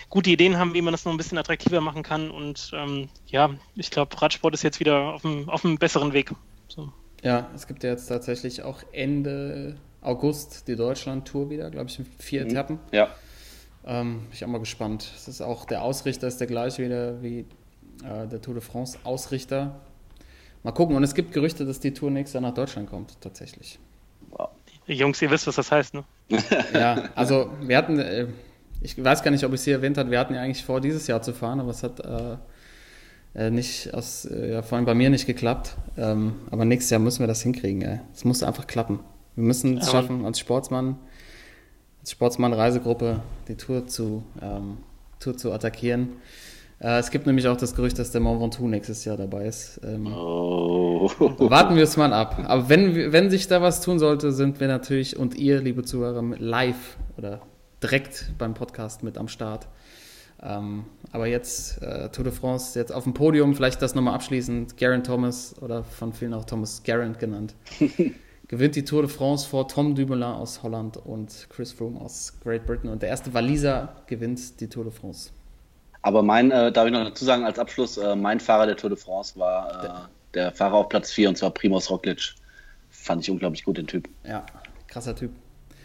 gute 0.09 0.31
Ideen 0.31 0.59
haben, 0.59 0.75
wie 0.75 0.83
man 0.83 0.93
das 0.93 1.05
noch 1.05 1.13
ein 1.13 1.17
bisschen 1.17 1.39
attraktiver 1.39 1.81
machen 1.81 2.03
kann. 2.03 2.31
Und 2.31 2.71
ähm, 2.75 3.09
ja, 3.27 3.51
ich 3.75 3.91
glaube, 3.91 4.21
Radsport 4.21 4.55
ist 4.55 4.63
jetzt 4.63 4.81
wieder 4.81 5.15
auf 5.15 5.25
einem, 5.25 5.49
auf 5.49 5.65
einem 5.65 5.79
besseren 5.79 6.13
Weg. 6.13 6.33
So. 6.69 6.93
Ja, 7.23 7.49
es 7.55 7.67
gibt 7.67 7.83
ja 7.83 7.91
jetzt 7.91 8.07
tatsächlich 8.07 8.63
auch 8.63 8.83
Ende 8.93 9.77
August 10.03 10.69
die 10.69 10.77
Deutschland-Tour 10.77 11.51
wieder, 11.51 11.71
glaube 11.71 11.89
ich, 11.89 12.01
vier 12.19 12.45
mhm. 12.45 12.51
Etappen. 12.51 12.79
Ja. 12.93 13.09
Ähm, 13.85 14.21
bin 14.21 14.29
ich 14.33 14.45
auch 14.45 14.49
mal 14.49 14.59
gespannt. 14.59 15.11
Es 15.17 15.29
ist 15.29 15.41
auch, 15.41 15.65
der 15.65 15.83
Ausrichter 15.83 16.27
ist 16.27 16.39
der 16.39 16.47
gleiche 16.47 16.85
wieder 16.85 17.23
wie 17.23 17.47
äh, 18.05 18.27
der 18.31 18.41
Tour 18.41 18.55
de 18.55 18.63
France 18.63 18.99
Ausrichter. 19.05 19.81
Mal 20.67 20.73
gucken. 20.73 20.97
Und 20.97 21.05
es 21.05 21.15
gibt 21.15 21.33
Gerüchte, 21.33 21.65
dass 21.65 21.79
die 21.79 21.95
Tour 21.95 22.11
nächstes 22.11 22.35
Jahr 22.35 22.41
nach 22.41 22.55
Deutschland 22.55 22.91
kommt, 22.91 23.21
tatsächlich. 23.21 23.79
Wow. 24.31 24.49
Jungs, 24.89 25.23
ihr 25.23 25.31
wisst, 25.31 25.47
was 25.47 25.55
das 25.55 25.71
heißt, 25.71 25.95
ne? 25.95 26.03
ja, 26.75 27.05
also 27.15 27.53
wir 27.61 27.77
hatten, 27.77 28.01
äh, 28.01 28.27
ich 28.81 29.03
weiß 29.03 29.23
gar 29.23 29.31
nicht, 29.31 29.45
ob 29.45 29.53
ich 29.53 29.61
es 29.61 29.65
hier 29.65 29.75
erwähnt 29.75 29.97
habe, 29.97 30.11
wir 30.11 30.19
hatten 30.19 30.35
ja 30.35 30.43
eigentlich 30.43 30.65
vor, 30.65 30.81
dieses 30.81 31.07
Jahr 31.07 31.23
zu 31.23 31.35
fahren, 31.35 31.61
aber 31.61 31.71
es 31.71 31.85
hat 31.85 32.01
äh, 32.01 32.37
äh 33.37 33.51
nicht 33.53 33.95
aus, 33.95 34.25
äh, 34.25 34.55
ja, 34.55 34.63
vor 34.63 34.75
allem 34.75 34.87
bei 34.87 34.95
mir 34.95 35.09
nicht 35.09 35.27
geklappt. 35.29 35.77
Ähm, 35.97 36.35
aber 36.51 36.65
nächstes 36.65 36.91
Jahr 36.91 36.99
müssen 36.99 37.21
wir 37.21 37.29
das 37.29 37.43
hinkriegen. 37.43 38.01
Es 38.13 38.25
muss 38.25 38.43
einfach 38.43 38.67
klappen. 38.67 38.99
Wir 39.37 39.45
müssen 39.45 39.79
es 39.79 39.89
schaffen, 39.89 40.25
als 40.25 40.41
Sportsmann, 40.41 40.99
als 42.01 42.11
Sportsmann-Reisegruppe 42.11 43.23
die 43.47 43.55
Tour 43.55 43.87
zu, 43.87 44.25
ähm, 44.43 44.79
Tour 45.21 45.37
zu 45.37 45.53
attackieren. 45.53 46.17
Äh, 46.79 46.99
es 46.99 47.11
gibt 47.11 47.27
nämlich 47.27 47.49
auch 47.49 47.57
das 47.57 47.75
Gerücht, 47.75 47.99
dass 47.99 48.11
der 48.11 48.21
Mont 48.21 48.41
Ventoux 48.41 48.69
nächstes 48.69 49.05
Jahr 49.05 49.17
dabei 49.17 49.47
ist. 49.47 49.81
Ähm, 49.85 50.07
oh. 50.07 51.11
Warten 51.19 51.77
wir 51.77 51.85
es 51.85 51.97
mal 51.97 52.13
ab. 52.13 52.43
Aber 52.47 52.69
wenn, 52.69 53.13
wenn 53.13 53.31
sich 53.31 53.49
da 53.49 53.63
was 53.63 53.81
tun 53.81 53.99
sollte, 53.99 54.33
sind 54.33 54.61
wir 54.61 54.69
natürlich 54.69 55.17
und 55.17 55.35
ihr, 55.37 55.61
liebe 55.61 55.83
Zuhörer, 55.83 56.23
live 56.39 56.97
oder 57.17 57.41
direkt 57.83 58.33
beim 58.39 58.55
Podcast 58.55 59.03
mit 59.03 59.19
am 59.19 59.29
Start. 59.29 59.69
Ähm, 60.43 60.85
aber 61.13 61.27
jetzt 61.27 61.83
äh, 61.83 62.11
Tour 62.11 62.25
de 62.25 62.33
France, 62.33 62.79
jetzt 62.79 62.93
auf 62.93 63.05
dem 63.05 63.15
Podium, 63.15 63.55
vielleicht 63.55 63.81
das 63.81 63.95
nochmal 63.95 64.15
abschließend. 64.15 64.77
Garen 64.77 65.03
Thomas 65.03 65.55
oder 65.63 65.83
von 65.83 66.13
vielen 66.13 66.35
auch 66.35 66.45
Thomas 66.45 66.83
Garant 66.83 67.19
genannt. 67.19 67.55
gewinnt 68.49 68.77
die 68.77 68.85
Tour 68.85 69.03
de 69.03 69.11
France 69.11 69.49
vor 69.49 69.67
Tom 69.67 69.95
Dumoulin 69.95 70.23
aus 70.23 70.63
Holland 70.63 70.99
und 70.99 71.49
Chris 71.51 71.73
Froome 71.73 72.01
aus 72.01 72.35
Great 72.43 72.67
Britain. 72.67 72.91
Und 72.91 73.03
der 73.03 73.09
erste 73.09 73.33
Waliser 73.35 73.97
gewinnt 74.07 74.61
die 74.61 74.69
Tour 74.69 74.85
de 74.85 74.93
France. 74.93 75.31
Aber 76.07 76.23
mein, 76.23 76.53
äh, 76.53 76.71
darf 76.71 76.87
ich 76.87 76.93
noch 76.93 77.03
dazu 77.03 77.25
sagen, 77.25 77.45
als 77.45 77.59
Abschluss, 77.59 77.99
äh, 77.99 78.15
mein 78.15 78.39
Fahrer 78.39 78.67
der 78.67 78.77
Tour 78.77 78.91
de 78.91 78.97
France 78.97 79.37
war 79.37 79.85
äh, 79.85 80.35
der 80.35 80.53
Fahrer 80.53 80.75
auf 80.75 80.89
Platz 80.89 81.11
4 81.11 81.31
und 81.31 81.37
zwar 81.37 81.51
Primoz 81.51 81.91
Roglic. 81.91 82.37
Fand 82.91 83.25
ich 83.25 83.31
unglaublich 83.31 83.65
gut, 83.65 83.77
den 83.77 83.89
Typ. 83.89 84.09
Ja, 84.23 84.47
krasser 84.87 85.17
Typ. 85.17 85.33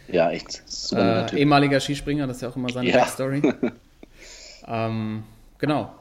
Ja, 0.06 0.30
echt. 0.30 0.62
Super 0.64 1.24
äh, 1.24 1.26
typ. 1.26 1.38
Ehemaliger 1.40 1.80
Skispringer, 1.80 2.28
das 2.28 2.36
ist 2.36 2.42
ja 2.42 2.50
auch 2.50 2.54
immer 2.54 2.68
seine 2.68 2.90
ja. 2.90 2.98
Backstory. 2.98 3.42
ähm, 4.68 5.24
genau. 5.58 5.92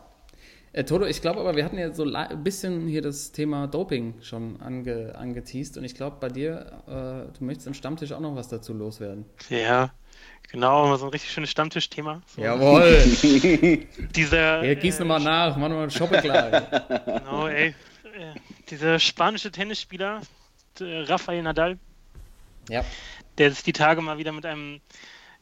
Äh, 0.72 0.84
Toto, 0.84 1.08
ich 1.08 1.20
glaube 1.22 1.40
aber, 1.40 1.56
wir 1.56 1.66
hatten 1.66 1.80
ja 1.80 1.92
so 1.92 2.04
ein 2.04 2.44
bisschen 2.44 2.88
hier 2.88 3.02
das 3.02 3.32
Thema 3.32 3.66
Doping 3.66 4.14
schon 4.22 4.62
ange 4.62 5.16
angeteased 5.16 5.80
und 5.80 5.84
ich 5.84 5.96
glaube, 5.96 6.18
bei 6.20 6.30
dir, 6.30 6.68
äh, 6.86 7.36
du 7.36 7.44
möchtest 7.44 7.66
im 7.66 7.74
Stammtisch 7.74 8.12
auch 8.12 8.20
noch 8.20 8.36
was 8.36 8.50
dazu 8.50 8.72
loswerden. 8.76 9.26
Ja, 9.50 9.90
Genau, 10.52 10.98
so 10.98 11.06
ein 11.06 11.12
richtig 11.12 11.32
schönes 11.32 11.50
Stammtischthema. 11.50 12.22
So. 12.28 12.42
Jawohl. 12.42 13.18
dieser. 14.16 14.64
Ja, 14.64 14.74
gieß 14.74 14.98
äh, 14.98 15.00
nochmal 15.00 15.22
nach, 15.22 15.56
mach 15.56 15.70
nochmal 15.70 15.84
eine 15.84 15.92
Shoppe 15.92 16.20
klar. 16.20 16.62
genau, 17.06 17.48
ey. 17.48 17.68
Äh, 17.68 17.74
dieser 18.70 19.00
spanische 19.00 19.52
Tennisspieler, 19.52 20.22
Rafael 20.80 21.42
Nadal. 21.42 21.78
Ja. 22.70 22.84
Der 23.38 23.52
sich 23.52 23.64
die 23.64 23.74
Tage 23.74 24.02
mal 24.02 24.18
wieder 24.18 24.34
mit 24.34 24.46
einem, 24.46 24.82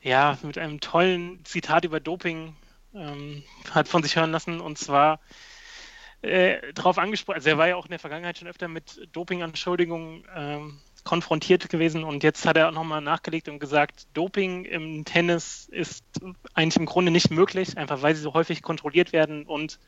ja, 0.02 0.38
mit 0.44 0.60
einem 0.60 0.80
tollen 0.80 1.44
Zitat 1.44 1.86
über 1.86 2.00
Doping 2.00 2.56
ähm, 2.94 3.44
hat 3.72 3.88
von 3.88 4.04
sich 4.04 4.16
hören 4.16 4.32
lassen. 4.32 4.60
Und 4.62 4.78
zwar 4.78 5.20
äh, 6.22 6.74
darauf 6.74 6.98
angesprochen, 6.98 7.38
also 7.38 7.50
er 7.50 7.58
war 7.58 7.68
ja 7.68 7.76
auch 7.76 7.86
in 7.86 7.92
der 7.92 8.00
Vergangenheit 8.00 8.38
schon 8.38 8.48
öfter 8.48 8.68
mit 8.68 9.08
Dopinganschuldigungen 9.14 10.26
ähm, 10.36 10.80
konfrontiert 11.10 11.70
gewesen 11.70 12.04
und 12.04 12.22
jetzt 12.22 12.46
hat 12.46 12.56
er 12.56 12.68
auch 12.68 12.72
nochmal 12.72 13.02
nachgelegt 13.02 13.50
und 13.50 13.58
gesagt, 13.58 14.06
Doping 14.14 14.64
im 14.66 15.06
Tennis 15.06 15.68
ist 15.72 16.04
eigentlich 16.54 16.78
im 16.78 16.86
Grunde 16.86 17.12
nicht 17.12 17.32
möglich, 17.32 17.80
einfach 17.80 18.04
weil 18.04 18.14
sie 18.14 18.22
so 18.22 18.36
häufig 18.36 18.62
kontrolliert 18.62 19.12
werden 19.12 19.48
und 19.48 19.80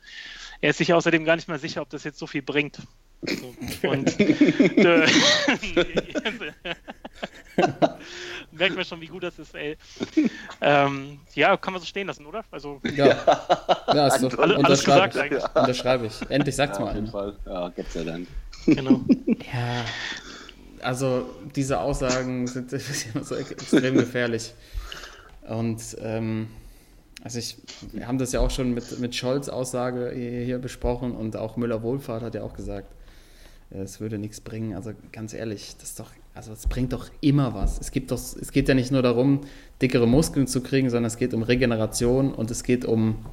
er 0.60 0.70
ist 0.70 0.78
sich 0.78 0.92
außerdem 0.92 1.24
gar 1.24 1.36
nicht 1.36 1.46
mehr 1.46 1.60
sicher, 1.60 1.80
ob 1.80 1.90
das 1.90 2.02
jetzt 2.02 2.18
so 2.18 2.26
viel 2.26 2.42
bringt. 2.42 2.80
So, 3.20 3.54
und 3.88 4.18
äh, 4.20 5.06
merkt 8.50 8.74
man 8.74 8.84
schon, 8.84 9.00
wie 9.00 9.06
gut 9.06 9.22
das 9.22 9.38
ist, 9.38 9.54
ey. 9.54 9.76
Ähm, 10.60 11.20
ja, 11.36 11.56
kann 11.56 11.72
man 11.72 11.80
so 11.80 11.86
stehen 11.86 12.08
lassen, 12.08 12.26
oder? 12.26 12.44
Also, 12.50 12.80
ja, 12.96 13.06
ja 13.94 14.08
ist 14.08 14.18
so. 14.18 14.28
Alle, 14.30 14.56
alles 14.64 14.84
gesagt 14.84 15.16
eigentlich. 15.16 15.44
Unterschreibe 15.54 16.06
ich. 16.06 16.30
Endlich 16.30 16.56
sagt's 16.56 16.78
ja, 16.78 16.84
mal 16.84 16.96
einer. 16.96 17.36
Ja, 17.46 17.68
Gott 17.68 17.92
sei 17.92 18.02
Dank. 18.02 18.26
Genau. 18.66 19.02
ja 19.52 19.84
also 20.82 21.26
diese 21.54 21.80
Aussagen 21.80 22.46
sind 22.46 22.70
so 23.22 23.34
extrem 23.34 23.94
gefährlich. 23.94 24.54
Und 25.48 25.96
ähm, 26.00 26.48
also 27.22 27.38
ich, 27.38 27.56
wir 27.92 28.06
haben 28.06 28.18
das 28.18 28.32
ja 28.32 28.40
auch 28.40 28.50
schon 28.50 28.74
mit, 28.74 28.98
mit 28.98 29.14
Scholz 29.14 29.48
Aussage 29.48 30.12
hier, 30.14 30.44
hier 30.44 30.58
besprochen 30.58 31.12
und 31.12 31.36
auch 31.36 31.56
Müller-Wohlfahrt 31.56 32.22
hat 32.22 32.34
ja 32.34 32.42
auch 32.42 32.54
gesagt, 32.54 32.88
es 33.70 34.00
würde 34.00 34.18
nichts 34.18 34.40
bringen. 34.40 34.74
Also 34.74 34.92
ganz 35.12 35.32
ehrlich, 35.32 35.76
das 35.80 35.94
doch, 35.94 36.10
also 36.34 36.52
es 36.52 36.66
bringt 36.66 36.92
doch 36.92 37.08
immer 37.20 37.54
was. 37.54 37.80
Es 37.80 37.90
gibt 37.90 38.10
doch, 38.10 38.18
es 38.18 38.52
geht 38.52 38.68
ja 38.68 38.74
nicht 38.74 38.90
nur 38.90 39.02
darum, 39.02 39.42
dickere 39.80 40.06
Muskeln 40.06 40.46
zu 40.46 40.62
kriegen, 40.62 40.90
sondern 40.90 41.06
es 41.06 41.16
geht 41.16 41.32
um 41.32 41.42
Regeneration 41.42 42.34
und 42.34 42.50
es 42.50 42.64
geht 42.64 42.84
um 42.84 43.24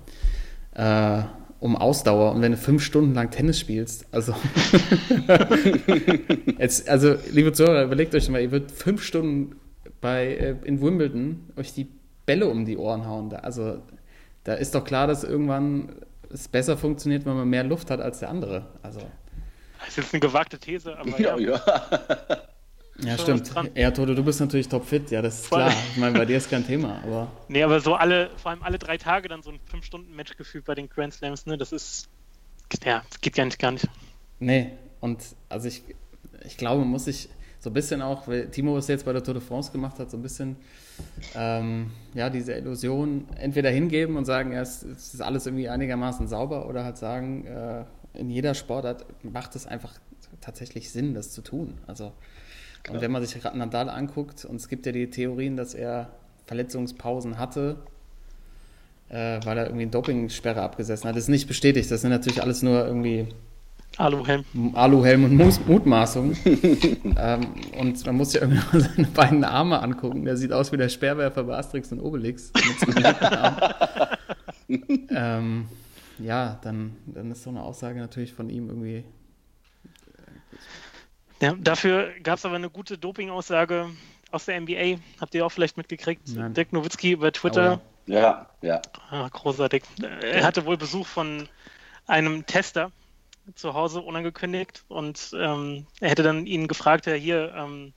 äh, 0.75 1.23
um 1.59 1.75
Ausdauer. 1.75 2.33
Und 2.33 2.41
wenn 2.41 2.51
du 2.51 2.57
fünf 2.57 2.83
Stunden 2.83 3.13
lang 3.13 3.31
Tennis 3.31 3.59
spielst, 3.59 4.05
also, 4.11 4.33
jetzt, 6.57 6.87
also 6.87 7.15
liebe 7.31 7.51
Zuhörer, 7.53 7.83
überlegt 7.83 8.15
euch 8.15 8.29
mal, 8.29 8.41
ihr 8.41 8.51
würdet 8.51 8.71
fünf 8.71 9.03
Stunden 9.03 9.55
bei, 10.01 10.35
äh, 10.35 10.55
in 10.63 10.81
Wimbledon 10.81 11.49
euch 11.57 11.73
die 11.73 11.87
Bälle 12.25 12.47
um 12.47 12.65
die 12.65 12.77
Ohren 12.77 13.05
hauen. 13.07 13.29
Da, 13.29 13.37
also 13.37 13.81
da 14.43 14.53
ist 14.53 14.75
doch 14.75 14.83
klar, 14.83 15.07
dass 15.07 15.23
irgendwann 15.23 15.93
es 16.31 16.47
besser 16.47 16.77
funktioniert, 16.77 17.25
wenn 17.25 17.35
man 17.35 17.49
mehr 17.49 17.63
Luft 17.63 17.91
hat 17.91 17.99
als 17.99 18.19
der 18.19 18.29
andere. 18.29 18.67
Also. 18.81 19.01
Das 19.79 19.89
ist 19.89 19.97
jetzt 19.97 20.13
eine 20.13 20.21
gewagte 20.21 20.59
These, 20.59 20.97
aber 20.97 21.09
ja. 21.19 21.37
ja. 21.37 21.61
Ja, 21.61 21.61
stimmt. 23.17 23.51
Ja, 23.75 23.91
Toto, 23.91 24.13
du 24.13 24.23
bist 24.23 24.39
natürlich 24.39 24.67
topfit, 24.67 25.11
ja, 25.11 25.21
das 25.21 25.39
ist 25.39 25.47
Voll. 25.47 25.59
klar. 25.59 25.73
Ich 25.91 25.97
meine, 25.97 26.17
bei 26.17 26.25
dir 26.25 26.37
ist 26.37 26.49
kein 26.49 26.65
Thema, 26.65 27.01
aber. 27.03 27.31
Nee, 27.47 27.63
aber 27.63 27.79
so 27.79 27.95
alle, 27.95 28.29
vor 28.37 28.51
allem 28.51 28.63
alle 28.63 28.77
drei 28.77 28.97
Tage 28.97 29.27
dann 29.27 29.41
so 29.41 29.51
ein 29.51 29.59
5-Stunden-Match 29.71 30.37
gefühlt 30.37 30.65
bei 30.65 30.75
den 30.75 30.89
Grand 30.89 31.13
Slams, 31.13 31.45
ne, 31.45 31.57
das 31.57 31.71
ist. 31.71 32.09
Ja, 32.83 33.03
das 33.09 33.21
geht 33.21 33.35
gar 33.35 33.45
nicht, 33.45 33.59
gar 33.59 33.71
nicht. 33.71 33.87
Nee, 34.39 34.71
und 34.99 35.19
also 35.49 35.67
ich, 35.67 35.83
ich 36.45 36.57
glaube, 36.57 36.85
muss 36.85 37.07
ich 37.07 37.29
so 37.59 37.69
ein 37.69 37.73
bisschen 37.73 38.01
auch, 38.01 38.27
weil 38.27 38.47
Timo 38.49 38.77
es 38.77 38.87
jetzt 38.87 39.05
bei 39.05 39.13
der 39.13 39.23
Tour 39.23 39.33
de 39.33 39.43
France 39.43 39.71
gemacht 39.71 39.99
hat, 39.99 40.09
so 40.09 40.17
ein 40.17 40.21
bisschen, 40.21 40.55
ähm, 41.35 41.91
ja, 42.13 42.29
diese 42.29 42.53
Illusion 42.53 43.27
entweder 43.35 43.69
hingeben 43.69 44.15
und 44.15 44.25
sagen, 44.25 44.53
ja, 44.53 44.61
es, 44.61 44.83
es, 44.83 45.13
ist 45.13 45.21
alles 45.21 45.45
irgendwie 45.45 45.67
einigermaßen 45.67 46.27
sauber 46.27 46.67
oder 46.67 46.85
halt 46.85 46.97
sagen, 46.97 47.45
äh, 47.45 47.83
in 48.13 48.29
jeder 48.29 48.53
Sportart 48.53 49.05
macht 49.23 49.55
es 49.55 49.67
einfach 49.67 49.93
tatsächlich 50.41 50.91
Sinn, 50.91 51.13
das 51.13 51.31
zu 51.31 51.41
tun. 51.41 51.77
Also 51.85 52.13
Und 52.91 53.01
wenn 53.01 53.11
man 53.11 53.23
sich 53.25 53.41
Nadal 53.53 53.89
anguckt, 53.89 54.45
und 54.45 54.55
es 54.55 54.67
gibt 54.67 54.85
ja 54.85 54.91
die 54.91 55.09
Theorien, 55.09 55.55
dass 55.57 55.73
er 55.73 56.09
Verletzungspausen 56.47 57.37
hatte, 57.37 57.77
äh, 59.09 59.39
weil 59.43 59.57
er 59.57 59.65
irgendwie 59.65 59.83
eine 59.83 59.91
Dopingsperre 59.91 60.61
abgesessen 60.61 61.07
hat. 61.07 61.15
Das 61.15 61.23
ist 61.23 61.29
nicht 61.29 61.47
bestätigt. 61.47 61.89
Das 61.91 62.01
sind 62.01 62.11
natürlich 62.11 62.41
alles 62.41 62.61
nur 62.61 62.85
irgendwie 62.85 63.27
Aluhelm. 63.97 64.45
Aluhelm 64.73 65.25
und 65.25 65.35
Mus 65.35 65.59
Mutmaßungen. 65.65 66.37
ähm, 67.17 67.41
und 67.77 68.05
man 68.05 68.15
muss 68.15 68.33
ja 68.33 68.41
irgendwie 68.41 68.61
mal 68.71 68.81
seine 68.81 69.07
beiden 69.07 69.43
Arme 69.43 69.81
angucken. 69.81 70.25
Der 70.25 70.37
sieht 70.37 70.53
aus 70.53 70.71
wie 70.71 70.77
der 70.77 70.89
Speerwerfer 70.89 71.43
bei 71.43 71.57
Asterix 71.57 71.91
und 71.91 71.99
Obelix. 71.99 72.51
Ähm, 75.09 75.65
ja, 76.19 76.59
dann, 76.61 76.95
dann 77.07 77.31
ist 77.31 77.41
so 77.41 77.49
eine 77.49 77.63
Aussage 77.63 77.99
natürlich 77.99 78.33
von 78.33 78.51
ihm 78.51 78.67
irgendwie. 78.69 79.03
Ja, 81.41 81.55
dafür 81.57 82.11
gab 82.21 82.37
es 82.37 82.45
aber 82.45 82.55
eine 82.55 82.69
gute 82.69 82.97
Doping-Aussage 82.97 83.89
aus 84.31 84.45
der 84.45 84.59
NBA. 84.59 84.97
Habt 85.19 85.33
ihr 85.35 85.45
auch 85.45 85.51
vielleicht 85.51 85.77
mitgekriegt? 85.77 86.27
Nein. 86.35 86.53
Dirk 86.53 86.73
Nowitzki 86.73 87.11
über 87.11 87.31
Twitter. 87.31 87.81
Oh 88.07 88.11
Ja, 88.11 88.49
ja. 88.61 88.81
Ah, 89.09 89.27
großartig. 89.29 89.83
Er 90.21 90.43
hatte 90.43 90.65
wohl 90.65 90.77
Besuch 90.77 91.07
von 91.07 91.47
einem 92.07 92.45
Tester 92.45 92.91
zu 93.55 93.73
Hause 93.73 94.01
unangekündigt 94.01 94.83
und 94.87 95.31
ähm, 95.33 95.87
er 95.99 96.09
hätte 96.09 96.23
dann 96.23 96.45
ihn 96.45 96.67
gefragt, 96.67 97.07
ja 97.07 97.13
hier, 97.13 97.53
ähm, 97.55 97.93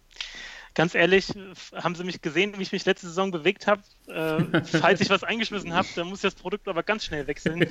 ganz 0.75 0.95
ehrlich, 0.95 1.29
haben 1.75 1.95
Sie 1.95 2.05
mich 2.05 2.23
gesehen, 2.23 2.55
wie 2.57 2.63
ich 2.63 2.73
mich 2.73 2.87
letzte 2.87 3.07
Saison 3.09 3.31
bewegt 3.31 3.67
habe? 3.67 3.83
Äh, 4.07 4.63
falls 4.65 5.01
ich 5.01 5.11
was 5.11 5.25
eingeschmissen 5.25 5.75
habe, 5.75 5.89
dann 5.95 6.09
muss 6.09 6.19
ich 6.19 6.31
das 6.33 6.35
Produkt 6.35 6.69
aber 6.69 6.83
ganz 6.83 7.05
schnell 7.05 7.27
wechseln. 7.27 7.67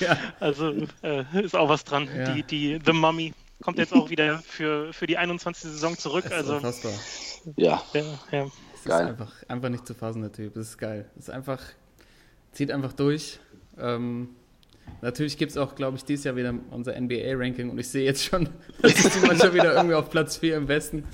ja, 0.00 0.16
Also 0.40 0.72
äh, 1.02 1.24
ist 1.42 1.56
auch 1.56 1.68
was 1.68 1.84
dran. 1.84 2.08
Ja. 2.14 2.32
Die, 2.32 2.42
die 2.42 2.78
The 2.84 2.92
Mummy 2.92 3.32
kommt 3.62 3.78
jetzt 3.78 3.92
auch 3.92 4.10
wieder 4.10 4.38
für, 4.38 4.92
für 4.92 5.06
die 5.06 5.18
21. 5.18 5.70
Saison 5.70 5.96
zurück. 5.96 6.24
das 6.24 6.32
ist 6.32 6.38
Also 6.38 6.54
unfassbar. 6.56 6.92
Ja, 7.56 7.82
ja, 7.92 8.02
ja. 8.32 8.44
Das 8.44 8.80
ist 8.80 8.84
Geil. 8.86 9.06
einfach, 9.08 9.32
einfach 9.48 9.68
nicht 9.68 9.86
zu 9.86 9.94
fassen, 9.94 10.22
der 10.22 10.32
Typ. 10.32 10.54
Das 10.54 10.68
ist 10.68 10.78
geil. 10.78 11.10
Das 11.14 11.28
ist 11.28 11.30
einfach, 11.30 11.60
zieht 12.52 12.70
einfach 12.70 12.92
durch. 12.92 13.40
Ähm, 13.78 14.30
natürlich 15.02 15.38
gibt 15.38 15.50
es 15.50 15.56
auch, 15.56 15.74
glaube 15.74 15.96
ich, 15.96 16.04
dieses 16.04 16.24
Jahr 16.24 16.36
wieder 16.36 16.54
unser 16.70 16.98
NBA-Ranking 17.00 17.70
und 17.70 17.78
ich 17.78 17.88
sehe 17.88 18.04
jetzt 18.04 18.24
schon, 18.24 18.48
dass 18.82 18.92
ist 18.92 19.16
die 19.16 19.26
Mannschaft 19.26 19.54
wieder 19.54 19.74
irgendwie 19.74 19.94
auf 19.94 20.10
Platz 20.10 20.36
4 20.36 20.56
im 20.56 20.68
Westen. 20.68 21.04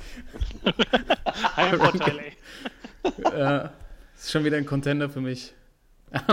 Heimvorteil, 1.56 2.18
ey. 2.18 2.32
Äh, 3.34 3.68
ist 4.16 4.30
schon 4.30 4.44
wieder 4.44 4.56
ein 4.56 4.64
Contender 4.64 5.10
für 5.10 5.20
mich. 5.20 5.54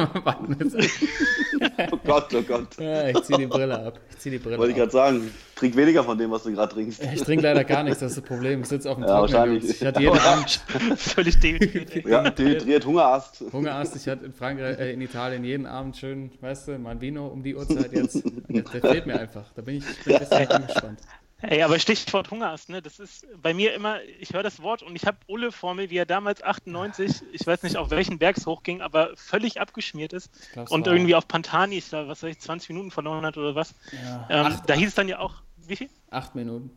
oh 1.92 1.98
Gott, 2.06 2.34
oh 2.34 2.42
Gott. 2.42 2.80
Ja, 2.80 3.10
ich 3.10 3.22
ziehe 3.24 3.39
die 3.39 3.48
Brille 3.48 3.86
ab. 3.86 4.00
Ich 4.10 4.18
ziehe 4.18 4.38
die 4.38 4.44
Brille 4.44 4.58
Wollte 4.58 4.72
ich 4.72 4.78
gerade 4.78 4.92
sagen, 4.92 5.32
trink 5.56 5.76
weniger 5.76 6.04
von 6.04 6.18
dem, 6.18 6.32
was 6.32 6.44
du 6.44 6.52
gerade 6.52 6.74
trinkst. 6.74 7.02
Ich 7.13 7.22
trinke 7.22 7.44
leider 7.44 7.63
gar 7.63 7.84
nichts, 7.84 8.00
das 8.00 8.12
ist 8.12 8.18
das 8.18 8.26
Problem. 8.26 8.62
Ich 8.62 8.68
sitze 8.68 8.89
auf 8.89 8.98
dem 8.98 9.06
Ja. 9.06 9.46
Jungs. 9.46 9.70
Ich 9.70 9.86
hatte 9.86 10.02
jeden 10.02 10.20
Abend 10.20 10.62
Völlig 10.98 11.39
dehydriert. 11.39 12.06
Ja, 12.06 12.30
dehydriert, 12.30 12.86
Hungerast. 12.86 13.44
Hungerast. 13.52 13.96
Ich 13.96 14.08
hatte 14.08 14.26
in 14.26 14.34
Frankreich, 14.34 14.80
äh, 14.80 14.94
in 14.94 15.02
Italien 15.02 15.44
jeden 15.44 15.65
Abend 15.65 15.96
schön, 15.98 16.32
weißt 16.42 16.70
du, 16.70 16.80
mein 16.80 17.00
Vino 17.00 17.28
um 17.28 17.42
die 17.44 17.56
Uhrzeit 17.56 17.94
jetzt. 17.94 18.24
Der, 18.50 18.62
der 18.63 18.82
fehlt 18.82 19.06
mir 19.06 19.20
einfach. 19.20 19.46
Da 19.56 19.62
bin 19.62 19.76
ich, 19.78 19.84
ich 19.89 20.04
bin 20.04 20.15
ein 20.15 20.20
bisschen 20.20 20.48
angespannt. 20.50 21.00
Ey, 21.41 21.62
aber 21.63 21.80
Stichwort 21.80 22.32
Hungerast, 22.32 22.67
ne? 22.69 22.82
Das 22.82 22.99
ist 22.99 23.25
bei 23.41 23.54
mir 23.54 23.73
immer, 23.73 24.02
ich 24.19 24.34
höre 24.34 24.43
das 24.43 24.62
Wort 24.62 24.84
und 24.84 24.95
ich 24.95 25.06
habe 25.06 25.17
Ulle 25.28 25.52
vor 25.54 25.73
mir, 25.73 25.89
wie 25.89 25.95
er 25.97 26.06
damals 26.06 26.43
98, 26.43 27.23
ich 27.32 27.47
weiß 27.47 27.63
nicht 27.63 27.78
auf 27.78 27.91
welchen 27.91 28.19
Bergs 28.19 28.45
hochging, 28.45 28.82
aber 28.82 29.12
völlig 29.15 29.62
abgeschmiert 29.62 30.12
ist 30.12 30.30
und 30.69 30.86
war- 30.86 30.93
irgendwie 30.93 31.15
auf 31.15 31.28
Pantani, 31.30 31.78
ich 31.78 31.88
glaube, 31.89 32.10
was 32.10 32.23
weiß 32.23 32.32
ich, 32.32 32.39
20 32.39 32.69
Minuten 32.69 32.91
verloren 32.91 33.25
hat 33.25 33.38
oder 33.38 33.56
was. 33.56 33.73
Ja, 33.93 34.25
Ähm, 34.30 34.45
acht, 34.47 34.69
da 34.69 34.73
hieß 34.73 34.89
es 34.89 34.95
dann 34.95 35.08
ja 35.08 35.19
auch, 35.19 35.36
wie 35.56 35.78
viel? 35.78 35.89
acht 36.10 36.36
Minuten. 36.36 36.71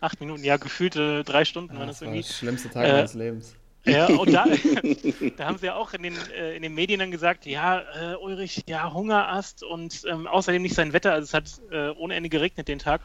Acht 0.00 0.20
Minuten, 0.20 0.42
ja, 0.44 0.56
gefühlte 0.56 1.22
drei 1.24 1.44
Stunden 1.44 1.72
Ja, 1.74 1.78
waren 1.80 1.86
das 1.88 1.98
das 2.00 2.06
war 2.08 2.14
irgendwie. 2.14 2.28
der 2.28 2.34
schlimmste 2.34 2.70
Tag 2.70 2.86
Äh, 2.88 2.92
meines 2.92 3.14
Lebens. 3.14 3.54
Ja, 3.84 4.06
und 4.06 4.32
da, 4.32 4.44
da 5.36 5.46
haben 5.46 5.58
sie 5.58 5.66
ja 5.66 5.74
auch 5.74 5.92
in 5.94 6.02
den, 6.02 6.14
äh, 6.36 6.56
in 6.56 6.62
den 6.62 6.74
Medien 6.74 7.00
dann 7.00 7.10
gesagt, 7.10 7.46
ja, 7.46 7.80
äh, 7.80 8.16
Ulrich, 8.16 8.64
ja, 8.68 8.92
Hungerast 8.92 9.62
und 9.62 10.02
ähm, 10.06 10.26
außerdem 10.26 10.60
nicht 10.60 10.74
sein 10.74 10.92
Wetter, 10.92 11.12
also 11.12 11.24
es 11.24 11.34
hat 11.34 11.60
äh, 11.70 11.90
ohne 11.90 12.14
Ende 12.14 12.28
geregnet 12.28 12.68
den 12.68 12.78
Tag. 12.78 13.00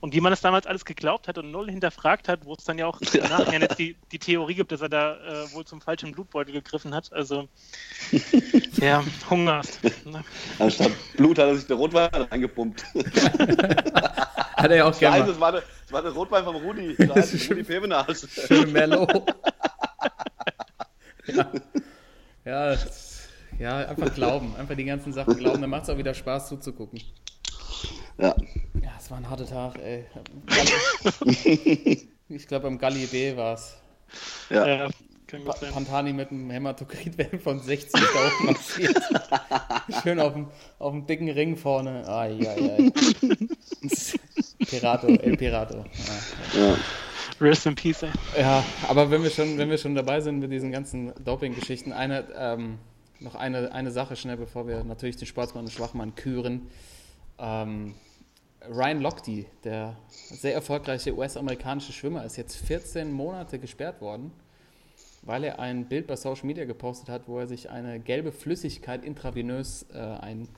Und 0.00 0.14
wie 0.14 0.20
man 0.20 0.30
das 0.30 0.40
damals 0.40 0.66
alles 0.66 0.84
geglaubt 0.84 1.28
hat 1.28 1.38
und 1.38 1.50
null 1.50 1.70
hinterfragt 1.70 2.28
hat, 2.28 2.44
wo 2.44 2.54
es 2.54 2.64
dann 2.64 2.78
ja 2.78 2.86
auch 2.86 3.00
im 3.00 3.22
Nachhinein 3.22 3.62
jetzt 3.62 3.78
die, 3.78 3.96
die 4.12 4.18
Theorie 4.18 4.54
gibt, 4.54 4.72
dass 4.72 4.80
er 4.80 4.88
da 4.88 5.16
äh, 5.16 5.52
wohl 5.52 5.64
zum 5.64 5.80
falschen 5.80 6.12
Blutbeutel 6.12 6.52
gegriffen 6.52 6.94
hat. 6.94 7.12
Also, 7.12 7.48
ja, 8.80 9.02
Hungerast. 9.30 9.80
Ne? 10.04 10.22
Anstatt 10.58 10.92
Blut 11.16 11.38
hat 11.38 11.46
er 11.46 11.56
sich 11.56 11.66
der 11.66 11.76
Rotwein 11.76 12.10
eingepumpt. 12.30 12.84
Hat 14.56 14.70
er 14.70 14.76
ja 14.76 14.84
auch 14.86 14.98
gerne 14.98 15.26
das 15.26 15.38
war, 15.38 15.52
der, 15.52 15.62
das 15.86 15.92
war 15.92 16.02
der 16.02 16.10
Rotwein 16.10 16.42
vom 16.42 16.56
Rudi. 16.56 16.96
Da 16.98 17.14
Rudi 17.14 17.62
Pebenas. 17.62 18.26
Schöne 18.28 18.66
Merlot. 18.66 19.08
ja. 21.26 21.52
Ja, 22.44 22.76
ja, 23.60 23.76
einfach 23.86 24.12
glauben. 24.12 24.56
Einfach 24.56 24.74
die 24.74 24.84
ganzen 24.84 25.12
Sachen 25.12 25.36
glauben. 25.36 25.60
Dann 25.60 25.70
macht 25.70 25.84
es 25.84 25.90
auch 25.90 25.96
wieder 25.96 26.12
Spaß 26.12 26.48
zuzugucken. 26.48 27.00
Ja. 28.18 28.34
Ja, 28.82 28.90
es 28.98 29.08
war 29.12 29.18
ein 29.18 29.30
harter 29.30 29.46
Tag, 29.46 29.78
ey. 29.78 30.06
Ich 32.28 32.48
glaube, 32.48 32.66
am 32.66 32.78
Galli 32.78 33.06
B 33.06 33.36
war 33.36 33.54
es. 33.54 33.76
Ja. 34.50 34.66
Ja, 34.66 34.88
kann 35.28 35.44
gut 35.44 35.58
sein. 35.58 35.72
Pantani 35.72 36.12
mit 36.12 36.32
einem 36.32 36.50
Hämatokritwert 36.50 37.40
von 37.40 37.60
60 37.60 37.92
da 37.92 37.98
oben 38.00 38.52
massiert. 38.52 39.00
Schön 40.02 40.18
auf 40.18 40.32
dem, 40.32 40.48
auf 40.80 40.90
dem 40.90 41.06
dicken 41.06 41.30
Ring 41.30 41.56
vorne. 41.56 42.04
Ai, 42.08 42.36
ai, 42.40 42.72
ai. 42.72 42.92
Pirato, 44.68 45.06
El 45.08 45.36
Pirato. 45.36 45.84
Ja. 46.54 46.60
ja. 46.60 46.76
Rest 47.40 47.66
in 47.66 47.74
Peace, 47.74 48.02
ey. 48.02 48.10
Ja, 48.38 48.64
aber 48.88 49.10
wenn 49.10 49.22
wir 49.22 49.30
schon, 49.30 49.58
wenn 49.58 49.68
wir 49.68 49.78
schon 49.78 49.94
dabei 49.94 50.20
sind 50.20 50.38
mit 50.38 50.50
diesen 50.50 50.72
ganzen 50.72 51.12
Doping-Geschichten, 51.22 51.92
eine, 51.92 52.26
ähm, 52.36 52.78
noch 53.20 53.34
eine, 53.34 53.72
eine 53.72 53.90
Sache 53.90 54.16
schnell, 54.16 54.36
bevor 54.36 54.66
wir 54.66 54.84
natürlich 54.84 55.16
den 55.16 55.26
Sportsmann 55.26 55.64
und 55.64 55.70
Schwachmann 55.70 56.14
küren. 56.14 56.68
Ähm, 57.38 57.94
Ryan 58.68 59.00
Lochte, 59.00 59.44
der 59.64 59.96
sehr 60.08 60.54
erfolgreiche 60.54 61.16
US-amerikanische 61.16 61.92
Schwimmer, 61.92 62.24
ist 62.24 62.36
jetzt 62.36 62.56
14 62.56 63.12
Monate 63.12 63.58
gesperrt 63.58 64.00
worden, 64.00 64.32
weil 65.22 65.44
er 65.44 65.58
ein 65.58 65.88
Bild 65.88 66.06
bei 66.06 66.16
Social 66.16 66.46
Media 66.46 66.64
gepostet 66.64 67.08
hat, 67.08 67.28
wo 67.28 67.38
er 67.38 67.46
sich 67.46 67.70
eine 67.70 68.00
gelbe 68.00 68.32
Flüssigkeit 68.32 69.04
intravenös 69.04 69.86
äh, 69.92 69.98
ein, 69.98 70.48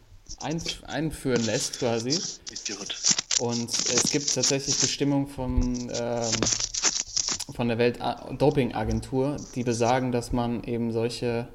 ein, 0.41 0.63
einführen 0.87 1.45
lässt, 1.45 1.81
quasi. 1.81 2.11
Idiot. 2.11 3.28
Und 3.39 3.71
es 3.71 4.11
gibt 4.11 4.35
tatsächlich 4.35 4.81
Bestimmungen 4.81 5.29
von, 5.29 5.91
ähm, 5.95 6.31
von 7.55 7.69
der 7.69 7.79
Welt-Doping-Agentur, 7.79 9.37
die 9.55 9.63
besagen, 9.63 10.13
dass 10.13 10.33
man 10.33 10.65
eben 10.65 10.93
solche 10.93 11.49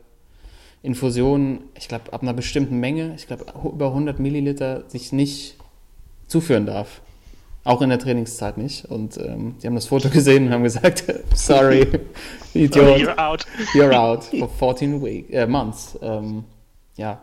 Infusionen, 0.81 1.63
ich 1.75 1.87
glaube, 1.87 2.11
ab 2.11 2.21
einer 2.21 2.33
bestimmten 2.33 2.79
Menge, 2.79 3.13
ich 3.15 3.27
glaube, 3.27 3.45
über 3.63 3.87
100 3.87 4.19
Milliliter, 4.19 4.89
sich 4.89 5.11
nicht 5.11 5.55
zuführen 6.27 6.65
darf. 6.65 7.01
Auch 7.65 7.81
in 7.81 7.89
der 7.89 7.99
Trainingszeit 7.99 8.57
nicht. 8.57 8.85
Und 8.85 9.17
ähm, 9.17 9.55
die 9.61 9.67
haben 9.67 9.75
das 9.75 9.85
Foto 9.85 10.09
gesehen 10.13 10.47
und 10.47 10.53
haben 10.53 10.63
gesagt, 10.63 11.05
sorry, 11.35 11.87
Idiot. 12.53 12.99
You're 12.99 13.17
out. 13.17 13.45
You're 13.73 13.93
out 13.93 14.25
for 14.25 14.49
14 14.49 15.01
week, 15.01 15.29
äh, 15.33 15.47
months. 15.47 15.97
Ähm, 16.01 16.43
ja. 16.97 17.21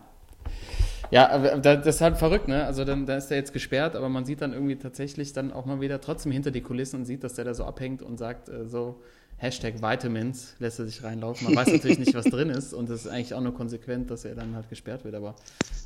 Ja, 1.10 1.56
da- 1.58 1.76
das 1.76 1.96
ist 1.96 2.00
halt 2.00 2.16
verrückt, 2.18 2.46
ne? 2.48 2.64
Also 2.64 2.84
dann, 2.84 3.04
da 3.06 3.16
ist 3.16 3.30
er 3.30 3.36
jetzt 3.36 3.52
gesperrt, 3.52 3.96
aber 3.96 4.08
man 4.08 4.24
sieht 4.24 4.40
dann 4.42 4.52
irgendwie 4.52 4.76
tatsächlich 4.76 5.32
dann 5.32 5.52
auch 5.52 5.64
mal 5.66 5.80
wieder 5.80 6.00
trotzdem 6.00 6.30
hinter 6.30 6.50
die 6.52 6.60
Kulissen 6.60 6.96
und 7.00 7.04
sieht, 7.04 7.24
dass 7.24 7.34
der 7.34 7.44
da 7.44 7.54
so 7.54 7.64
abhängt 7.64 8.02
und 8.02 8.16
sagt 8.18 8.48
äh, 8.48 8.66
so, 8.68 9.00
Hashtag 9.36 9.82
Vitamins, 9.82 10.54
lässt 10.58 10.78
er 10.78 10.84
sich 10.84 11.02
reinlaufen. 11.02 11.46
Man 11.46 11.56
weiß 11.56 11.68
natürlich 11.72 11.98
nicht, 11.98 12.14
was 12.14 12.26
drin 12.26 12.50
ist 12.50 12.72
und 12.74 12.88
das 12.90 13.06
ist 13.06 13.10
eigentlich 13.10 13.34
auch 13.34 13.40
nur 13.40 13.54
konsequent, 13.54 14.10
dass 14.10 14.24
er 14.24 14.34
dann 14.36 14.54
halt 14.54 14.68
gesperrt 14.68 15.04
wird, 15.04 15.14
aber 15.16 15.34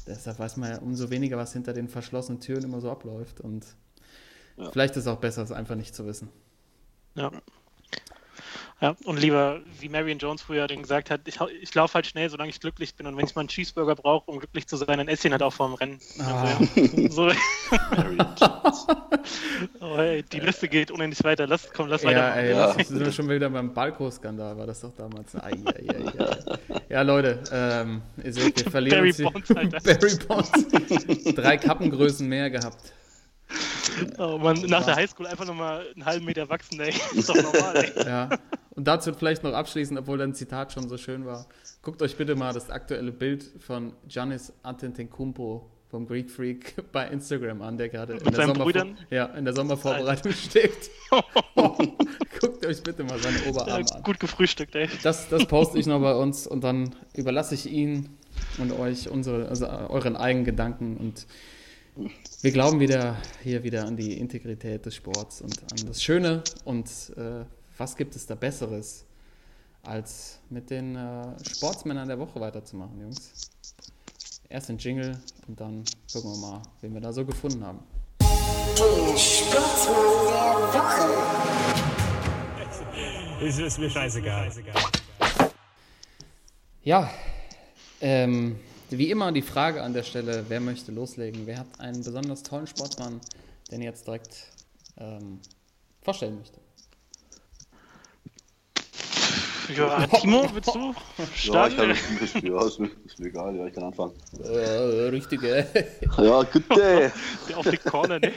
deshalb 0.07 0.39
weiß 0.39 0.57
man 0.59 0.71
ja 0.73 0.79
umso 0.79 1.09
weniger, 1.11 1.37
was 1.39 1.53
hinter 1.55 1.73
den 1.73 1.89
verschlossenen 1.89 2.41
Türen 2.41 2.65
immer 2.65 2.81
so 2.81 2.91
abläuft 2.91 3.41
und 3.41 3.65
Ja. 4.59 4.71
vielleicht 4.73 4.97
ist 4.97 5.05
es 5.05 5.07
auch 5.07 5.19
besser, 5.21 5.43
es 5.43 5.53
einfach 5.53 5.77
nicht 5.77 5.95
zu 5.95 6.05
wissen. 6.07 6.29
Ja. 7.15 7.31
Ja, 8.81 8.97
und 9.05 9.19
lieber, 9.21 9.61
wie 9.81 9.89
Marion 9.89 10.19
Jones 10.19 10.43
früher 10.43 10.67
dann 10.67 10.83
gesagt 10.83 11.09
hat, 11.09 11.21
ich, 11.27 11.39
ich 11.63 11.75
laufe 11.75 11.95
halt 11.95 12.07
schnell, 12.07 12.29
solange 12.29 12.51
ich 12.51 12.61
glücklich 12.61 12.95
bin. 12.97 13.07
Und 13.07 13.17
wenn 13.17 13.25
ich 13.25 13.35
mal 13.35 13.41
einen 13.43 13.49
Cheeseburger 13.49 13.95
brauche, 13.95 14.31
um 14.31 14.39
glücklich 14.41 14.67
zu 14.67 14.77
sein, 14.77 14.99
dann 14.99 15.09
esse 15.09 15.21
ich 15.21 15.25
ihn 15.27 15.33
halt 15.33 15.43
auch 15.43 15.53
vorm 15.53 15.75
Rennen. 15.75 16.01
Ah. 16.19 16.43
Also, 16.59 17.09
so, 17.09 17.33
Marion 17.97 18.27
Jones. 18.39 18.87
Oh, 19.81 19.97
ey, 19.97 20.23
die 20.23 20.41
Liste 20.41 20.69
geht 20.69 20.91
unendlich 20.91 21.23
weiter. 21.25 21.47
Lass, 21.47 21.71
komm, 21.73 21.89
lass 21.89 22.03
Ja, 22.03 22.09
weitermachen. 22.11 22.39
ey, 22.41 22.51
Ja. 22.51 22.73
das 22.75 22.89
sind 22.89 23.01
wir 23.01 23.13
schon 23.13 23.29
wieder 23.29 23.49
beim 23.49 23.73
Balko-Skandal, 23.73 24.57
war 24.59 24.67
das 24.67 24.81
doch 24.81 24.93
damals. 24.95 25.35
Ai, 25.37 25.53
ai, 25.65 25.87
ai, 25.89 26.21
ai. 26.21 26.59
Ja, 26.91 27.03
Leute, 27.03 27.43
ähm, 27.53 28.03
ihr 28.23 28.33
seht, 28.33 28.63
wir 28.65 28.71
verlieren 28.71 28.99
Barry 28.99 29.09
uns 29.11 29.23
Bonds, 29.33 29.51
Alter. 29.57 29.79
Barry 29.85 30.17
Bonds. 30.27 31.35
Drei 31.35 31.57
Kappengrößen 31.57 32.29
mehr 32.29 32.51
gehabt. 32.51 32.93
Oh 34.19 34.39
Mann, 34.39 34.61
nach 34.63 34.85
der 34.85 34.97
Highschool 34.97 35.27
einfach 35.27 35.47
nochmal 35.47 35.87
einen 35.95 36.05
halben 36.05 36.25
Meter 36.25 36.49
wachsen, 36.49 36.81
ey. 36.81 36.93
Ist 37.15 37.29
doch 37.29 37.37
normal, 37.37 37.77
ey. 37.77 38.05
Ja. 38.07 38.29
Und 38.77 38.89
dazu 38.89 39.13
vielleicht 39.13 39.45
noch 39.45 39.53
abschließend, 39.53 39.99
obwohl 39.99 40.19
dein 40.19 40.35
Zitat 40.35 40.73
schon 40.73 40.89
so 40.89 40.97
schön 40.97 41.25
war. 41.25 41.47
Guckt 41.83 42.03
euch 42.03 42.17
bitte 42.17 42.35
mal 42.35 42.53
das 42.53 42.71
aktuelle 42.71 43.13
Bild 43.13 43.45
von 43.61 43.93
Giannis 44.09 44.53
Antetokounmpo 44.63 45.71
vom 45.91 46.07
Greek 46.09 46.29
Freak 46.31 46.75
bei 46.93 47.07
Instagram 47.09 47.63
an, 47.63 47.79
der 47.79 47.89
gerade 47.89 48.15
in, 48.15 48.19
der 48.25 48.47
Sommervor- 48.49 48.87
ja, 49.11 49.27
in 49.27 49.45
der 49.45 49.55
Sommervorbereitung 49.55 50.33
steht. 50.33 50.91
Guckt 52.41 52.67
euch 52.67 52.83
bitte 52.83 53.05
mal 53.05 53.19
seine 53.19 53.39
Ja, 53.45 53.51
Oberarme 53.51 53.85
an. 53.95 54.03
gut 54.03 54.19
gefrühstückt, 54.19 54.75
ey. 54.75 54.89
Das, 55.03 55.29
das 55.29 55.47
poste 55.47 55.79
ich 55.79 55.87
noch 55.87 56.01
bei 56.01 56.15
uns 56.15 56.47
und 56.47 56.65
dann 56.65 56.95
überlasse 57.15 57.55
ich 57.55 57.71
ihn 57.71 58.09
und 58.59 58.73
euch 58.73 59.09
unsere, 59.09 59.49
also 59.49 59.67
euren 59.69 60.17
eigenen 60.17 60.45
Gedanken 60.45 60.97
und 60.97 61.27
wir 62.43 62.51
glauben 62.51 62.81
wieder 62.81 63.17
hier 63.45 63.63
wieder 63.63 63.87
an 63.87 63.97
die 63.97 64.19
Integrität 64.19 64.85
des 64.85 64.97
Sports 64.97 65.41
und 65.41 65.61
an 65.71 65.87
das 65.87 66.03
Schöne 66.03 66.43
und 66.65 66.89
äh, 67.17 67.45
was 67.77 67.97
gibt 67.97 68.15
es 68.17 68.27
da 68.27 68.35
Besseres, 68.35 69.05
als 69.83 70.39
mit 70.51 70.71
den 70.71 70.97
äh, 70.97 71.35
Sportsmännern 71.45 72.09
der 72.09 72.19
Woche 72.19 72.41
weiterzumachen, 72.41 73.01
Jungs. 73.01 73.51
Erst 74.49 74.69
den 74.69 74.79
Jingle 74.79 75.19
und 75.49 75.61
dann 75.61 75.85
gucken 76.13 76.31
wir 76.33 76.39
mal, 76.39 76.63
wen 76.81 76.95
wir 76.95 77.01
da 77.01 77.13
so 77.13 77.25
gefunden 77.25 77.65
haben. 77.65 77.81
Der 78.21 79.17
Sportsmann 79.17 79.95
der 80.33 80.81
Woche. 80.81 81.45
Ist, 83.45 83.59
ist 83.59 83.79
mir 83.79 83.91
scheißegal. 83.91 84.51
Ja, 86.83 87.11
ähm, 88.01 88.59
wie 88.91 89.11
immer 89.11 89.33
die 89.33 89.43
Frage 89.43 89.83
an 89.83 89.93
der 89.93 90.03
Stelle, 90.03 90.45
wer 90.49 90.61
möchte 90.61 90.93
loslegen? 90.93 91.47
Wer 91.47 91.59
hat 91.59 91.81
einen 91.81 92.03
besonders 92.05 92.43
tollen 92.43 92.67
Sportmann, 92.67 93.21
den 93.71 93.81
ihr 93.81 93.89
jetzt 93.89 94.07
direkt 94.07 94.53
ähm, 94.99 95.41
vorstellen 96.03 96.37
möchte? 96.39 96.64
Ja, 99.69 100.07
Timo, 100.07 100.49
willst 100.53 100.75
du 100.75 100.95
Ja, 101.19 101.25
ich 101.25 101.45
starten? 101.45 101.77
kann 101.77 101.89
ja, 101.89 102.65
ist, 102.67 102.79
mir, 102.79 102.91
ist 103.05 103.19
mir 103.19 103.27
egal, 103.27 103.57
ja, 103.57 103.67
ich 103.67 103.75
kann 103.75 103.85
anfangen. 103.85 104.13
Äh, 104.43 105.09
richtige. 105.09 105.67
Ja, 106.19 106.43
gute. 106.43 107.13
Der 107.49 107.59
auf 107.59 107.69
die 107.69 107.79
Corner, 107.79 108.19
ne? 108.19 108.33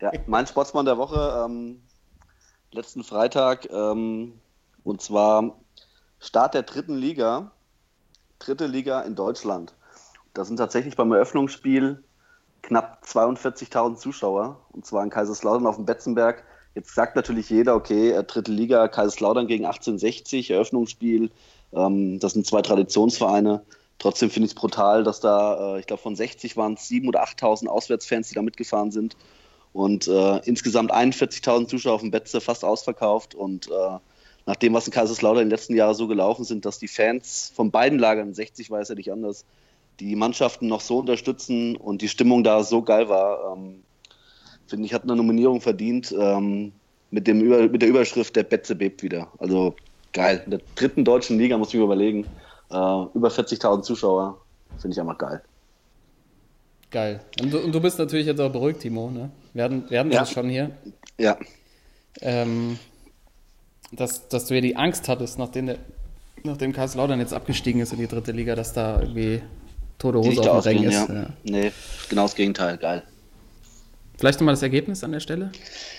Ja, 0.00 0.12
mein 0.26 0.46
Sportsmann 0.46 0.84
der 0.84 0.98
Woche, 0.98 1.44
ähm, 1.44 1.82
letzten 2.72 3.04
Freitag, 3.04 3.70
ähm, 3.70 4.40
und 4.82 5.00
zwar 5.00 5.58
Start 6.20 6.54
der 6.54 6.62
dritten 6.62 6.96
Liga, 6.96 7.52
dritte 8.38 8.66
Liga 8.66 9.00
in 9.02 9.14
Deutschland. 9.14 9.74
Da 10.34 10.44
sind 10.44 10.56
tatsächlich 10.56 10.96
beim 10.96 11.12
Eröffnungsspiel 11.12 12.02
knapp 12.62 13.04
42.000 13.04 13.96
Zuschauer, 13.96 14.60
und 14.72 14.84
zwar 14.84 15.04
in 15.04 15.10
Kaiserslautern 15.10 15.66
auf 15.66 15.76
dem 15.76 15.84
Betzenberg. 15.84 16.44
Jetzt 16.74 16.94
sagt 16.94 17.14
natürlich 17.16 17.50
jeder, 17.50 17.76
okay, 17.76 18.10
äh, 18.10 18.24
dritte 18.24 18.50
Liga, 18.50 18.88
Kaiserslautern 18.88 19.46
gegen 19.46 19.64
1860, 19.64 20.50
Eröffnungsspiel, 20.50 21.30
ähm, 21.72 22.18
das 22.18 22.32
sind 22.32 22.46
zwei 22.46 22.62
Traditionsvereine. 22.62 23.62
Trotzdem 23.98 24.30
finde 24.30 24.46
ich 24.46 24.52
es 24.52 24.54
brutal, 24.56 25.04
dass 25.04 25.20
da, 25.20 25.76
äh, 25.76 25.80
ich 25.80 25.86
glaube, 25.86 26.02
von 26.02 26.16
60 26.16 26.56
waren 26.56 26.74
es 26.74 26.88
7.000 26.88 27.08
oder 27.08 27.22
8.000 27.22 27.68
Auswärtsfans, 27.68 28.28
die 28.28 28.34
da 28.34 28.42
mitgefahren 28.42 28.90
sind. 28.90 29.16
Und 29.72 30.08
äh, 30.08 30.38
insgesamt 30.44 30.92
41.000 30.92 31.68
Zuschauer 31.68 31.94
auf 31.94 32.00
dem 32.00 32.10
Betze, 32.10 32.40
fast 32.40 32.64
ausverkauft. 32.64 33.34
Und 33.34 33.68
äh, 33.68 33.98
nach 34.46 34.56
dem, 34.56 34.74
was 34.74 34.86
in 34.86 34.92
Kaiserslautern 34.92 35.42
in 35.42 35.48
den 35.48 35.56
letzten 35.56 35.74
Jahren 35.74 35.94
so 35.94 36.06
gelaufen 36.06 36.44
sind, 36.44 36.64
dass 36.64 36.78
die 36.78 36.88
Fans 36.88 37.52
von 37.54 37.70
beiden 37.70 37.98
Lagern, 37.98 38.34
60 38.34 38.70
war 38.70 38.80
es 38.80 38.88
ja 38.88 38.94
nicht 38.94 39.10
anders, 39.10 39.44
die 40.00 40.16
Mannschaften 40.16 40.66
noch 40.66 40.80
so 40.80 40.98
unterstützen 40.98 41.76
und 41.76 42.02
die 42.02 42.08
Stimmung 42.08 42.44
da 42.44 42.64
so 42.64 42.82
geil 42.82 43.08
war, 43.08 43.56
ähm, 43.56 43.84
finde 44.66 44.86
ich, 44.86 44.94
hat 44.94 45.02
eine 45.04 45.16
Nominierung 45.16 45.60
verdient 45.60 46.14
ähm, 46.18 46.72
mit, 47.10 47.26
dem 47.26 47.40
Über 47.40 47.68
mit 47.68 47.82
der 47.82 47.88
Überschrift 47.88 48.34
Der 48.36 48.42
Betze 48.44 48.74
bebt 48.74 49.02
wieder. 49.02 49.28
Also 49.38 49.74
geil. 50.12 50.42
In 50.44 50.52
der 50.52 50.60
dritten 50.74 51.04
deutschen 51.04 51.38
Liga, 51.38 51.56
muss 51.58 51.68
ich 51.68 51.74
mir 51.74 51.84
überlegen, 51.84 52.24
äh, 52.70 52.74
über 53.14 53.28
40.000 53.28 53.82
Zuschauer, 53.82 54.38
finde 54.78 54.94
ich 54.94 55.00
einfach 55.00 55.18
geil. 55.18 55.42
Geil. 56.90 57.20
Und 57.42 57.52
du, 57.52 57.58
und 57.58 57.72
du 57.74 57.80
bist 57.80 57.98
natürlich 57.98 58.26
jetzt 58.26 58.40
auch 58.40 58.52
beruhigt, 58.52 58.80
Timo. 58.80 59.10
Ne? 59.10 59.30
Wir 59.52 59.64
hatten, 59.64 59.84
wir 59.88 59.98
hatten 60.00 60.12
Ja. 60.12 60.20
das 60.20 60.30
schon 60.30 60.48
hier, 60.48 60.70
Ja, 61.18 61.36
ähm, 62.20 62.78
dass, 63.92 64.28
dass 64.28 64.46
du 64.46 64.54
ja 64.54 64.60
die 64.60 64.76
Angst 64.76 65.08
hattest, 65.08 65.38
nachdem, 65.38 65.66
der, 65.66 65.78
nachdem 66.44 66.72
Kaiserslautern 66.72 67.18
jetzt 67.20 67.32
abgestiegen 67.34 67.80
ist 67.80 67.92
in 67.92 67.98
die 67.98 68.06
dritte 68.06 68.32
Liga, 68.32 68.54
dass 68.54 68.72
da 68.72 69.00
irgendwie 69.00 69.42
tote 69.98 70.18
Hose 70.18 70.50
auf 70.50 70.64
dem 70.64 70.78
Ring 70.78 70.84
ist. 70.84 70.94
ja. 70.94 71.14
Ja. 71.14 71.26
Nee, 71.44 71.72
genau 72.08 72.22
das 72.22 72.34
Gegenteil, 72.34 72.76
geil. 72.76 73.02
Vielleicht 74.18 74.40
nochmal 74.40 74.54
das 74.54 74.62
Ergebnis 74.62 75.02
an 75.02 75.12
der 75.12 75.20
Stelle? 75.20 75.50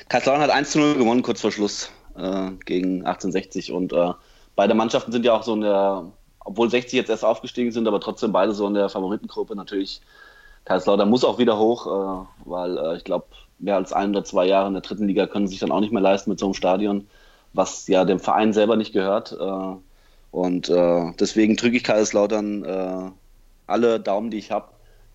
Kaiserslautern 0.09 0.43
hat 0.43 0.49
1 0.49 0.72
zu 0.72 0.80
0 0.80 0.95
gewonnen, 0.95 1.22
kurz 1.22 1.41
vor 1.41 1.51
Schluss 1.51 1.91
äh, 2.16 2.51
gegen 2.66 3.05
1860. 3.05 3.72
Und 3.72 3.93
äh, 3.93 4.11
beide 4.55 4.74
Mannschaften 4.74 5.11
sind 5.11 5.26
ja 5.26 5.34
auch 5.34 5.43
so 5.43 5.53
in 5.53 5.61
der, 5.61 6.05
obwohl 6.39 6.70
60 6.70 6.93
jetzt 6.93 7.09
erst 7.09 7.26
aufgestiegen 7.26 7.72
sind, 7.72 7.88
aber 7.88 7.99
trotzdem 7.99 8.32
beide 8.32 8.53
so 8.53 8.68
in 8.68 8.74
der 8.74 8.89
Favoritengruppe. 8.89 9.55
Natürlich, 9.55 10.01
Kaiserslautern 10.63 11.09
muss 11.09 11.26
auch 11.26 11.39
wieder 11.39 11.57
hoch, 11.57 11.88
äh, 11.88 12.26
weil 12.45 12.78
äh, 12.78 12.97
ich 12.97 13.03
glaube, 13.03 13.26
mehr 13.59 13.76
als 13.76 13.93
ein 13.93 14.11
oder 14.11 14.24
zwei 14.24 14.45
Jahre 14.45 14.68
in 14.68 14.74
der 14.74 14.82
dritten 14.82 15.07
Liga 15.07 15.28
können 15.28 15.47
sie 15.47 15.51
sich 15.51 15.59
dann 15.59 15.72
auch 15.72 15.80
nicht 15.82 15.93
mehr 15.93 16.01
leisten 16.01 16.30
mit 16.30 16.39
so 16.39 16.45
einem 16.45 16.55
Stadion, 16.55 17.07
was 17.53 17.88
ja 17.88 18.05
dem 18.05 18.20
Verein 18.20 18.53
selber 18.53 18.76
nicht 18.76 18.93
gehört. 18.93 19.36
Äh, 19.39 19.76
und 20.32 20.70
äh, 20.70 21.11
deswegen 21.20 21.55
drücke 21.55 21.78
ich 21.78 21.84
Kaiserslautern 21.84 23.13
alle 23.68 23.99
Daumen, 23.99 24.30
die 24.30 24.38
ich 24.38 24.51
habe. 24.51 24.68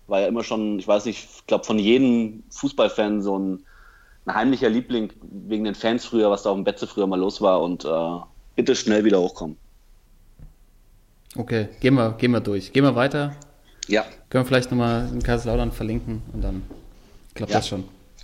War 0.07 0.21
ja 0.21 0.27
immer 0.27 0.43
schon, 0.43 0.79
ich 0.79 0.87
weiß 0.87 1.05
nicht, 1.05 1.27
ich 1.37 1.47
glaube 1.47 1.63
von 1.63 1.79
jedem 1.79 2.43
Fußballfan 2.49 3.21
so 3.21 3.37
ein, 3.39 3.63
ein 4.25 4.35
heimlicher 4.35 4.69
Liebling 4.69 5.11
wegen 5.21 5.63
den 5.63 5.75
Fans 5.75 6.05
früher, 6.05 6.29
was 6.29 6.43
da 6.43 6.49
auf 6.49 6.57
dem 6.57 6.63
Betze 6.63 6.85
früher 6.87 7.07
mal 7.07 7.19
los 7.19 7.41
war 7.41 7.61
und 7.61 7.85
äh, 7.85 8.19
bitte 8.55 8.75
schnell 8.75 9.03
wieder 9.05 9.19
hochkommen. 9.21 9.57
Okay, 11.37 11.69
gehen 11.79 11.93
wir, 11.95 12.11
gehen 12.13 12.31
wir 12.31 12.41
durch. 12.41 12.73
Gehen 12.73 12.83
wir 12.83 12.95
weiter. 12.95 13.35
Ja, 13.87 14.03
Können 14.29 14.43
wir 14.43 14.47
vielleicht 14.47 14.69
nochmal 14.71 15.09
in 15.11 15.23
Kaiserslautern 15.23 15.71
verlinken 15.71 16.21
und 16.33 16.41
dann 16.43 16.63
klappt 17.33 17.51
Ja. 17.51 17.57
das 17.59 17.67
schon. 17.67 17.83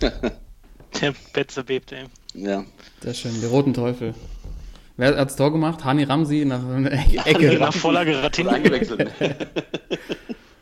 Der 1.00 1.14
Betze 1.32 1.64
bebt, 1.64 1.92
ey. 1.92 2.04
ja. 2.34 2.64
Sehr 3.02 3.14
schön, 3.14 3.32
die 3.40 3.46
Roten 3.46 3.74
Teufel. 3.74 4.14
Wer 4.96 5.16
hat 5.16 5.28
das 5.28 5.36
Tor 5.36 5.52
gemacht? 5.52 5.84
Hani 5.84 6.04
Ramsi 6.04 6.44
nach 6.44 6.64
einer 6.66 6.92
Ecke. 7.26 7.58
Nach 7.58 7.72
Vorlage 7.74 8.10
Wurde 8.12 8.22
Ratinho. 8.24 8.50
eingewechselt. 8.50 9.00
äh, 9.20 9.34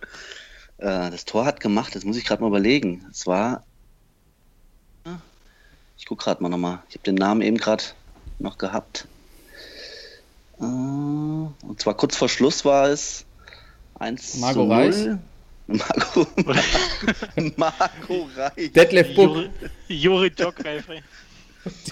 das 0.78 1.24
Tor 1.24 1.44
hat 1.46 1.60
gemacht, 1.60 1.94
das 1.94 2.04
muss 2.04 2.16
ich 2.16 2.24
gerade 2.24 2.42
mal 2.42 2.48
überlegen. 2.48 3.06
Es 3.10 3.26
war. 3.26 3.64
Ich 5.98 6.04
gucke 6.06 6.24
gerade 6.24 6.42
mal 6.42 6.48
nochmal. 6.48 6.80
Ich 6.88 6.96
habe 6.96 7.04
den 7.04 7.14
Namen 7.14 7.40
eben 7.40 7.56
gerade 7.56 7.84
noch 8.38 8.58
gehabt. 8.58 9.08
Äh, 10.60 10.64
und 10.64 11.80
zwar 11.80 11.94
kurz 11.94 12.16
vor 12.16 12.28
Schluss 12.28 12.64
war 12.64 12.88
es 12.88 13.24
1 13.98 14.36
Marco 14.36 14.60
zu 14.60 14.66
0. 14.66 14.76
Reis? 14.76 15.08
Marco, 15.66 16.26
Marco 17.56 18.28
Reich. 18.36 18.72
Detlef 18.72 19.14
Buck. 19.14 19.48
Juri, 19.88 20.30
Juri. 20.36 21.02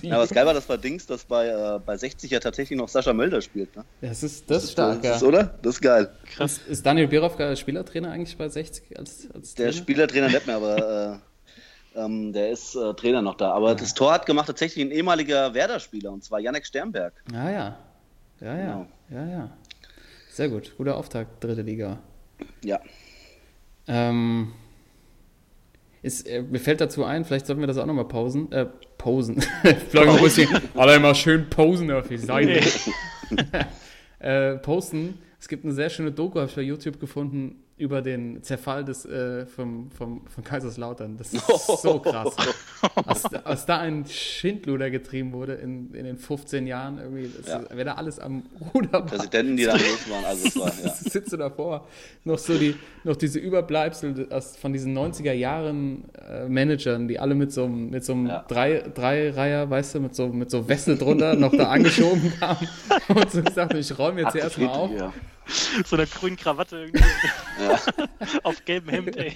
Ja, 0.02 0.18
was 0.18 0.30
geil 0.30 0.46
war, 0.46 0.54
das 0.54 0.68
war 0.68 0.78
Dings, 0.78 1.06
dass 1.06 1.24
bei, 1.24 1.48
äh, 1.48 1.78
bei 1.84 1.96
60 1.96 2.30
ja 2.30 2.40
tatsächlich 2.40 2.78
noch 2.78 2.88
Sascha 2.88 3.12
Mölder 3.12 3.40
spielt. 3.40 3.74
Ne? 3.76 3.84
Das 4.00 4.22
ist, 4.22 4.50
das 4.50 4.64
ist 4.64 4.72
stark, 4.72 5.02
das 5.02 5.18
ist, 5.18 5.22
oder? 5.22 5.58
Das 5.62 5.76
ist 5.76 5.80
geil. 5.80 6.10
Ist, 6.38 6.66
ist 6.68 6.86
Daniel 6.86 7.08
Birovka 7.08 7.54
Spielertrainer 7.56 8.10
eigentlich 8.10 8.36
bei 8.36 8.48
60 8.48 8.98
als, 8.98 9.28
als 9.32 9.54
Der 9.54 9.70
Trainer? 9.70 9.82
Spielertrainer 9.82 10.28
nicht 10.28 10.46
mehr, 10.46 10.56
aber 10.56 11.20
äh, 11.94 11.98
ähm, 11.98 12.32
der 12.32 12.50
ist 12.50 12.74
äh, 12.74 12.94
Trainer 12.94 13.22
noch 13.22 13.36
da. 13.36 13.52
Aber 13.52 13.74
das 13.74 13.94
Tor 13.94 14.12
hat 14.12 14.26
gemacht 14.26 14.46
tatsächlich 14.46 14.84
ein 14.84 14.90
ehemaliger 14.90 15.54
Werder-Spieler, 15.54 16.12
und 16.12 16.24
zwar 16.24 16.40
Janek 16.40 16.66
Sternberg. 16.66 17.14
Ah 17.32 17.50
ja. 17.50 17.78
Ja, 18.40 18.58
ja. 18.58 18.86
Ja, 19.10 19.26
ja. 19.26 19.50
Sehr 20.30 20.48
gut. 20.48 20.76
Guter 20.76 20.96
Auftakt, 20.96 21.42
dritte 21.42 21.62
Liga. 21.62 21.98
Ja. 22.62 22.80
Ähm, 23.86 24.52
ist, 26.02 26.28
äh, 26.28 26.42
mir 26.42 26.58
fällt 26.58 26.80
dazu 26.80 27.04
ein, 27.04 27.24
vielleicht 27.24 27.46
sollten 27.46 27.62
wir 27.62 27.66
das 27.66 27.78
auch 27.78 27.86
nochmal 27.86 28.06
pausen. 28.06 28.50
Äh, 28.52 28.66
posen. 29.04 29.36
Mal 29.92 30.08
ein 30.08 30.22
bisschen, 30.22 30.48
alle 30.74 30.98
mal 30.98 31.14
schön 31.14 31.50
posen 31.50 31.90
auf 31.90 32.08
die 32.08 32.16
Seite. 32.16 32.60
äh, 34.18 34.56
posten. 34.56 35.18
Es 35.38 35.46
gibt 35.46 35.64
eine 35.64 35.74
sehr 35.74 35.90
schöne 35.90 36.10
Doku, 36.10 36.38
habe 36.38 36.48
ich 36.48 36.56
bei 36.56 36.62
YouTube 36.62 36.98
gefunden, 36.98 37.63
über 37.76 38.02
den 38.02 38.40
Zerfall 38.44 38.84
des, 38.84 39.04
äh, 39.04 39.46
vom, 39.46 39.90
vom, 39.90 40.24
von 40.28 40.44
Kaiserslautern. 40.44 41.16
Das 41.16 41.34
ist 41.34 41.44
so 41.82 41.98
krass. 41.98 42.32
Als, 43.04 43.24
als 43.34 43.66
da 43.66 43.78
ein 43.78 44.06
Schindluder 44.06 44.90
getrieben 44.90 45.32
wurde 45.32 45.54
in, 45.54 45.92
in 45.92 46.04
den 46.04 46.16
15 46.16 46.68
Jahren, 46.68 46.98
irgendwie, 46.98 47.28
das 47.36 47.48
Ja. 47.48 47.62
wäre 47.70 47.84
da 47.86 47.94
alles 47.94 48.20
am 48.20 48.44
Ruder. 48.72 49.02
Präsidenten, 49.06 49.56
die 49.56 49.64
da 49.64 49.72
los 49.72 50.08
waren. 50.08 50.24
Also 50.24 50.46
es 50.46 50.56
war, 50.56 50.72
ja. 50.84 50.88
sitzt 50.94 51.32
du 51.32 51.36
davor, 51.36 51.88
noch 52.22 52.38
so 52.38 52.56
die, 52.56 52.76
noch 53.02 53.16
diese 53.16 53.40
Überbleibsel 53.40 54.28
aus, 54.30 54.56
von 54.56 54.72
diesen 54.72 54.96
90er 54.96 55.32
Jahren 55.32 56.04
äh, 56.30 56.48
Managern, 56.48 57.08
die 57.08 57.18
alle 57.18 57.34
mit 57.34 57.50
so 57.52 57.64
einem, 57.64 57.90
mit 57.90 58.04
so 58.04 58.12
einem 58.12 58.28
Ja. 58.28 58.44
drei, 58.46 58.84
Dreireiher, 58.94 59.68
weißt 59.68 59.96
du, 59.96 60.00
mit 60.00 60.14
so, 60.14 60.28
mit 60.28 60.48
so 60.48 60.68
Wessel 60.68 60.96
drunter 60.96 61.34
noch 61.34 61.50
da 61.50 61.70
angeschoben 61.70 62.32
kamen 62.38 62.68
und 63.08 63.30
so 63.32 63.42
gesagt, 63.42 63.72
haben, 63.72 63.80
ich 63.80 63.98
räume 63.98 64.20
jetzt 64.22 64.36
erstmal 64.36 64.68
auf. 64.68 64.90
Ja. 64.96 65.12
So 65.84 65.96
einer 65.96 66.06
grünen 66.06 66.36
Krawatte 66.36 66.76
irgendwie. 66.76 67.04
Auf 68.42 68.64
gelbem 68.64 68.90
Hemd, 68.90 69.16
ey. 69.16 69.34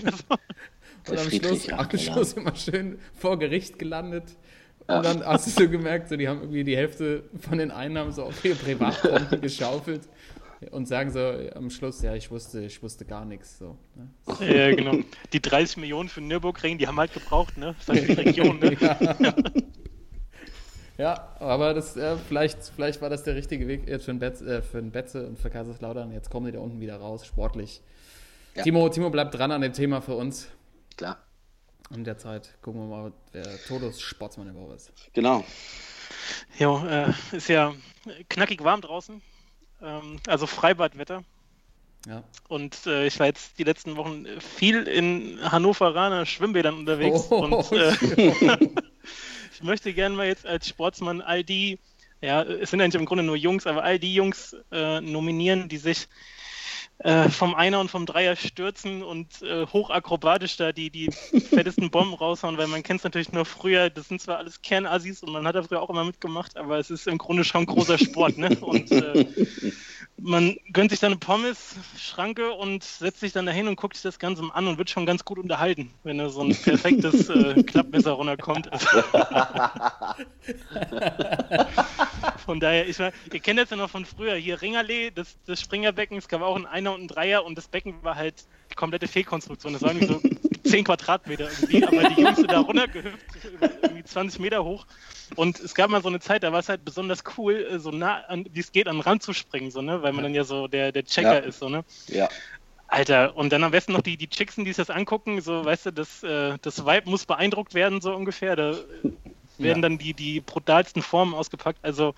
Und 1.09 1.19
am 1.19 1.31
Schluss, 1.31 1.67
ja, 1.67 1.79
am 1.79 1.89
genau. 1.89 2.03
Schluss 2.03 2.33
immer 2.35 2.55
schön 2.57 2.99
vor 3.15 3.39
Gericht 3.39 3.79
gelandet. 3.79 4.25
Ja. 4.89 4.99
Und 4.99 5.05
dann 5.05 5.25
hast 5.25 5.47
du 5.47 5.51
so 5.51 5.69
gemerkt, 5.69 6.09
so, 6.09 6.17
die 6.17 6.29
haben 6.29 6.41
irgendwie 6.41 6.65
die 6.65 6.77
Hälfte 6.77 7.25
von 7.39 7.59
den 7.59 7.71
Einnahmen 7.71 8.13
so 8.13 8.25
auf 8.25 8.45
ihre 8.45 8.57
Privatkonten 8.57 9.41
geschaufelt. 9.43 10.09
und 10.71 10.89
sagen 10.89 11.11
so 11.11 11.21
am 11.55 11.71
Schluss, 11.71 12.03
ja, 12.03 12.15
ich 12.15 12.31
wusste, 12.31 12.65
ich 12.65 12.83
wusste 12.83 13.05
gar 13.05 13.25
nichts. 13.25 13.59
So, 13.59 13.77
ne? 13.95 14.09
Ja, 14.41 14.75
genau. 14.75 14.99
Die 15.33 15.41
30 15.41 15.77
Millionen 15.79 16.09
für 16.09 16.21
den 16.21 16.29
Nürburgring, 16.29 16.79
die 16.79 16.87
haben 16.87 16.99
halt 16.99 17.13
gebraucht, 17.13 17.57
ne? 17.59 17.75
Das 17.87 17.97
ist 17.97 18.07
für 18.07 18.15
die 18.15 18.21
Region, 18.21 18.59
ne? 18.59 18.77
Ja, 18.81 19.35
aber 21.07 21.75
das, 21.75 21.97
äh, 21.97 22.17
vielleicht, 22.17 22.59
vielleicht 22.75 23.01
war 23.01 23.09
das 23.09 23.23
der 23.23 23.37
richtige 23.37 23.69
Weg 23.69 23.89
jetzt 23.89 24.05
für 24.05 24.13
den, 24.13 24.19
Betz, 24.19 24.41
äh, 24.41 24.63
für 24.63 24.81
den 24.81 24.91
Betze 24.91 25.27
und 25.27 25.39
für 25.39 25.49
Kaiserslautern. 25.49 26.13
Jetzt 26.13 26.29
kommen 26.29 26.47
die 26.47 26.53
da 26.53 26.59
unten 26.59 26.81
wieder 26.81 26.97
raus, 26.97 27.25
sportlich. 27.25 27.83
Ja. 28.57 28.65
Timo, 28.65 28.89
Timo 28.89 29.09
bleibt 29.09 29.35
dran 29.35 29.53
an 29.53 29.61
dem 29.61 29.73
Thema 29.73 30.01
für 30.01 30.15
uns. 30.15 30.49
Klar. 30.97 31.19
In 31.95 32.03
der 32.03 32.19
Zeit 32.19 32.59
gucken 32.61 32.81
wir 32.83 32.87
mal, 32.89 33.13
wer 33.33 33.45
Todos 33.67 34.01
Sportsmann 34.01 34.47
der 34.47 34.57
Woche 34.57 34.75
ist. 34.75 34.93
Genau. 35.13 35.45
Jo, 36.59 36.85
äh, 36.85 37.13
ist 37.31 37.49
ja 37.49 37.73
knackig 38.29 38.65
warm 38.65 38.81
draußen. 38.81 39.23
Ähm, 39.81 40.19
also 40.27 40.47
Freibadwetter. 40.47 41.23
Ja. 42.07 42.25
Und 42.49 42.87
äh, 42.87 43.07
ich 43.07 43.19
war 43.21 43.27
jetzt 43.27 43.59
die 43.59 43.65
letzten 43.65 43.97
Wochen 43.97 44.27
viel 44.41 44.83
in 44.83 45.39
Hannoveraner 45.43 46.27
Schwimmbädern 46.27 46.75
unterwegs. 46.75 47.27
Oh, 47.31 47.45
und 47.45 47.73
äh, 47.73 48.69
ich 49.59 49.65
möchte 49.65 49.93
gerne 49.93 50.15
mal 50.15 50.29
jetzt 50.29 50.47
als 50.47 50.69
Sportsmann 50.69 51.21
all 51.21 51.43
die, 51.43 51.81
ja, 52.21 52.43
es 52.43 52.71
sind 52.71 52.81
eigentlich 52.81 52.95
im 52.95 53.07
Grunde 53.07 53.25
nur 53.25 53.35
Jungs, 53.35 53.67
aber 53.67 53.83
all 53.83 53.99
die 53.99 54.15
Jungs 54.15 54.55
äh, 54.71 55.01
nominieren, 55.01 55.69
die 55.69 55.79
sich 55.79 56.07
äh, 57.01 57.29
vom 57.29 57.55
Einer 57.55 57.79
und 57.81 57.91
vom 57.91 58.07
Dreier 58.07 58.35
stürzen 58.35 59.03
und 59.03 59.43
äh, 59.43 59.67
hochakrobatisch 59.67 60.57
da 60.57 60.73
die, 60.73 60.91
die 60.91 61.11
fettesten 61.51 61.91
Bomben 61.91 62.15
raushauen, 62.15 62.59
weil 62.59 62.67
man 62.67 62.83
kennt 62.83 62.99
es 63.01 63.05
natürlich 63.05 63.33
nur 63.33 63.45
früher, 63.45 63.89
das 63.89 64.09
sind 64.09 64.21
zwar 64.21 64.39
alles 64.39 64.63
Kernassis 64.63 65.23
und 65.23 65.33
man 65.33 65.47
hat 65.47 65.55
da 65.55 65.63
früher 65.63 65.81
auch 65.81 65.91
immer 65.91 66.05
mitgemacht, 66.05 66.57
aber 66.57 66.79
es 66.79 66.91
ist 66.91 67.07
im 67.07 67.19
Grunde 67.19 67.45
schon 67.45 67.67
großer 67.67 67.99
Sport, 67.99 68.39
ne? 68.39 68.57
Und 68.61 68.91
äh, 68.91 69.27
man 70.21 70.57
gönnt 70.73 70.91
sich 70.91 70.99
dann 70.99 71.13
eine 71.13 71.21
Pommes, 71.21 71.77
Schranke 71.97 72.51
und 72.53 72.83
setzt 72.83 73.21
sich 73.21 73.33
dann 73.33 73.47
dahin 73.47 73.69
und 73.69 73.77
guckt 73.77 73.95
sich 73.95 74.03
das 74.03 74.19
Ganze 74.19 74.43
an 74.53 74.67
und 74.67 74.79
wird 74.79 74.91
schon 74.91 75.07
ganz 75.07 75.25
gut 75.25 75.39
unterhalten, 75.39 75.93
wenn 76.03 76.19
da 76.19 76.29
so 76.29 76.43
ein 76.43 76.55
perfektes 76.55 77.29
äh, 77.29 77.63
Klappmesser 77.63 78.13
runterkommt. 78.13 78.69
Von 82.49 82.61
daher, 82.61 82.89
ich 82.89 82.99
war, 82.99 83.13
ihr 83.31 83.41
kennt 83.41 83.59
das 83.59 83.69
ja 83.69 83.77
noch 83.77 83.91
von 83.91 84.07
früher, 84.07 84.35
hier 84.37 84.63
Ringerlee, 84.63 85.11
das, 85.11 85.37
das 85.45 85.61
Springerbecken, 85.61 86.17
es 86.17 86.29
gab 86.29 86.41
auch 86.41 86.57
ein 86.57 86.65
Einer 86.65 86.95
und 86.95 87.03
ein 87.03 87.07
Dreier 87.07 87.45
und 87.45 87.59
das 87.59 87.69
Becken 87.69 88.03
war 88.03 88.17
halt 88.17 88.47
die 88.71 88.75
komplette 88.75 89.07
Fehlkonstruktion. 89.07 89.75
Das 89.75 89.83
waren 89.83 89.99
irgendwie 89.99 90.15
so 90.15 90.23
10 90.65 90.85
Quadratmeter 90.85 91.51
irgendwie, 91.51 91.85
aber 91.85 92.09
die 92.09 92.23
Jungs 92.23 92.41
sind 92.41 92.51
da 92.51 92.61
runtergehüpft, 92.61 93.21
irgendwie 93.45 94.03
20 94.03 94.41
Meter 94.41 94.65
hoch. 94.65 94.87
Und 95.37 95.61
es 95.61 95.75
gab 95.75 95.91
mal 95.91 96.01
so 96.01 96.09
eine 96.09 96.21
Zeit, 96.21 96.43
da 96.43 96.51
war 96.51 96.61
es 96.61 96.71
halt 96.71 96.87
besonders 96.87 97.23
cool, 97.37 97.79
so 97.79 97.91
nah 97.91 98.23
an, 98.29 98.47
wie 98.51 98.61
es 98.61 98.73
geht, 98.73 98.89
an 98.89 98.97
den 98.97 99.03
Rand 99.03 99.23
zu 99.23 99.35
springen, 99.35 99.71
so, 99.71 99.83
ne? 99.83 100.01
weil 100.01 100.15
man 100.15 100.25
dann 100.25 100.35
ja 100.35 100.45
so 100.45 100.69
der, 100.69 100.91
der 100.91 101.05
Checker 101.05 101.43
Ja. 101.43 101.47
ist. 101.47 101.59
So, 101.59 101.69
ne? 101.69 101.85
Ja. 102.07 102.31
Alter, 102.87 103.37
und 103.37 103.53
dann 103.53 103.63
am 103.63 103.73
besten 103.73 103.93
noch 103.93 104.01
die, 104.01 104.17
die 104.17 104.31
Chicksen, 104.31 104.65
die 104.65 104.71
sich 104.71 104.87
das 104.87 104.89
angucken, 104.89 105.43
so, 105.43 105.67
weißt 105.67 105.85
du, 105.85 105.91
das, 105.93 106.23
äh, 106.23 106.57
das 106.63 106.87
Vibe 106.87 107.11
muss 107.11 107.27
beeindruckt 107.27 107.75
werden, 107.75 108.01
so 108.01 108.15
ungefähr. 108.15 108.57
Da 108.57 108.75
werden 109.59 109.83
dann 109.83 109.99
die, 109.99 110.15
die 110.15 110.41
brutalsten 110.41 111.03
Formen 111.03 111.35
ausgepackt. 111.35 111.79
Also 111.83 112.15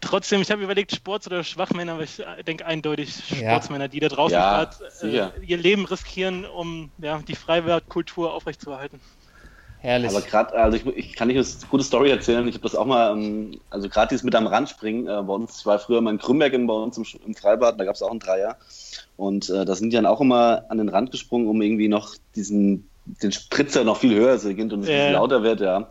trotzdem, 0.00 0.40
ich 0.42 0.50
habe 0.50 0.62
überlegt, 0.62 0.94
Sports 0.94 1.26
oder 1.26 1.44
Schwachmänner, 1.44 1.92
aber 1.92 2.02
ich 2.02 2.18
äh, 2.20 2.42
denke 2.44 2.66
eindeutig 2.66 3.30
Ja. 3.30 3.50
Sportsmänner, 3.52 3.88
die 3.88 4.00
da 4.00 4.08
draußen 4.08 4.36
Ja, 4.36 4.64
gerade 4.64 4.76
sicher. 4.90 5.32
äh, 5.40 5.44
ihr 5.44 5.56
Leben 5.58 5.84
riskieren, 5.86 6.44
um 6.44 6.92
ja, 6.98 7.20
die 7.26 7.34
Freiwilligkultur 7.34 8.32
aufrechtzuerhalten. 8.32 9.00
Herrlich. 9.78 10.10
Aber 10.10 10.22
gerade, 10.22 10.54
also 10.54 10.76
ich, 10.76 10.86
ich 10.86 11.14
kann 11.14 11.28
nicht 11.28 11.36
eine 11.36 11.68
gute 11.68 11.84
Story 11.84 12.10
erzählen. 12.10 12.48
Ich 12.48 12.54
habe 12.54 12.62
das 12.62 12.74
auch 12.74 12.86
mal, 12.86 13.12
ähm, 13.12 13.60
also 13.70 13.88
gerade 13.88 14.08
dieses 14.08 14.24
mit 14.24 14.34
am 14.34 14.46
Rand 14.46 14.68
springen 14.70 15.06
äh, 15.06 15.22
bei 15.22 15.32
uns. 15.32 15.60
Ich 15.60 15.66
war 15.66 15.78
früher 15.78 16.00
mal 16.00 16.10
in 16.10 16.18
Krümberg 16.18 16.52
im, 16.54 16.66
bei 16.66 16.74
uns 16.74 16.96
im, 16.96 17.04
im 17.24 17.34
Freibad, 17.34 17.78
da 17.78 17.84
gab 17.84 17.94
es 17.94 18.02
auch 18.02 18.10
einen 18.10 18.20
Dreier. 18.20 18.58
Und 19.16 19.48
äh, 19.50 19.64
da 19.64 19.74
sind 19.74 19.90
die 19.90 19.96
dann 19.96 20.06
auch 20.06 20.20
immer 20.20 20.64
an 20.70 20.78
den 20.78 20.88
Rand 20.88 21.10
gesprungen, 21.10 21.46
um 21.46 21.60
irgendwie 21.62 21.88
noch 21.88 22.14
diesen 22.34 22.90
den 23.06 23.32
Spritzer 23.32 23.84
noch 23.84 23.98
viel 23.98 24.14
höher 24.14 24.36
gehen 24.38 24.70
und 24.72 24.82
es 24.82 24.86
viel 24.88 25.12
lauter 25.12 25.42
wird, 25.42 25.60
ja. 25.60 25.76
Und 25.76 25.88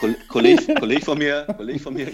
Kol- 0.00 0.16
Kollege, 0.28 0.74
Kollege 0.80 1.04
von 1.04 1.18
mir, 1.18 1.46
Kollege 1.56 1.78
von 1.78 1.94
mir 1.94 2.08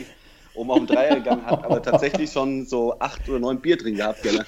oben 0.55 0.71
auf 0.71 0.79
den 0.79 0.87
Dreier 0.89 1.15
gegangen, 1.17 1.47
hat 1.47 1.65
aber 1.65 1.81
tatsächlich 1.81 2.31
schon 2.31 2.67
so 2.67 2.99
acht 2.99 3.27
oder 3.29 3.39
neun 3.39 3.61
Bier 3.61 3.77
drin 3.79 3.97
gehabt, 3.97 4.23
gell. 4.23 4.45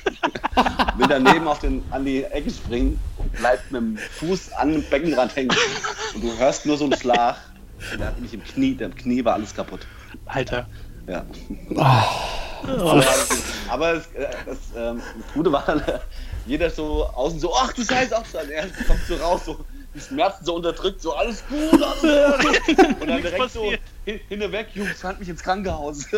Will 0.99 1.07
daneben 1.09 1.47
auf 1.49 1.61
den, 1.61 1.83
an 1.91 2.05
die 2.05 2.25
Ecke 2.25 2.51
springen 2.51 3.01
und 3.17 3.33
bleibt 3.33 3.71
mit 3.73 3.81
dem 3.81 3.97
Fuß 3.97 4.53
an 4.53 4.73
dem 4.73 4.83
Beckenrand 4.83 5.35
hängen. 5.35 5.57
Und 6.15 6.23
du 6.23 6.37
hörst 6.37 6.67
nur 6.67 6.77
so 6.77 6.85
einen 6.85 6.97
Schlag. 6.97 7.37
Und 7.93 8.01
der 8.01 8.09
hat 8.09 8.21
mich 8.21 8.35
im 8.35 8.45
Knie, 8.45 8.75
der 8.75 8.89
im 8.89 8.95
Knie 8.95 9.25
war 9.25 9.35
alles 9.35 9.55
kaputt. 9.55 9.87
Alter. 10.27 10.67
Ja. 11.07 11.25
Oh. 11.71 11.77
Aber, 12.67 13.05
aber 13.69 13.95
äh, 13.95 14.01
das, 14.47 14.59
ähm, 14.77 15.01
das 15.19 15.33
Gute 15.35 15.53
war 15.53 15.65
jeder 16.47 16.71
so 16.71 17.05
außen 17.07 17.41
so, 17.41 17.53
ach 17.55 17.73
du 17.73 17.83
Scheiße, 17.85 18.15
ach 18.17 18.25
du 18.31 18.39
Er 18.53 18.67
kommt 18.87 19.01
so 19.09 19.15
raus, 19.17 19.43
so 19.47 19.65
die 19.95 20.01
Schmerzen 20.01 20.45
so 20.45 20.57
unterdrückt, 20.57 21.01
so 21.01 21.13
alles 21.15 21.45
gut, 21.49 21.81
alles 21.83 22.01
gut. 22.67 22.79
Und 23.01 23.09
dann 23.09 23.23
direkt 23.23 23.51
so 23.53 23.71
hin, 24.05 24.21
hinterweg, 24.29 24.67
Jungs, 24.75 25.01
fand 25.01 25.21
mich 25.21 25.29
ins 25.29 25.43
Krankenhaus. 25.43 26.07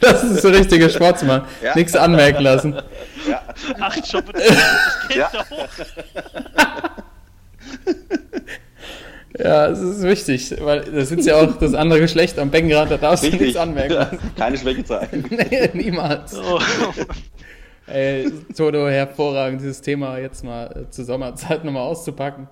Das 0.00 0.24
ist 0.24 0.42
der 0.42 0.52
richtige 0.52 0.90
Sportsmann. 0.90 1.44
Ja. 1.62 1.74
Nichts 1.74 1.94
anmerken 1.94 2.42
lassen. 2.42 2.74
ja. 3.28 3.42
Acht 3.80 4.06
Schoppe, 4.06 4.32
das 4.32 4.42
geht 5.08 5.16
Ja. 5.18 5.30
da 5.32 5.48
hoch. 5.50 5.68
Ja, 9.38 9.66
es 9.68 9.78
ist 9.78 10.02
wichtig, 10.02 10.52
weil 10.60 10.80
da 10.80 11.04
sitzt 11.04 11.26
ja 11.28 11.36
auch 11.36 11.56
das 11.58 11.72
andere 11.74 12.00
Geschlecht 12.00 12.38
am 12.40 12.50
Beckenrand, 12.50 12.90
da 12.90 12.96
darfst 12.96 13.24
du 13.24 13.28
nichts 13.30 13.56
anmerken 13.56 13.92
lassen. 13.92 14.18
Keine 14.36 14.58
Schwäche 14.58 14.82
zeigen. 14.84 15.24
Nee, 15.30 15.70
niemals. 15.74 16.34
Oh. 16.34 16.58
Ey, 17.90 18.30
Toto, 18.54 18.88
hervorragend, 18.88 19.60
dieses 19.60 19.80
Thema 19.80 20.18
jetzt 20.18 20.44
mal 20.44 20.66
äh, 20.66 20.90
zur 20.90 21.06
Sommerzeit 21.06 21.64
nochmal 21.64 21.84
auszupacken. 21.84 22.48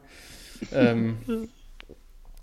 Ähm, 0.72 1.18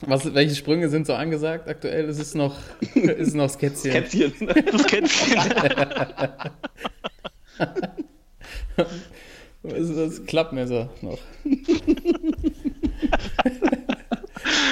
was, 0.01 0.31
welche 0.33 0.55
Sprünge 0.55 0.89
sind 0.89 1.07
so 1.07 1.13
angesagt 1.13 1.67
aktuell? 1.67 2.05
Ist 2.05 2.19
es 2.19 2.35
noch, 2.35 2.55
ist 2.93 3.29
es 3.29 3.33
noch 3.33 3.45
das 3.45 3.57
Kätzchen? 3.57 3.91
Kätzchen. 3.91 4.33
Das 4.71 4.85
kennst 4.85 5.25
du. 9.63 9.69
Ist 9.69 9.97
das 9.97 10.25
Klappmesser 10.25 10.89
noch? 11.01 11.19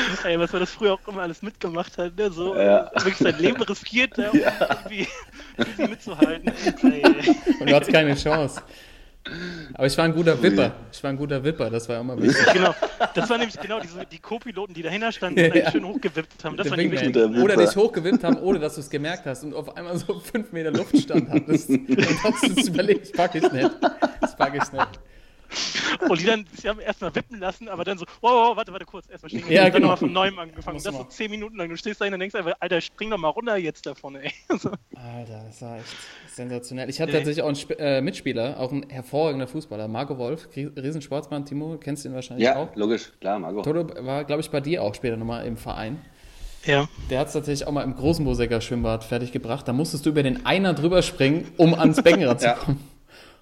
Ey, 0.24 0.40
was 0.40 0.52
man 0.52 0.62
das 0.62 0.72
früher 0.72 0.94
auch 0.94 1.08
immer 1.08 1.22
alles 1.22 1.42
mitgemacht 1.42 1.98
hat, 1.98 2.16
ne? 2.18 2.32
So 2.32 2.56
Ja. 2.56 2.92
wirklich 2.94 3.18
sein 3.18 3.38
Leben 3.38 3.62
riskiert, 3.62 4.18
da, 4.18 4.32
um 4.32 4.40
irgendwie, 4.40 5.08
irgendwie 5.58 5.88
mitzuhalten. 5.90 6.52
Ey. 6.84 7.04
Und 7.60 7.68
du 7.70 7.76
hattest 7.76 7.92
keine 7.92 8.16
Chance. 8.16 8.62
Aber 9.76 9.86
ich 9.86 9.98
war 9.98 10.06
ein 10.06 10.14
guter 10.14 10.42
Wipper. 10.42 10.74
Ich 10.92 11.04
war 11.04 11.12
ein 11.12 11.18
guter 11.18 11.44
Wipper, 11.44 11.70
das 11.70 11.88
war 11.88 12.00
immer 12.00 12.22
wichtig. 12.22 12.52
Genau, 12.52 12.74
das 13.14 13.30
waren 13.30 13.40
nämlich 13.40 13.60
genau 13.60 13.80
diese, 13.80 14.06
die 14.06 14.20
Co-Piloten, 14.20 14.74
die 14.74 14.82
dahinter 14.82 15.12
standen 15.12 15.52
und 15.52 15.56
Ja. 15.56 15.72
schön 15.72 15.86
hochgewippt 15.86 16.44
haben. 16.44 16.58
Das 16.58 16.70
war 16.70 16.78
die 16.78 17.42
Oder 17.42 17.56
dich 17.56 17.76
hochgewippt 17.76 18.24
haben, 18.24 18.38
ohne 18.40 18.60
dass 18.60 18.76
du 18.76 18.82
es 18.82 18.90
gemerkt 18.90 19.26
hast 19.26 19.44
und 19.44 19.54
auf 19.54 19.78
einmal 19.78 19.98
so 19.98 20.20
fünf 20.20 20.52
Meter 20.52 20.72
Luftstand 20.72 21.30
hattest. 21.30 21.70
Und 21.92 22.24
hast 22.24 22.44
du 22.44 22.54
es 22.60 22.68
überlegt, 22.68 23.04
das 23.04 23.12
pack 23.14 23.36
ich 23.36 23.52
nicht. 23.52 23.72
Das 24.20 24.36
pack 24.36 24.56
ich 24.56 24.72
nicht. 24.72 25.00
Und 26.10 26.20
die 26.22 26.26
dann, 26.26 26.46
sie 26.54 26.70
haben 26.70 26.80
erstmal 26.80 27.14
wippen 27.14 27.40
lassen, 27.40 27.68
aber 27.70 27.84
dann 27.84 27.98
so, 27.98 28.06
wow, 28.22 28.50
wow, 28.50 28.58
warte, 28.58 28.72
warte 28.72 28.86
kurz, 28.86 29.10
erstmal 29.10 29.30
stehen. 29.30 29.44
Ja, 29.50 29.62
und 29.66 29.74
dann 29.74 29.74
genau. 29.74 29.88
mal 29.90 29.96
von 29.98 30.12
neuem 30.14 30.40
angefangen. 30.40 30.76
Muss 30.76 30.84
Das 30.84 30.96
so 30.96 31.04
zehn 31.06 31.30
Minuten 31.30 31.58
lang. 31.58 31.70
Du 31.70 31.76
stehst 31.78 32.00
da 32.00 32.06
hin 32.06 32.14
und 32.14 32.20
denkst 32.20 32.36
einfach, 32.36 32.54
Alter, 32.60 32.80
spring 32.82 33.10
doch 33.10 33.18
mal 33.18 33.30
runter 33.30 33.58
jetzt 33.58 33.86
davon, 33.86 34.16
ey. 34.16 34.32
So. 34.58 34.70
Alter, 34.96 35.44
das 35.48 35.62
war 35.62 35.78
echt 35.78 35.88
sensationell. 36.34 36.90
Ich 36.90 37.00
hatte 37.02 37.12
Nee. 37.12 37.18
tatsächlich 37.18 37.44
auch 37.44 37.48
einen 37.48 37.56
Sp 37.60 37.76
äh, 37.80 38.02
Mitspieler, 38.02 38.60
auch 38.60 38.72
ein 38.72 38.90
hervorragender 38.90 39.48
Fußballer, 39.48 39.88
Marco 39.88 40.18
Wolf, 40.18 40.48
Ries- 40.56 40.72
Riesensportsmann. 40.82 41.46
Timo, 41.46 41.78
kennst 41.78 42.06
du 42.06 42.10
ihn 42.10 42.16
wahrscheinlich 42.16 42.46
Ja, 42.46 42.56
auch. 42.58 42.76
logisch, 42.76 43.12
klar, 43.20 43.40
Margot. 43.40 43.64
Toto 43.66 43.88
war, 44.06 44.24
glaube 44.24 44.42
ich, 44.42 44.50
bei 44.50 44.62
dir 44.62 44.84
auch 44.84 44.96
später 44.96 45.18
nochmal 45.18 45.46
im 45.46 45.58
Verein. 45.58 46.00
Ja. 46.66 46.88
Der 47.10 47.20
hat 47.20 47.28
es 47.28 47.34
tatsächlich 47.34 47.68
auch 47.68 47.72
mal 47.72 47.82
im 47.84 47.96
großen 47.96 48.24
Bosecker 48.24 48.62
Schwimmbad 48.62 49.04
fertiggebracht. 49.04 49.68
Da 49.68 49.74
musstest 49.74 50.06
du 50.06 50.12
über 50.12 50.22
den 50.24 50.46
Einer 50.46 50.74
drüber 50.76 51.02
springen, 51.02 51.50
um 51.58 51.74
ans 51.74 52.02
Beckenrad 52.04 52.40
zu 52.40 52.46
Ja. 52.48 52.54
kommen. 52.54 52.88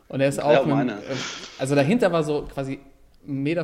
Und 0.10 0.20
er 0.22 0.28
ist 0.30 0.42
auch 0.42 0.66
einer. 0.68 0.98
äh, 0.98 1.02
also 1.60 1.76
dahinter 1.76 2.12
war 2.12 2.24
so 2.24 2.42
quasi 2.54 2.80
1,50 3.28 3.32
Meter 3.32 3.64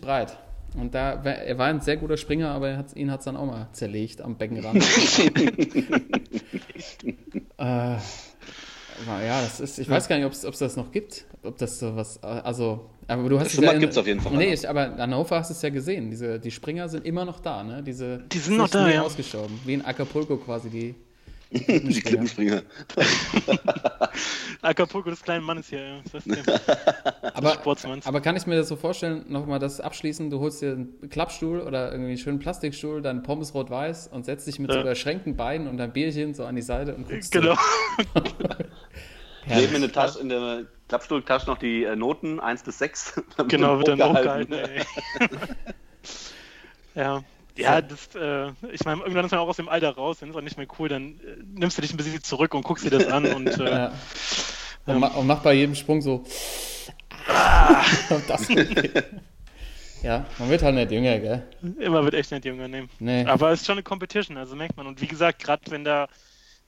breit. 0.00 0.36
Und 0.78 0.94
da, 0.94 1.24
war- 1.24 1.32
er 1.36 1.56
war 1.58 1.66
ein 1.68 1.80
sehr 1.80 1.96
guter 1.96 2.16
Springer, 2.18 2.50
aber 2.50 2.68
er 2.68 2.76
hat, 2.76 2.94
ihn 2.94 3.10
hat 3.10 3.20
es 3.20 3.24
dann 3.24 3.36
auch 3.36 3.46
mal 3.46 3.68
zerlegt 3.72 4.20
am 4.20 4.36
Beckenrand. 4.36 4.76
äh, 7.58 7.96
ja, 9.06 9.40
das 9.42 9.60
ist, 9.60 9.78
ich 9.78 9.88
weiß 9.88 10.08
gar 10.08 10.16
nicht, 10.16 10.26
ob 10.26 10.32
es 10.32 10.58
das 10.58 10.76
noch 10.76 10.90
gibt. 10.92 11.24
Ob 11.42 11.56
das 11.58 11.78
so 11.78 11.94
was, 11.96 12.22
also, 12.22 12.90
aber 13.08 13.28
du 13.28 13.36
hast 13.38 13.46
Das 13.46 13.52
es 13.52 13.58
Schwimmbad 13.58 13.74
in- 13.76 13.80
gibt's 13.80 13.96
auf 13.98 14.06
jeden 14.06 14.20
Fall 14.20 14.32
Nee, 14.32 14.46
noch. 14.46 14.52
ich, 14.52 14.68
aber 14.68 14.86
in 14.86 14.98
Hannover 14.98 15.36
hast 15.38 15.50
du 15.50 15.54
es 15.54 15.62
ja 15.62 15.70
gesehen. 15.70 16.10
Diese, 16.10 16.38
die 16.40 16.50
Springer 16.50 16.88
sind 16.88 17.06
immer 17.06 17.24
noch 17.24 17.40
da, 17.40 17.62
ne? 17.62 17.82
Diese, 17.82 18.24
Die 18.32 18.38
sind 18.38 18.56
noch 18.56 18.64
nicht 18.64 18.74
da, 18.74 18.88
ja. 18.90 19.02
ausgestorben. 19.02 19.58
Wie 19.64 19.74
in 19.74 19.84
Acapulco 19.84 20.36
quasi, 20.38 20.68
die, 20.70 20.94
Die 21.66 22.00
Klippenspringer. 22.00 22.62
Acapulco 24.62 25.10
des 25.10 25.22
kleinen 25.22 25.44
Mannes 25.44 25.68
hier. 25.68 25.80
Ja. 25.80 26.00
Das 26.12 26.24
Aber, 27.34 27.58
aber 28.04 28.20
kann 28.20 28.36
ich 28.36 28.46
mir 28.46 28.56
das 28.56 28.68
so 28.68 28.76
vorstellen, 28.76 29.24
nochmal 29.28 29.58
das 29.58 29.80
abschließen, 29.80 30.30
du 30.30 30.40
holst 30.40 30.62
dir 30.62 30.72
einen 30.72 31.10
Klappstuhl 31.10 31.60
oder 31.60 31.90
irgendwie 31.92 32.10
einen 32.10 32.18
schönen 32.18 32.38
Plastikstuhl, 32.38 33.02
dann 33.02 33.22
Pommes 33.22 33.52
rot-weiß 33.54 34.08
und 34.08 34.24
setzt 34.24 34.46
dich 34.46 34.58
mit 34.58 34.70
so 34.70 34.76
Ja. 34.78 34.82
überschränkten 34.82 35.36
Beinen 35.36 35.68
und 35.68 35.76
dein 35.76 35.92
Bierchen 35.92 36.34
so 36.34 36.44
an 36.46 36.56
die 36.56 36.62
Seite 36.62 36.94
und 36.94 37.08
guckst 37.08 37.32
Genau. 37.32 37.54
So. 38.14 38.22
Neben 39.48 39.74
in 39.76 39.80
der 39.82 39.92
Tasche, 39.92 40.18
in 40.20 40.28
der 40.28 40.64
Klappstuhltasche 40.88 41.46
noch 41.46 41.58
die 41.58 41.84
äh, 41.84 41.94
Noten 41.94 42.40
1 42.40 42.62
bis 42.64 42.78
6. 42.78 43.22
Genau, 43.48 43.78
wird 43.78 43.88
dann 43.88 44.02
hochgehalten. 44.02 44.56
ja. 46.94 47.22
Ja, 47.56 47.80
das, 47.80 48.14
äh, 48.14 48.52
ich 48.72 48.84
meine, 48.84 49.00
irgendwann 49.00 49.24
ist 49.24 49.30
man 49.30 49.40
auch 49.40 49.48
aus 49.48 49.56
dem 49.56 49.68
Alter 49.68 49.94
raus, 49.94 50.18
dann 50.20 50.30
ist 50.30 50.36
auch 50.36 50.40
nicht 50.42 50.58
mehr 50.58 50.66
cool, 50.78 50.88
dann 50.88 51.20
äh, 51.20 51.42
nimmst 51.54 51.78
du 51.78 51.82
dich 51.82 51.92
ein 51.92 51.96
bisschen 51.96 52.22
zurück 52.22 52.54
und 52.54 52.62
guckst 52.62 52.84
dir 52.84 52.90
das 52.90 53.06
an 53.06 53.26
und 53.26 53.58
äh, 53.58 53.90
Ja. 54.86 54.94
Und, 54.94 55.00
ma 55.00 55.08
und 55.08 55.26
mach 55.26 55.42
bei 55.42 55.54
jedem 55.54 55.74
Sprung 55.74 56.00
so. 56.00 56.24
Und 58.10 58.22
das 58.28 58.48
ja, 60.02 60.26
man 60.38 60.50
wird 60.50 60.62
halt 60.62 60.74
nicht 60.76 60.92
jünger, 60.92 61.18
gell? 61.18 61.42
immer 61.80 62.04
wird 62.04 62.14
echt 62.14 62.30
nicht 62.30 62.44
jünger 62.44 62.68
nehmen. 62.68 62.88
Nee. 63.00 63.24
Aber 63.24 63.50
es 63.50 63.60
ist 63.60 63.66
schon 63.66 63.74
eine 63.74 63.82
Competition, 63.82 64.36
also 64.36 64.54
merkt 64.54 64.76
man. 64.76 64.86
Und 64.86 65.00
wie 65.00 65.06
gesagt, 65.06 65.42
gerade 65.42 65.62
wenn 65.70 65.82
da 65.84 66.06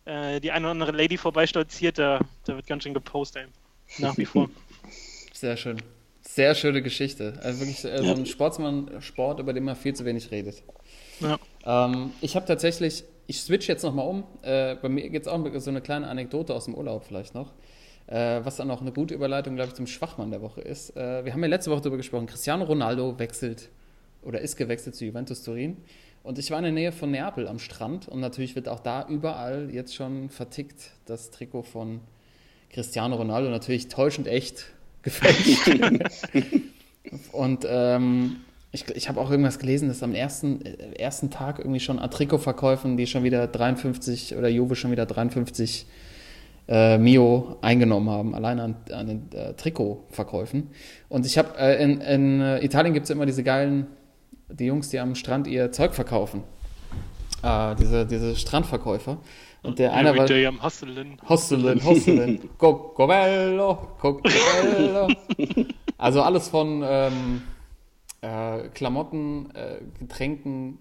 äh, 0.06 0.40
die 0.40 0.50
eine 0.50 0.66
oder 0.66 0.72
andere 0.72 0.92
Lady 0.92 1.16
vorbeistolziert, 1.16 1.98
da, 1.98 2.20
da 2.44 2.56
wird 2.56 2.66
ganz 2.66 2.82
schön 2.82 2.94
gepostet, 2.94 3.44
ey. 3.44 4.02
Nach 4.02 4.16
wie 4.18 4.24
vor. 4.24 4.50
Sehr 5.32 5.56
schön. 5.56 5.80
Sehr 6.38 6.54
schöne 6.54 6.82
Geschichte. 6.82 7.34
Also 7.42 7.58
wirklich 7.58 7.84
äh, 7.84 7.98
so 7.98 8.12
ein 8.12 8.24
Sportsmann-Sport, 8.24 9.40
über 9.40 9.52
den 9.52 9.64
man 9.64 9.74
viel 9.74 9.92
zu 9.94 10.04
wenig 10.04 10.30
redet. 10.30 10.62
Ja. 11.18 11.36
Ähm, 11.66 12.12
ich 12.20 12.36
habe 12.36 12.46
tatsächlich, 12.46 13.02
ich 13.26 13.40
switch 13.40 13.66
jetzt 13.66 13.82
nochmal 13.82 14.06
um. 14.06 14.22
Äh, 14.42 14.76
bei 14.76 14.88
mir 14.88 15.10
geht 15.10 15.22
es 15.22 15.26
auch 15.26 15.44
so 15.56 15.70
eine 15.70 15.80
kleine 15.80 16.06
Anekdote 16.06 16.54
aus 16.54 16.66
dem 16.66 16.76
Urlaub 16.76 17.02
vielleicht 17.02 17.34
noch. 17.34 17.54
Äh, 18.06 18.44
was 18.44 18.54
dann 18.54 18.70
auch 18.70 18.80
eine 18.80 18.92
gute 18.92 19.14
Überleitung, 19.14 19.56
glaube 19.56 19.70
ich, 19.70 19.74
zum 19.74 19.88
Schwachmann 19.88 20.30
der 20.30 20.40
Woche 20.40 20.60
ist. 20.60 20.96
Äh, 20.96 21.24
wir 21.24 21.32
haben 21.32 21.42
ja 21.42 21.48
letzte 21.48 21.72
Woche 21.72 21.80
darüber 21.80 21.96
gesprochen, 21.96 22.26
Cristiano 22.26 22.66
Ronaldo 22.66 23.18
wechselt 23.18 23.68
oder 24.22 24.40
ist 24.40 24.54
gewechselt 24.54 24.94
zu 24.94 25.06
Juventus 25.06 25.42
Turin. 25.42 25.78
Und 26.22 26.38
ich 26.38 26.52
war 26.52 26.58
in 26.58 26.64
der 26.66 26.72
Nähe 26.72 26.92
von 26.92 27.10
Neapel 27.10 27.48
am 27.48 27.58
Strand 27.58 28.06
und 28.06 28.20
natürlich 28.20 28.54
wird 28.54 28.68
auch 28.68 28.78
da 28.78 29.08
überall 29.08 29.70
jetzt 29.72 29.92
schon 29.92 30.30
vertickt 30.30 30.92
das 31.04 31.32
Trikot 31.32 31.64
von 31.64 31.98
Cristiano 32.70 33.16
Ronaldo, 33.16 33.50
natürlich 33.50 33.88
täuschend 33.88 34.28
echt 34.28 34.66
gefälscht. 35.02 35.70
und 37.32 37.66
ähm, 37.68 38.36
ich, 38.70 38.88
ich 38.94 39.08
habe 39.08 39.20
auch 39.20 39.30
irgendwas 39.30 39.58
gelesen, 39.58 39.88
dass 39.88 40.02
am 40.02 40.14
ersten, 40.14 40.64
äh, 40.64 40.94
ersten 40.98 41.30
Tag 41.30 41.58
irgendwie 41.58 41.80
schon 41.80 41.98
an 41.98 42.10
Trikotverkäufen, 42.10 42.96
die 42.96 43.06
schon 43.06 43.24
wieder 43.24 43.46
53 43.46 44.36
oder 44.36 44.48
Juve 44.48 44.76
schon 44.76 44.90
wieder 44.90 45.06
53 45.06 45.86
äh, 46.68 46.98
Mio 46.98 47.56
eingenommen 47.62 48.10
haben, 48.10 48.34
allein 48.34 48.60
an, 48.60 48.76
an 48.92 49.06
den 49.06 49.32
äh, 49.32 49.54
Trikotverkäufen. 49.54 50.68
Und 51.08 51.24
ich 51.24 51.38
habe, 51.38 51.58
äh, 51.58 51.82
in, 51.82 52.00
in 52.00 52.40
äh, 52.40 52.64
Italien 52.64 52.92
gibt 52.92 53.04
es 53.04 53.10
immer 53.10 53.24
diese 53.24 53.42
geilen, 53.42 53.86
die 54.50 54.66
Jungs, 54.66 54.90
die 54.90 54.98
am 54.98 55.14
Strand 55.14 55.46
ihr 55.46 55.72
Zeug 55.72 55.94
verkaufen. 55.94 56.42
Äh, 57.42 57.74
diese, 57.76 58.04
diese 58.04 58.36
Strandverkäufer. 58.36 59.18
Und 59.68 59.78
der 59.78 59.92
einer 59.92 60.10
war. 60.16 60.24
Everyday 60.24 60.46
am 60.46 60.62
Hustlen. 60.62 61.20
Hostelen, 61.28 61.84
Hostelen, 61.84 62.48
Cocobello, 62.58 63.74
Cocobello. 64.00 65.08
Also 65.98 66.22
alles 66.22 66.48
von 66.48 66.82
ähm, 66.86 67.42
äh, 68.20 68.68
Klamotten, 68.68 69.50
äh, 69.54 69.80
Getränken 69.98 70.78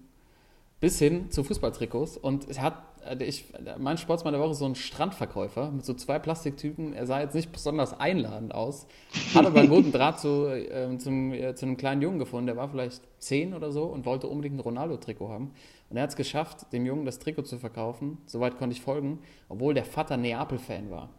bis 0.80 0.98
hin 0.98 1.30
zu 1.30 1.44
Fußballtrikots. 1.44 2.16
Und 2.16 2.48
es 2.48 2.60
hat, 2.60 2.82
äh, 3.04 3.22
ich, 3.24 3.44
mein 3.78 3.98
Sportsmann 3.98 4.32
der 4.32 4.40
Woche 4.40 4.52
ist 4.52 4.58
so 4.58 4.66
ein 4.66 4.74
Strandverkäufer 4.74 5.70
mit 5.70 5.84
so 5.84 5.94
zwei 5.94 6.18
Plastiktypen. 6.18 6.94
Er 6.94 7.06
sah 7.06 7.20
jetzt 7.20 7.34
nicht 7.34 7.52
besonders 7.52 7.98
einladend 7.98 8.54
aus, 8.54 8.86
hat 9.34 9.44
aber 9.44 9.60
einen 9.60 9.68
guten 9.68 9.92
Draht 9.92 10.20
zu, 10.20 10.46
äh, 10.46 10.96
zum, 10.98 11.32
äh, 11.32 11.54
zu 11.54 11.66
einem 11.66 11.76
kleinen 11.76 12.00
Jungen 12.02 12.18
gefunden, 12.18 12.46
der 12.46 12.56
war 12.56 12.68
vielleicht 12.68 13.02
zehn 13.18 13.54
oder 13.54 13.72
so 13.72 13.84
und 13.84 14.06
wollte 14.06 14.28
unbedingt 14.28 14.56
ein 14.56 14.60
Ronaldo-Trikot 14.60 15.28
haben. 15.28 15.52
Und 15.90 15.96
er 15.96 16.02
hat 16.02 16.10
es 16.10 16.16
geschafft, 16.16 16.72
dem 16.72 16.84
Jungen 16.84 17.04
das 17.04 17.18
Trikot 17.18 17.42
zu 17.42 17.58
verkaufen. 17.58 18.18
Soweit 18.26 18.58
konnte 18.58 18.74
ich 18.74 18.82
folgen, 18.82 19.20
obwohl 19.48 19.74
der 19.74 19.84
Vater 19.84 20.16
Neapel-Fan 20.16 20.90
war. 20.90 21.10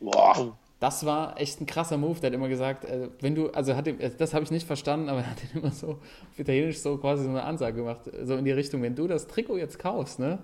Boah. 0.00 0.56
Das 0.78 1.06
war 1.06 1.40
echt 1.40 1.60
ein 1.60 1.66
krasser 1.66 1.96
Move. 1.96 2.20
Der 2.20 2.28
hat 2.28 2.34
immer 2.34 2.48
gesagt, 2.48 2.84
äh, 2.84 3.08
wenn 3.20 3.34
du, 3.34 3.48
also 3.50 3.74
hat 3.76 3.86
ihm, 3.86 3.98
das 4.18 4.34
habe 4.34 4.44
ich 4.44 4.50
nicht 4.50 4.66
verstanden, 4.66 5.08
aber 5.08 5.20
er 5.20 5.30
hat 5.30 5.38
immer 5.54 5.70
so 5.70 5.88
auf 5.88 6.38
Italienisch 6.38 6.80
so 6.80 6.98
quasi 6.98 7.24
so 7.24 7.30
eine 7.30 7.44
Ansage 7.44 7.76
gemacht, 7.76 8.02
so 8.24 8.36
in 8.36 8.44
die 8.44 8.52
Richtung, 8.52 8.82
wenn 8.82 8.94
du 8.94 9.06
das 9.06 9.26
Trikot 9.26 9.56
jetzt 9.56 9.78
kaufst, 9.78 10.18
ne, 10.18 10.38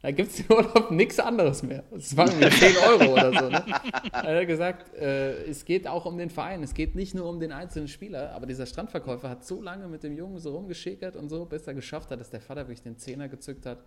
da 0.00 0.12
gibt 0.12 0.30
es 0.30 0.40
im 0.40 0.50
Urlaub 0.50 0.90
nichts 0.92 1.18
anderes 1.18 1.62
mehr. 1.62 1.82
Das 1.90 2.16
waren 2.16 2.30
irgendwie 2.40 2.56
10 2.56 2.76
Euro 2.76 3.12
oder 3.12 3.32
so. 3.40 3.48
Ne? 3.48 3.64
Er 4.12 4.40
hat 4.40 4.46
gesagt, 4.46 4.94
äh, 4.94 5.44
es 5.44 5.64
geht 5.64 5.88
auch 5.88 6.06
um 6.06 6.18
den 6.18 6.30
Verein, 6.30 6.62
es 6.62 6.74
geht 6.74 6.94
nicht 6.94 7.14
nur 7.14 7.28
um 7.28 7.40
den 7.40 7.50
einzelnen 7.50 7.88
Spieler, 7.88 8.32
aber 8.32 8.46
dieser 8.46 8.66
Strandverkäufer 8.66 9.28
hat 9.28 9.44
so 9.44 9.60
lange 9.60 9.88
mit 9.88 10.04
dem 10.04 10.16
Jungen 10.16 10.38
so 10.38 10.54
rumgeschickert 10.54 11.16
und 11.16 11.28
so, 11.28 11.44
bis 11.46 11.66
er 11.66 11.74
geschafft 11.74 12.10
hat, 12.10 12.20
dass 12.20 12.30
der 12.30 12.40
Vater 12.40 12.62
wirklich 12.62 12.82
den 12.82 12.96
Zehner 12.96 13.28
gezückt 13.28 13.66
hat 13.66 13.78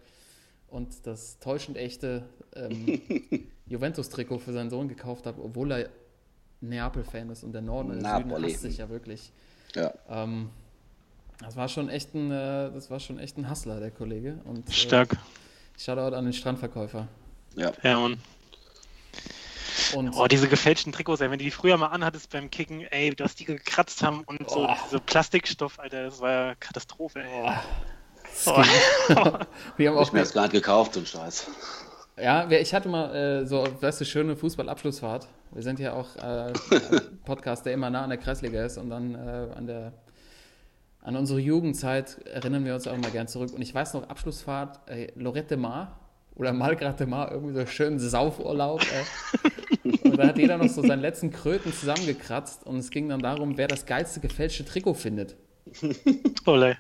und 0.68 1.06
das 1.08 1.40
täuschend 1.40 1.78
echte 1.78 2.24
ähm, 2.56 3.02
Juventus-Trikot 3.68 4.40
für 4.40 4.52
seinen 4.52 4.70
Sohn 4.70 4.90
gekauft 4.90 5.26
hat, 5.26 5.36
obwohl 5.40 5.72
er 5.72 5.90
Neapel-Fan 6.62 7.30
ist 7.30 7.44
und 7.44 7.54
der 7.54 7.62
Norden 7.62 7.92
und 7.92 8.04
der 8.04 8.18
Süden 8.18 8.44
hasst 8.44 8.62
sich 8.62 8.78
ja 8.78 8.90
wirklich. 8.90 9.32
Ja. 9.76 9.94
Ähm, 10.10 10.50
das 11.40 11.56
war 11.56 11.68
schon 11.68 11.90
echt 11.90 12.14
ein, 12.14 12.32
äh, 12.32 12.72
das 12.72 12.92
war 12.92 13.00
schon 13.00 13.18
echt 13.18 13.38
ein 13.38 13.50
Hustler, 13.50 13.80
der 13.80 13.92
Kollege. 13.92 14.40
Und, 14.46 14.70
äh, 14.70 14.72
Stark. 14.72 15.18
Shoutout 15.84 16.16
an 16.16 16.26
den 16.26 16.34
Strandverkäufer. 16.34 17.08
Ja. 17.56 17.72
Ja, 17.82 18.00
Mann. 18.00 18.20
Und 19.96 20.14
Oh, 20.16 20.28
diese 20.28 20.48
gefälschten 20.48 20.94
Trikots, 20.94 21.22
ey, 21.22 21.32
wenn 21.32 21.40
du 21.40 21.46
die 21.46 21.52
früher 21.52 21.76
mal 21.78 21.88
anhattest 21.88 22.30
beim 22.30 22.52
Kicken, 22.52 22.82
ey, 22.82 23.16
dass 23.16 23.36
die 23.36 23.46
gekratzt 23.46 24.04
haben 24.04 24.24
und 24.26 24.50
so, 24.50 24.68
Oh. 24.68 24.76
diese 24.86 25.00
Plastikstoff, 25.00 25.80
Alter, 25.80 26.04
das 26.04 26.22
war 26.22 26.32
ja 26.32 26.56
Katastrophe, 26.56 27.24
ey. 27.24 27.52
wir 29.78 29.90
haben 29.90 29.98
auch 29.98 30.04
Ich 30.08 30.14
mir 30.14 30.20
das 30.20 30.36
nicht 30.36 30.52
gekauft, 30.52 30.94
so 30.94 31.00
ein 31.02 31.06
Scheiß. 31.06 31.48
Ja, 32.18 32.50
ich 32.50 32.74
hatte 32.74 32.88
mal 32.88 33.14
äh, 33.16 33.46
so, 33.46 33.66
weißt 33.82 34.02
du, 34.02 34.06
schöne 34.06 34.36
Fußballabschlussfahrt. 34.36 35.28
Wir 35.52 35.64
sind 35.64 35.80
ja 35.80 35.94
auch 35.94 36.16
äh, 36.18 36.54
Podcast, 37.26 37.66
der 37.66 37.74
immer 37.74 37.90
nah 37.90 38.04
an 38.04 38.10
der 38.10 38.20
Kreisliga 38.20 38.64
ist 38.64 38.78
und 38.78 38.90
dann 38.90 39.16
äh, 39.16 39.54
an 39.56 39.68
der 39.68 39.94
an 41.02 41.16
unsere 41.16 41.40
Jugendzeit 41.40 42.20
erinnern 42.26 42.64
wir 42.64 42.76
uns 42.76 42.88
auch 42.88 42.98
mal 42.98 43.12
gern 43.12 43.28
zurück. 43.28 43.54
Und 43.54 43.62
ich 43.62 43.74
weiß 43.74 43.94
noch, 43.96 44.08
Abschlussfahrt, 44.10 44.88
äh, 44.90 45.08
Lorette 45.16 45.58
Mar 45.58 46.00
oder 46.36 46.54
Malgrad 46.54 47.00
de 47.00 47.08
Mar, 47.08 47.32
irgendwie 47.32 47.54
so 47.54 47.66
schön 47.66 48.00
Saufurlaub. 48.00 48.82
Äh. 48.82 49.50
Und 50.04 50.18
da 50.18 50.28
hat 50.28 50.38
jeder 50.38 50.58
noch 50.58 50.70
so 50.70 50.84
seinen 50.84 51.02
letzten 51.02 51.32
Kröten 51.32 51.72
zusammengekratzt 51.74 52.66
und 52.66 52.78
es 52.78 52.90
ging 52.92 53.10
dann 53.10 53.22
darum, 53.22 53.58
wer 53.58 53.68
das 53.68 53.86
geilste 53.86 54.20
gefälschte 54.20 54.66
Trikot 54.66 54.94
findet. 54.94 55.38
Olé. 56.46 56.76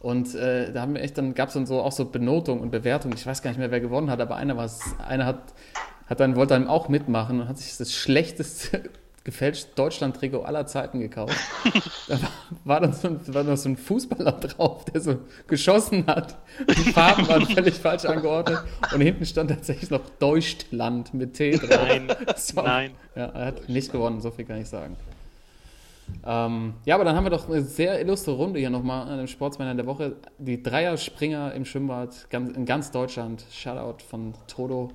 Und 0.00 0.34
äh, 0.34 0.72
da 0.72 0.82
haben 0.82 0.94
wir 0.94 1.02
echt, 1.02 1.18
dann 1.18 1.34
gab 1.34 1.48
es 1.48 1.54
dann 1.54 1.66
so 1.66 1.80
auch 1.80 1.92
so 1.92 2.04
Benotung 2.04 2.60
und 2.60 2.70
Bewertung. 2.70 3.12
Ich 3.14 3.26
weiß 3.26 3.42
gar 3.42 3.50
nicht 3.50 3.58
mehr, 3.58 3.70
wer 3.70 3.80
gewonnen 3.80 4.10
hat, 4.10 4.20
aber 4.20 4.36
einer 4.36 4.56
war 4.56 4.70
einer 5.06 5.26
hat, 5.26 5.54
hat 6.06 6.20
dann, 6.20 6.36
wollte 6.36 6.54
dann 6.54 6.68
auch 6.68 6.88
mitmachen 6.88 7.40
und 7.40 7.48
hat 7.48 7.58
sich 7.58 7.76
das 7.76 7.92
schlechteste 7.92 8.90
gefälscht 9.28 9.68
Deutschland-Trikot 9.76 10.40
aller 10.40 10.66
Zeiten 10.66 11.00
gekauft. 11.00 11.36
da 12.08 12.18
war, 12.64 12.80
dann 12.80 12.94
so 12.94 13.08
ein, 13.08 13.20
war 13.34 13.44
noch 13.44 13.58
so 13.58 13.68
ein 13.68 13.76
Fußballer 13.76 14.32
drauf, 14.32 14.86
der 14.86 15.02
so 15.02 15.18
geschossen 15.46 16.06
hat. 16.06 16.38
Die 16.66 16.92
Farben 16.92 17.28
waren 17.28 17.44
völlig 17.54 17.74
falsch 17.74 18.06
angeordnet 18.06 18.58
und 18.94 19.02
hinten 19.02 19.26
stand 19.26 19.50
tatsächlich 19.50 19.90
noch 19.90 20.00
Deutschland 20.18 21.12
mit 21.12 21.34
T 21.34 21.50
drauf. 21.58 21.68
Nein, 21.68 22.08
war- 22.54 22.64
nein. 22.64 22.90
Ja, 23.14 23.26
er 23.26 23.44
hat 23.48 23.68
nicht 23.68 23.92
gewonnen, 23.92 24.22
so 24.22 24.30
viel 24.30 24.46
kann 24.46 24.62
ich 24.62 24.68
sagen. 24.68 24.96
Ähm, 26.26 26.72
ja, 26.86 26.94
aber 26.94 27.04
dann 27.04 27.14
haben 27.14 27.24
wir 27.24 27.30
doch 27.30 27.50
eine 27.50 27.60
sehr 27.60 28.00
illustre 28.00 28.30
Runde 28.30 28.58
hier 28.58 28.70
nochmal 28.70 29.08
an 29.08 29.18
dem 29.18 29.26
Sportsmänner 29.26 29.74
der 29.74 29.84
Woche. 29.84 30.16
Die 30.38 30.62
Dreierspringer 30.62 31.52
im 31.52 31.66
Schwimmbad 31.66 32.30
ganz, 32.30 32.56
in 32.56 32.64
ganz 32.64 32.90
Deutschland. 32.92 33.44
Shoutout 33.52 34.02
von 34.08 34.32
Toto. 34.46 34.90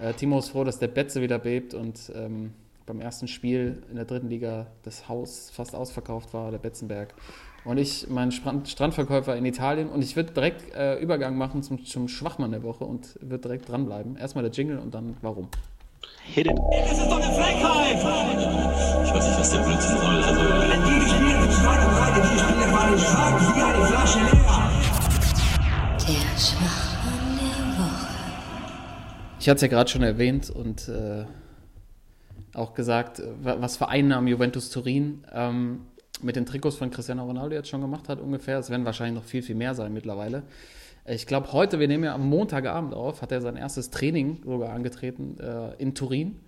Äh, 0.00 0.12
Timo 0.14 0.40
ist 0.40 0.48
froh, 0.48 0.64
dass 0.64 0.80
der 0.80 0.88
Betze 0.88 1.22
wieder 1.22 1.38
bebt 1.38 1.72
und 1.72 2.10
ähm, 2.16 2.52
beim 2.90 3.00
ersten 3.00 3.28
Spiel 3.28 3.82
in 3.88 3.96
der 3.96 4.04
dritten 4.04 4.28
Liga 4.28 4.66
das 4.82 5.08
Haus 5.08 5.50
fast 5.54 5.76
ausverkauft 5.76 6.34
war, 6.34 6.50
der 6.50 6.58
Betzenberg. 6.58 7.14
Und 7.64 7.78
ich, 7.78 8.08
mein 8.08 8.32
Strand, 8.32 8.68
Strandverkäufer 8.68 9.36
in 9.36 9.44
Italien. 9.44 9.90
Und 9.90 10.02
ich 10.02 10.16
würde 10.16 10.32
direkt 10.32 10.74
äh, 10.74 10.98
Übergang 10.98 11.36
machen 11.38 11.62
zum, 11.62 11.84
zum 11.84 12.08
Schwachmann 12.08 12.50
der 12.50 12.64
Woche 12.64 12.84
und 12.84 13.16
würde 13.20 13.42
direkt 13.42 13.68
dranbleiben. 13.68 14.16
Erstmal 14.16 14.42
der 14.42 14.52
Jingle 14.52 14.78
und 14.78 14.92
dann 14.94 15.16
warum. 15.22 15.48
Hit 16.24 16.46
it. 16.46 16.58
Das 16.58 16.98
ist 16.98 17.06
doch 17.06 17.20
eine 17.20 17.32
Frechheit! 17.32 17.96
Ich 19.04 19.14
weiß 19.14 19.28
nicht, 19.28 19.38
was 19.38 19.50
der 19.52 19.60
Blödsinn 19.60 19.96
soll. 19.98 20.22
Also, 20.22 20.40
wenn 20.40 20.84
die 20.84 21.00
spielen, 21.08 21.46
die 21.46 21.54
Schweine 21.54 21.86
breite, 21.92 22.20
die 22.22 22.38
spielen 22.38 22.72
mal 22.72 22.90
den 22.90 22.98
Schrank, 22.98 23.56
wie 23.56 23.62
eine 23.62 23.84
Flasche 23.86 24.18
leer. 24.18 24.70
Der 26.08 26.38
Schwachmann 26.40 27.38
der 27.38 27.78
Woche. 27.78 28.10
Ich 29.38 29.48
hatte 29.48 29.56
es 29.56 29.62
ja 29.62 29.68
gerade 29.68 29.90
schon 29.90 30.02
erwähnt 30.02 30.50
und 30.50 30.88
äh, 30.88 31.24
auch 32.54 32.74
gesagt, 32.74 33.18
äh, 33.20 33.24
wa- 33.42 33.56
was 33.60 33.76
Vereinnahmen 33.76 34.28
Juventus 34.28 34.70
Turin 34.70 35.24
ähm, 35.32 35.86
mit 36.22 36.36
den 36.36 36.46
Trikots 36.46 36.76
von 36.76 36.90
Cristiano 36.90 37.24
Ronaldo 37.24 37.54
jetzt 37.54 37.68
schon 37.68 37.80
gemacht 37.80 38.08
hat 38.08 38.20
ungefähr. 38.20 38.58
Es 38.58 38.70
werden 38.70 38.84
wahrscheinlich 38.84 39.22
noch 39.22 39.28
viel, 39.28 39.42
viel 39.42 39.54
mehr 39.54 39.74
sein 39.74 39.92
mittlerweile. 39.92 40.42
Ich 41.06 41.26
glaube, 41.26 41.52
heute, 41.52 41.80
wir 41.80 41.88
nehmen 41.88 42.04
ja 42.04 42.14
am 42.14 42.28
Montagabend 42.28 42.92
auf, 42.92 43.22
hat 43.22 43.32
er 43.32 43.40
sein 43.40 43.56
erstes 43.56 43.90
Training 43.90 44.42
sogar 44.44 44.70
angetreten 44.70 45.38
äh, 45.40 45.74
in 45.78 45.94
Turin. 45.94 46.40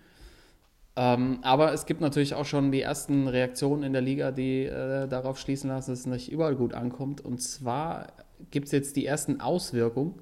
Ähm, 0.95 1.39
aber 1.41 1.73
es 1.73 1.87
gibt 1.87 2.03
natürlich 2.03 2.35
auch 2.35 2.45
schon 2.45 2.71
die 2.71 2.83
ersten 2.83 3.27
Reaktionen 3.29 3.83
in 3.83 3.95
der 3.95 4.03
Liga, 4.03 4.31
die 4.31 4.67
äh, 4.67 5.09
darauf 5.09 5.39
schließen 5.39 5.71
lassen, 5.71 5.91
dass 5.93 6.01
es 6.01 6.07
nicht 6.07 6.31
überall 6.31 6.55
gut 6.55 6.75
ankommt. 6.75 7.23
Und 7.23 7.41
zwar 7.41 8.09
gibt 8.51 8.67
es 8.67 8.73
jetzt 8.73 8.97
die 8.97 9.07
ersten 9.07 9.41
Auswirkungen. 9.41 10.17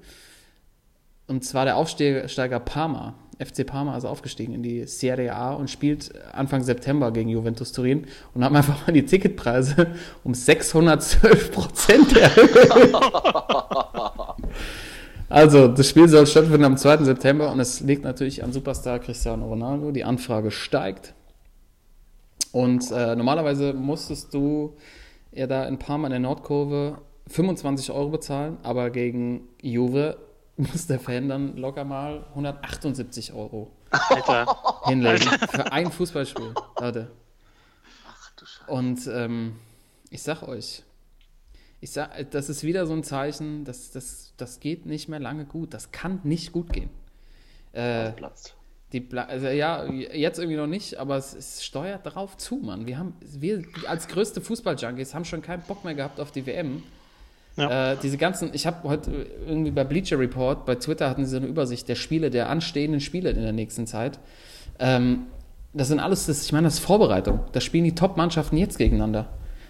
Und 1.27 1.43
zwar 1.43 1.65
der 1.65 1.75
Aufsteiger 1.75 2.59
Parma. 2.61 3.15
FC 3.43 3.65
Parma 3.65 3.97
ist 3.97 4.05
aufgestiegen 4.05 4.53
in 4.53 4.63
die 4.63 4.85
Serie 4.85 5.35
A 5.35 5.53
und 5.53 5.69
spielt 5.69 6.11
Anfang 6.33 6.63
September 6.63 7.11
gegen 7.11 7.29
Juventus 7.29 7.71
Turin 7.71 8.05
und 8.33 8.43
haben 8.43 8.55
einfach 8.55 8.85
mal 8.85 8.93
die 8.93 9.05
Ticketpreise 9.05 9.87
um 10.23 10.33
612 10.33 11.51
Prozent 11.51 12.15
erhöht. 12.17 12.71
Also, 15.29 15.69
das 15.69 15.87
Spiel 15.87 16.09
soll 16.09 16.27
stattfinden 16.27 16.65
am 16.65 16.75
2. 16.75 17.05
September 17.05 17.53
und 17.53 17.61
es 17.61 17.79
liegt 17.79 18.03
natürlich 18.03 18.43
an 18.43 18.51
Superstar 18.51 18.99
Cristiano 18.99 19.47
Ronaldo. 19.47 19.91
Die 19.91 20.03
Anfrage 20.03 20.51
steigt. 20.51 21.13
Und 22.51 22.91
äh, 22.91 23.15
normalerweise 23.15 23.71
musstest 23.71 24.33
du 24.33 24.75
ja 25.31 25.47
da 25.47 25.63
in 25.65 25.79
Parma 25.79 26.07
in 26.07 26.11
der 26.11 26.19
Nordkurve 26.19 26.97
25 27.27 27.91
Euro 27.91 28.09
bezahlen, 28.09 28.57
aber 28.63 28.89
gegen 28.89 29.47
Juve 29.61 30.17
muss 30.57 30.87
der 30.87 30.99
Fan 30.99 31.29
dann 31.29 31.57
locker 31.57 31.83
mal 31.83 32.25
178 32.29 33.33
Euro 33.33 33.71
Alter. 33.89 34.81
hinlegen 34.85 35.27
für 35.49 35.71
ein 35.71 35.91
Fußballspiel, 35.91 36.53
Leute. 36.79 37.11
Und 38.67 39.07
ähm, 39.07 39.55
ich 40.09 40.23
sag 40.23 40.43
euch, 40.43 40.83
ich 41.79 41.91
sag, 41.91 42.29
das 42.31 42.49
ist 42.49 42.63
wieder 42.63 42.85
so 42.85 42.93
ein 42.93 43.03
Zeichen, 43.03 43.65
das, 43.65 43.91
das, 43.91 44.33
das 44.37 44.59
geht 44.59 44.85
nicht 44.85 45.09
mehr 45.09 45.19
lange 45.19 45.45
gut. 45.45 45.73
Das 45.73 45.91
kann 45.91 46.21
nicht 46.23 46.51
gut 46.51 46.71
gehen. 46.71 46.89
Äh, 47.73 48.11
Platz. 48.11 48.53
die 48.93 49.07
also 49.15 49.47
ja, 49.47 49.85
jetzt 49.85 50.37
irgendwie 50.37 50.57
noch 50.57 50.67
nicht, 50.67 50.97
aber 50.97 51.15
es, 51.15 51.33
es 51.33 51.63
steuert 51.63 52.05
darauf 52.05 52.37
zu, 52.37 52.57
Mann. 52.57 52.85
Wir 52.85 52.97
haben, 52.97 53.15
wir 53.21 53.63
als 53.87 54.07
größte 54.07 54.41
Fußball-Junkies 54.41 55.13
haben 55.13 55.25
schon 55.25 55.41
keinen 55.41 55.63
Bock 55.63 55.83
mehr 55.83 55.95
gehabt 55.95 56.19
auf 56.19 56.31
die 56.31 56.45
WM. 56.45 56.83
Ja. 57.57 57.91
Äh, 57.91 57.97
diese 58.01 58.17
ganzen, 58.17 58.51
ich 58.53 58.65
habe 58.65 58.87
heute 58.87 59.11
irgendwie 59.45 59.71
bei 59.71 59.83
Bleacher 59.83 60.17
Report, 60.17 60.65
bei 60.65 60.75
Twitter 60.75 61.09
hatten 61.09 61.25
sie 61.25 61.31
so 61.31 61.37
eine 61.37 61.47
Übersicht 61.47 61.87
der 61.89 61.95
Spiele, 61.95 62.29
der 62.29 62.49
anstehenden 62.49 63.01
Spiele 63.01 63.29
in 63.31 63.41
der 63.41 63.51
nächsten 63.51 63.87
Zeit. 63.87 64.19
Ähm, 64.79 65.27
das 65.73 65.87
sind 65.87 65.99
alles, 65.99 66.25
das, 66.25 66.43
ich 66.43 66.51
meine, 66.51 66.67
das 66.67 66.75
ist 66.75 66.79
Vorbereitung. 66.79 67.41
Da 67.51 67.61
spielen 67.61 67.83
die 67.83 67.95
Top-Mannschaften 67.95 68.57
jetzt 68.57 68.77
gegeneinander. 68.77 69.29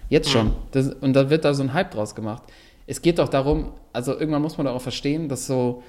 Jetzt 0.09 0.29
schon. 0.29 0.53
Das, 0.71 0.89
und 0.89 1.13
da 1.13 1.29
wird 1.29 1.45
da 1.45 1.53
so 1.53 1.63
ein 1.63 1.73
Hype 1.73 1.91
draus 1.91 2.15
gemacht. 2.15 2.43
Es 2.85 3.01
geht 3.01 3.19
doch 3.19 3.29
darum, 3.29 3.71
also 3.93 4.13
irgendwann 4.13 4.41
muss 4.41 4.57
man 4.57 4.65
doch 4.65 4.75
auch 4.75 4.81
verstehen, 4.81 5.29
dass 5.29 5.47
so, 5.47 5.83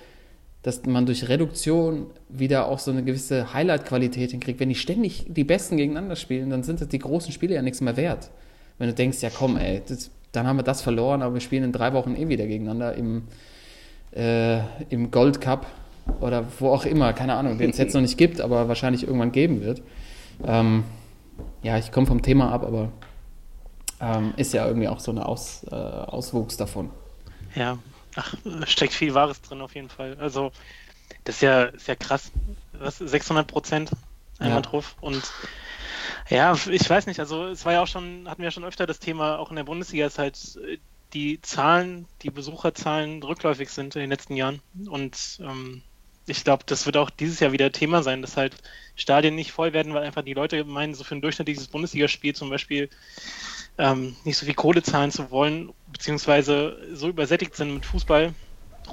dass 0.62 0.84
man 0.86 1.06
durch 1.06 1.28
Reduktion 1.28 2.06
wieder 2.28 2.68
auch 2.68 2.78
so 2.78 2.90
eine 2.90 3.02
gewisse 3.02 3.52
Highlight-Qualität 3.52 4.30
hinkriegt. 4.30 4.60
Wenn 4.60 4.68
die 4.68 4.76
ständig 4.76 5.26
die 5.28 5.44
Besten 5.44 5.76
gegeneinander 5.76 6.16
spielen, 6.16 6.50
dann 6.50 6.62
sind 6.62 6.80
das 6.80 6.88
die 6.88 7.00
großen 7.00 7.32
Spiele 7.32 7.54
ja 7.54 7.62
nichts 7.62 7.80
mehr 7.80 7.96
wert. 7.96 8.30
Wenn 8.78 8.88
du 8.88 8.94
denkst, 8.94 9.20
ja 9.22 9.30
komm, 9.30 9.56
ey, 9.56 9.82
das, 9.86 10.10
dann 10.32 10.46
haben 10.46 10.56
wir 10.56 10.62
das 10.62 10.82
verloren, 10.82 11.22
aber 11.22 11.34
wir 11.34 11.40
spielen 11.40 11.64
in 11.64 11.72
drei 11.72 11.92
Wochen 11.92 12.16
eh 12.16 12.28
wieder 12.28 12.46
gegeneinander 12.46 12.94
im, 12.94 13.28
äh, 14.14 14.60
im 14.88 15.10
Gold 15.10 15.40
Cup 15.40 15.66
oder 16.20 16.44
wo 16.58 16.70
auch 16.70 16.84
immer, 16.84 17.12
keine 17.12 17.34
Ahnung, 17.34 17.58
den 17.58 17.70
es 17.70 17.78
jetzt 17.78 17.94
noch 17.94 18.00
nicht 18.00 18.18
gibt, 18.18 18.40
aber 18.40 18.68
wahrscheinlich 18.68 19.04
irgendwann 19.04 19.32
geben 19.32 19.60
wird. 19.62 19.82
Ähm, 20.44 20.84
ja, 21.62 21.78
ich 21.78 21.92
komme 21.92 22.06
vom 22.06 22.22
Thema 22.22 22.50
ab, 22.52 22.64
aber 22.64 22.90
ähm, 24.00 24.32
ist 24.36 24.52
ja 24.52 24.66
irgendwie 24.66 24.88
auch 24.88 25.00
so 25.00 25.12
ein 25.12 25.18
Aus, 25.18 25.64
äh, 25.70 25.74
Auswuchs 25.74 26.56
davon. 26.56 26.90
Ja, 27.54 27.78
ach, 28.16 28.34
da 28.44 28.66
steckt 28.66 28.94
viel 28.94 29.14
Wahres 29.14 29.40
drin 29.42 29.60
auf 29.60 29.74
jeden 29.74 29.88
Fall. 29.88 30.16
Also, 30.18 30.50
das 31.24 31.36
ist 31.36 31.42
ja, 31.42 31.64
ist 31.64 31.86
ja 31.86 31.94
krass. 31.94 32.32
Was, 32.72 32.98
600 32.98 33.46
Prozent 33.46 33.90
einmal 34.38 34.56
Ja. 34.56 34.62
drauf. 34.62 34.96
Und 35.00 35.22
ja, 36.32 36.54
ich 36.70 36.88
weiß 36.88 37.06
nicht, 37.06 37.20
also 37.20 37.46
es 37.46 37.64
war 37.64 37.74
ja 37.74 37.82
auch 37.82 37.86
schon, 37.86 38.28
hatten 38.28 38.40
wir 38.42 38.46
ja 38.46 38.50
schon 38.50 38.64
öfter 38.64 38.86
das 38.86 38.98
Thema, 38.98 39.38
auch 39.38 39.50
in 39.50 39.56
der 39.56 39.64
Bundesliga, 39.64 40.06
ist 40.06 40.18
halt 40.18 40.38
äh, 40.66 40.78
die 41.12 41.40
Zahlen, 41.42 42.06
die 42.22 42.30
Besucherzahlen 42.30 43.22
rückläufig 43.22 43.68
sind 43.70 43.94
in 43.96 44.00
den 44.00 44.10
letzten 44.10 44.36
Jahren. 44.36 44.62
Und 44.88 45.40
ähm, 45.42 45.82
ich 46.26 46.44
glaube, 46.44 46.64
das 46.66 46.86
wird 46.86 46.96
auch 46.96 47.10
dieses 47.10 47.40
Jahr 47.40 47.52
wieder 47.52 47.72
Thema 47.72 48.02
sein, 48.02 48.22
dass 48.22 48.36
halt 48.36 48.54
Stadien 48.96 49.34
nicht 49.34 49.52
voll 49.52 49.72
werden, 49.72 49.92
weil 49.92 50.04
einfach 50.04 50.22
die 50.22 50.34
Leute 50.34 50.64
meinen, 50.64 50.94
so 50.94 51.04
für 51.04 51.14
ein 51.14 51.20
durchschnittliches 51.20 51.66
Bundesligaspiel 51.68 52.34
zum 52.34 52.48
Beispiel 52.48 52.88
ähm, 53.78 54.16
nicht 54.24 54.36
so 54.38 54.46
viel 54.46 54.54
Kohle 54.54 54.82
zahlen 54.82 55.10
zu 55.10 55.30
wollen, 55.30 55.72
beziehungsweise 55.86 56.78
so 56.92 57.08
übersättigt 57.08 57.56
sind 57.56 57.74
mit 57.74 57.86
Fußball 57.86 58.34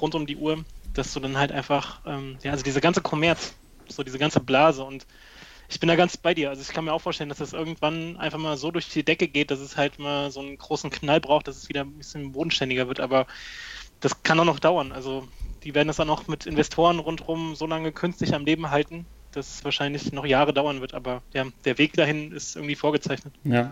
rund 0.02 0.16
um 0.16 0.26
die 0.26 0.38
Uhr, 0.38 0.64
dass 0.94 1.14
du 1.14 1.20
dann 1.20 1.38
halt 1.38 1.52
einfach, 1.52 2.02
ähm, 2.06 2.38
ja, 2.44 2.52
also 2.52 2.64
diese 2.64 2.82
ganze 2.82 3.02
Kommerz, 3.02 3.54
so 3.88 4.04
diese 4.04 4.20
ganze 4.20 4.40
Blase 4.40 4.84
und 4.84 5.06
ich 5.70 5.80
bin 5.80 5.88
da 5.88 5.96
ganz 5.96 6.18
bei 6.18 6.34
dir. 6.34 6.50
Also 6.50 6.62
ich 6.64 6.70
kann 6.70 6.86
mir 6.86 6.94
auch 6.94 7.02
vorstellen, 7.02 7.30
dass 7.30 7.38
das 7.38 7.54
irgendwann 7.54 8.18
einfach 8.18 8.40
mal 8.40 8.58
so 8.58 8.72
durch 8.72 8.90
die 8.90 9.04
Decke 9.04 9.28
geht, 9.28 9.52
dass 9.52 9.60
es 9.60 9.78
halt 9.78 10.00
mal 10.00 10.32
so 10.32 10.40
einen 10.40 10.58
großen 10.58 10.90
Knall 10.90 11.22
braucht, 11.22 11.48
dass 11.48 11.58
es 11.58 11.70
wieder 11.70 11.82
ein 11.82 11.94
bisschen 11.94 12.32
bodenständiger 12.32 12.88
wird. 12.88 13.00
Aber 13.00 13.28
das 14.00 14.24
kann 14.24 14.40
auch 14.40 14.46
noch 14.46 14.60
dauern. 14.60 14.92
Also 14.92 15.28
die 15.64 15.76
werden 15.76 15.88
das 15.88 15.98
dann 15.98 16.10
auch 16.10 16.28
mit 16.28 16.48
Investoren 16.48 16.98
rundherum 17.00 17.56
so 17.56 17.68
lange 17.68 17.92
künstlich 17.92 18.34
am 18.34 18.46
Leben 18.46 18.72
halten, 18.72 19.06
dass 19.32 19.58
es 19.58 19.64
wahrscheinlich 19.64 20.12
noch 20.12 20.26
Jahre 20.26 20.54
dauern 20.54 20.82
wird. 20.82 20.96
Aber 20.96 21.22
ja, 21.34 21.46
der 21.66 21.78
Weg 21.78 21.94
dahin 21.94 22.32
ist 22.32 22.56
irgendwie 22.56 22.76
vorgezeichnet. 22.76 23.34
Ja. 23.44 23.72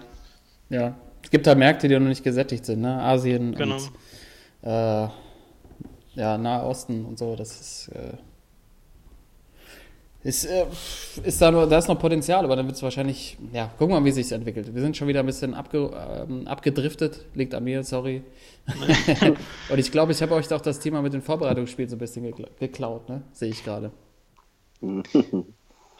Ja. 0.70 0.96
Es 1.24 1.32
gibt 1.32 1.48
halt 1.48 1.58
Märkte, 1.58 1.88
die 1.88 1.98
noch 1.98 2.08
nicht 2.08 2.24
gesättigt 2.24 2.66
sind, 2.66 2.82
ne? 2.82 3.02
Asien 3.02 3.56
Genau. 3.56 3.76
und 3.76 3.92
äh, 4.62 5.10
ja, 6.14 6.38
Nahe 6.38 6.64
Osten 6.64 7.06
und 7.06 7.18
so, 7.18 7.36
das 7.36 7.60
ist. 7.60 7.88
Äh, 7.90 8.18
ist, 10.28 10.44
äh, 10.44 10.66
ist 11.24 11.42
da, 11.42 11.52
nur, 11.52 11.68
da 11.68 11.78
ist 11.78 11.88
noch 11.88 11.98
Potenzial, 11.98 12.44
aber 12.44 12.58
dann 12.58 12.66
wird 12.66 12.76
es 12.76 12.84
wahrscheinlich, 12.84 13.38
ja, 13.54 13.68
gucken 13.78 13.96
wir 13.96 14.00
mal, 14.02 14.06
wie 14.06 14.12
sich 14.12 14.30
entwickelt. 14.32 14.76
Wir 14.76 14.82
sind 14.82 14.98
schon 14.98 15.08
wieder 15.08 15.22
ein 15.22 15.26
bisschen 15.26 15.54
abge, 15.54 15.90
ähm, 16.30 16.46
abgedriftet, 16.48 17.26
liegt 17.34 17.54
an 17.54 17.64
mir, 17.64 17.82
sorry. 17.86 18.24
und 19.70 19.80
ich 19.80 19.90
glaube, 19.90 20.12
ich 20.12 20.22
habe 20.22 20.36
euch 20.36 20.52
auch 20.54 20.60
das 20.60 20.80
Thema 20.80 21.02
mit 21.02 21.14
den 21.14 21.22
Vorbereitungsspielen 21.22 21.90
so 21.90 21.96
ein 21.96 22.00
bisschen 22.00 22.24
gekla 22.24 22.50
geklaut, 22.60 23.08
ne? 23.08 23.24
Sehe 23.32 23.50
ich 23.50 23.64
gerade. 23.64 23.92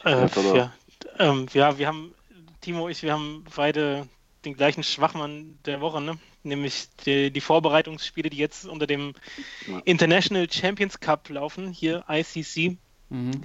Äh, 0.04 0.28
ja. 0.56 0.72
Ähm, 1.18 1.46
ja, 1.52 1.76
wir 1.76 1.88
haben, 1.88 2.14
Timo, 2.60 2.88
ich, 2.88 3.02
wir 3.02 3.12
haben 3.12 3.44
beide 3.56 4.06
den 4.44 4.54
gleichen 4.54 4.84
Schwachmann 4.84 5.58
der 5.64 5.80
Woche, 5.80 6.00
ne? 6.00 6.16
Nämlich 6.44 6.86
die, 7.04 7.32
die 7.32 7.40
Vorbereitungsspiele, 7.40 8.30
die 8.30 8.36
jetzt 8.36 8.64
unter 8.64 8.86
dem 8.86 9.14
International 9.84 10.48
Champions 10.48 11.00
Cup 11.00 11.28
laufen, 11.30 11.72
hier 11.72 12.04
ICC. 12.08 12.78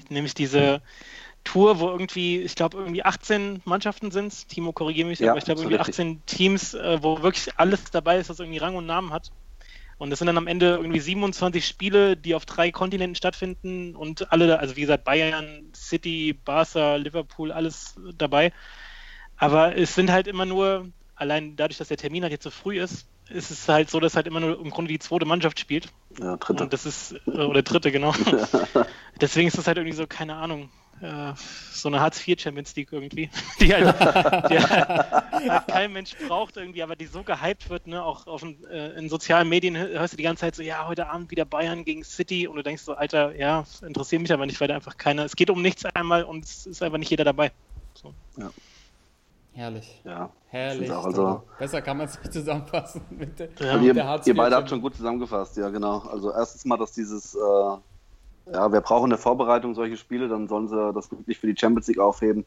Nämlich 0.09 0.33
diese 0.33 0.81
Tour, 1.43 1.79
wo 1.79 1.89
irgendwie, 1.89 2.41
ich 2.41 2.55
glaube, 2.55 2.77
irgendwie 2.77 3.03
18 3.03 3.61
Mannschaften 3.65 4.11
sind. 4.11 4.47
Timo, 4.49 4.71
korrigiere 4.71 5.07
mich, 5.07 5.19
Ja, 5.19 5.31
aber 5.31 5.39
ich 5.39 5.45
glaube, 5.45 5.61
irgendwie 5.61 5.75
richtig. 5.75 5.95
18 5.95 6.25
Teams, 6.25 6.73
äh, 6.73 7.01
wo 7.01 7.21
wirklich 7.21 7.49
alles 7.57 7.85
dabei 7.91 8.17
ist, 8.17 8.29
was 8.29 8.39
irgendwie 8.39 8.59
Rang 8.59 8.75
und 8.75 8.85
Namen 8.85 9.11
hat. 9.11 9.31
Und 9.97 10.09
das 10.09 10.19
sind 10.19 10.25
dann 10.27 10.37
am 10.37 10.47
Ende 10.47 10.71
irgendwie 10.71 10.99
27 10.99 11.65
Spiele, 11.65 12.17
die 12.17 12.35
auf 12.35 12.45
drei 12.45 12.71
Kontinenten 12.71 13.15
stattfinden 13.15 13.95
und 13.95 14.31
alle, 14.31 14.59
also 14.59 14.75
wie 14.75 14.81
gesagt, 14.81 15.03
Bayern, 15.03 15.71
City, 15.75 16.33
Barca, 16.33 16.95
Liverpool, 16.95 17.51
alles 17.51 17.95
dabei. 18.15 18.51
Aber 19.37 19.77
es 19.77 19.95
sind 19.95 20.11
halt 20.11 20.27
immer 20.27 20.45
nur, 20.45 20.89
allein 21.15 21.55
dadurch, 21.55 21.77
dass 21.77 21.87
der 21.89 21.97
Termin 21.97 22.23
halt 22.23 22.31
jetzt 22.31 22.43
so 22.43 22.49
früh 22.49 22.79
ist, 22.81 23.07
ist 23.29 23.51
es 23.51 23.67
halt 23.67 23.89
so, 23.89 23.99
dass 23.99 24.15
halt 24.15 24.27
immer 24.27 24.39
nur 24.39 24.59
im 24.59 24.69
Grunde 24.69 24.89
die 24.89 24.99
zweite 24.99 25.25
Mannschaft 25.25 25.59
spielt. 25.59 25.87
Ja, 26.19 26.37
dritte. 26.37 26.63
Und 26.63 26.73
das 26.73 26.85
ist, 26.85 27.15
äh, 27.27 27.31
oder 27.31 27.61
dritte, 27.61 27.91
genau. 27.91 28.13
Deswegen 29.21 29.47
ist 29.47 29.57
das 29.57 29.67
halt 29.67 29.77
irgendwie 29.77 29.95
so, 29.95 30.05
keine 30.07 30.35
Ahnung, 30.35 30.69
äh, 31.01 31.33
so 31.71 31.89
eine 31.89 31.99
Hartz 32.01 32.25
IV 32.27 32.39
Champions 32.39 32.75
League 32.75 32.89
irgendwie, 32.91 33.29
die 33.59 33.73
halt, 33.73 33.85
die 34.51 34.59
halt 34.59 35.67
kein 35.67 35.91
Mensch 35.93 36.15
braucht 36.27 36.57
irgendwie, 36.57 36.83
aber 36.83 36.95
die 36.95 37.05
so 37.07 37.23
gehypt 37.23 37.69
wird, 37.69 37.87
ne, 37.87 38.03
auch 38.03 38.27
auf, 38.27 38.41
den, 38.41 38.63
äh, 38.65 38.89
in 38.91 39.09
sozialen 39.09 39.49
Medien 39.49 39.75
hör- 39.75 39.87
hörst 39.99 40.13
du 40.13 40.17
die 40.17 40.23
ganze 40.23 40.41
Zeit 40.41 40.55
so, 40.55 40.61
ja, 40.63 40.87
heute 40.87 41.07
Abend 41.09 41.31
wieder 41.31 41.45
Bayern 41.45 41.85
gegen 41.85 42.03
City 42.03 42.47
und 42.47 42.55
du 42.57 42.63
denkst 42.63 42.83
so, 42.83 42.93
Alter, 42.93 43.35
ja, 43.35 43.65
interessiert 43.85 44.21
mich 44.21 44.31
aber 44.33 44.45
nicht, 44.45 44.59
weil 44.61 44.67
da 44.67 44.75
einfach 44.75 44.97
keiner, 44.97 45.25
es 45.25 45.35
geht 45.35 45.49
um 45.49 45.61
nichts 45.61 45.85
einmal 45.85 46.23
und 46.23 46.45
es 46.45 46.65
ist 46.65 46.83
einfach 46.83 46.97
nicht 46.99 47.09
jeder 47.09 47.23
dabei. 47.23 47.51
So. 47.95 48.13
Herrlich. 49.53 50.01
Ja, 50.03 50.31
Herrlich. 50.47 50.91
Auch, 50.91 51.05
also- 51.05 51.43
Besser 51.59 51.81
kann 51.81 51.97
man 51.97 52.07
es 52.07 52.19
nicht 52.19 52.33
zusammenfassen 52.33 53.01
mit 53.11 53.39
der, 53.39 53.49
Ja. 53.59 53.75
Mit 53.75 53.83
ihr, 53.83 53.93
der 53.93 54.21
ihr 54.25 54.35
beide 54.35 54.55
habt 54.55 54.69
schon 54.69 54.81
gut 54.81 54.95
zusammengefasst, 54.95 55.57
ja 55.57 55.69
genau. 55.69 55.99
Also 55.99 56.31
erstens 56.31 56.65
mal, 56.65 56.77
dass 56.77 56.91
dieses, 56.93 57.35
äh, 57.35 57.39
ja, 58.51 58.71
wir 58.71 58.81
brauchen 58.81 59.05
eine 59.11 59.17
Vorbereitung 59.17 59.75
solche 59.75 59.97
Spiele, 59.97 60.27
dann 60.27 60.47
sollen 60.47 60.67
sie 60.67 60.93
das 60.93 61.11
wirklich 61.11 61.37
für 61.37 61.47
die 61.47 61.55
Champions 61.57 61.87
League 61.87 61.99
aufheben. 61.99 62.45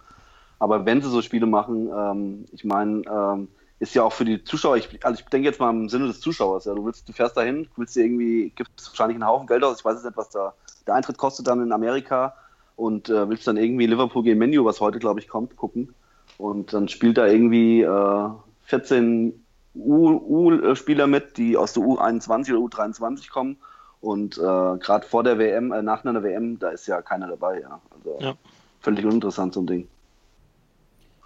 Aber 0.58 0.84
wenn 0.84 1.00
sie 1.00 1.08
so 1.08 1.22
Spiele 1.22 1.46
machen, 1.46 1.90
ähm, 1.96 2.44
ich 2.52 2.64
meine, 2.64 3.02
ähm, 3.08 3.48
ist 3.78 3.94
ja 3.94 4.02
auch 4.02 4.12
für 4.12 4.24
die 4.24 4.42
Zuschauer, 4.42 4.76
ich, 4.76 5.04
also 5.04 5.20
ich 5.20 5.26
denke 5.26 5.46
jetzt 5.48 5.60
mal 5.60 5.70
im 5.70 5.88
Sinne 5.88 6.06
des 6.06 6.20
Zuschauers, 6.20 6.64
ja, 6.64 6.74
du 6.74 6.84
willst, 6.84 7.08
du 7.08 7.12
fährst 7.12 7.36
dahin, 7.36 7.68
willst 7.76 7.94
dir 7.94 8.04
irgendwie, 8.04 8.50
gibst 8.56 8.88
wahrscheinlich 8.88 9.16
einen 9.16 9.26
Haufen 9.26 9.46
Geld 9.46 9.62
aus, 9.62 9.78
ich 9.80 9.84
weiß 9.84 9.94
jetzt 9.94 10.04
nicht, 10.04 10.16
was 10.16 10.30
da 10.30 10.54
der 10.86 10.94
Eintritt 10.94 11.18
kostet 11.18 11.46
dann 11.46 11.62
in 11.62 11.72
Amerika 11.72 12.34
und 12.74 13.10
äh, 13.10 13.28
willst 13.28 13.46
dann 13.46 13.58
irgendwie 13.58 13.86
Liverpool 13.86 14.22
gegen 14.22 14.38
Menu, 14.38 14.64
was 14.64 14.80
heute 14.80 14.98
glaube 14.98 15.20
ich 15.20 15.28
kommt, 15.28 15.56
gucken 15.56 15.94
und 16.38 16.72
dann 16.72 16.88
spielt 16.88 17.18
da 17.18 17.26
irgendwie 17.26 17.82
äh, 17.82 18.28
14 18.64 19.44
U-Spieler 19.74 21.06
mit, 21.06 21.36
die 21.36 21.56
aus 21.56 21.72
der 21.74 21.82
U21 21.82 22.54
oder 22.54 22.60
U23 22.66 23.30
kommen 23.30 23.58
Und 24.00 24.38
äh, 24.38 24.40
gerade 24.40 25.06
vor 25.06 25.22
der 25.24 25.38
WM, 25.38 25.72
äh, 25.72 25.82
nach 25.82 26.04
einer 26.04 26.22
WM, 26.22 26.58
da 26.58 26.68
ist 26.70 26.86
ja 26.86 27.02
keiner 27.02 27.28
dabei, 27.28 27.60
ja. 27.60 27.80
Also 27.90 28.18
Ja. 28.20 28.34
völlig 28.80 29.04
uninteressant, 29.04 29.54
so 29.54 29.60
ein 29.60 29.66
Ding. 29.66 29.88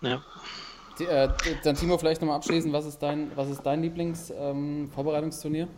Ja. 0.01 0.23
Die, 0.99 1.05
äh, 1.05 1.29
dann 1.63 1.77
Timo, 1.77 1.99
vielleicht 1.99 2.21
nochmal 2.21 2.37
abschließen, 2.37 2.73
was 2.73 2.87
ist 2.87 2.99
dein, 2.99 3.31
was 3.37 3.49
ist 3.51 3.63
dein 3.63 3.83
Lieblings-Vorbereitungsturnier? 3.83 5.69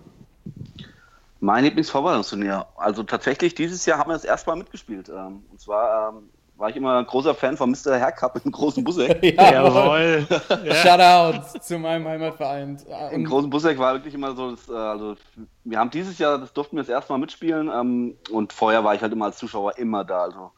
Mein 1.41 1.65
Lieblingsvorbereitungsturnier. 1.65 2.67
Also 2.77 3.03
tatsächlich, 3.03 3.55
dieses 3.55 3.85
Jahr 3.85 3.99
haben 3.99 4.11
wir 4.11 4.15
das 4.15 4.25
erste 4.25 4.51
Mal 4.51 4.57
mitgespielt. 4.57 5.09
Ähm, 5.09 5.45
und 5.51 5.61
zwar 5.61 6.11
ähm, 6.11 6.31
war 6.63 6.71
ich 6.71 6.77
immer 6.77 6.97
ein 6.97 7.07
großer 7.07 7.35
Fan 7.35 7.57
von 7.57 7.73
Mr. 7.73 7.99
Haircup 7.99 8.41
im 8.45 8.53
großen 8.53 8.85
Busseck. 8.85 9.21
Jawohl. 9.37 10.25
Ja. 10.65 10.75
Shoutout 10.75 11.59
zu 11.59 11.77
meinem 11.79 12.07
Heimatverein. 12.07 12.79
Im 13.11 13.25
großen 13.25 13.51
Busseck 13.51 13.79
war 13.79 13.95
wirklich 13.95 14.15
immer 14.15 14.37
so, 14.37 14.53
das, 14.53 14.69
äh, 14.69 14.73
also 14.73 15.17
wir 15.65 15.79
haben 15.79 15.91
dieses 15.91 16.19
Jahr, 16.19 16.39
das 16.39 16.53
durften 16.53 16.77
wir 16.77 16.83
das 16.83 16.89
erste 16.89 17.13
Mal 17.13 17.19
mitspielen 17.19 17.69
ähm, 17.69 18.17
und 18.31 18.53
vorher 18.53 18.85
war 18.85 18.95
ich 18.95 19.03
halt 19.03 19.13
immer 19.13 19.25
als 19.25 19.39
Zuschauer 19.39 19.77
immer 19.77 20.05
da, 20.05 20.23
also 20.23 20.53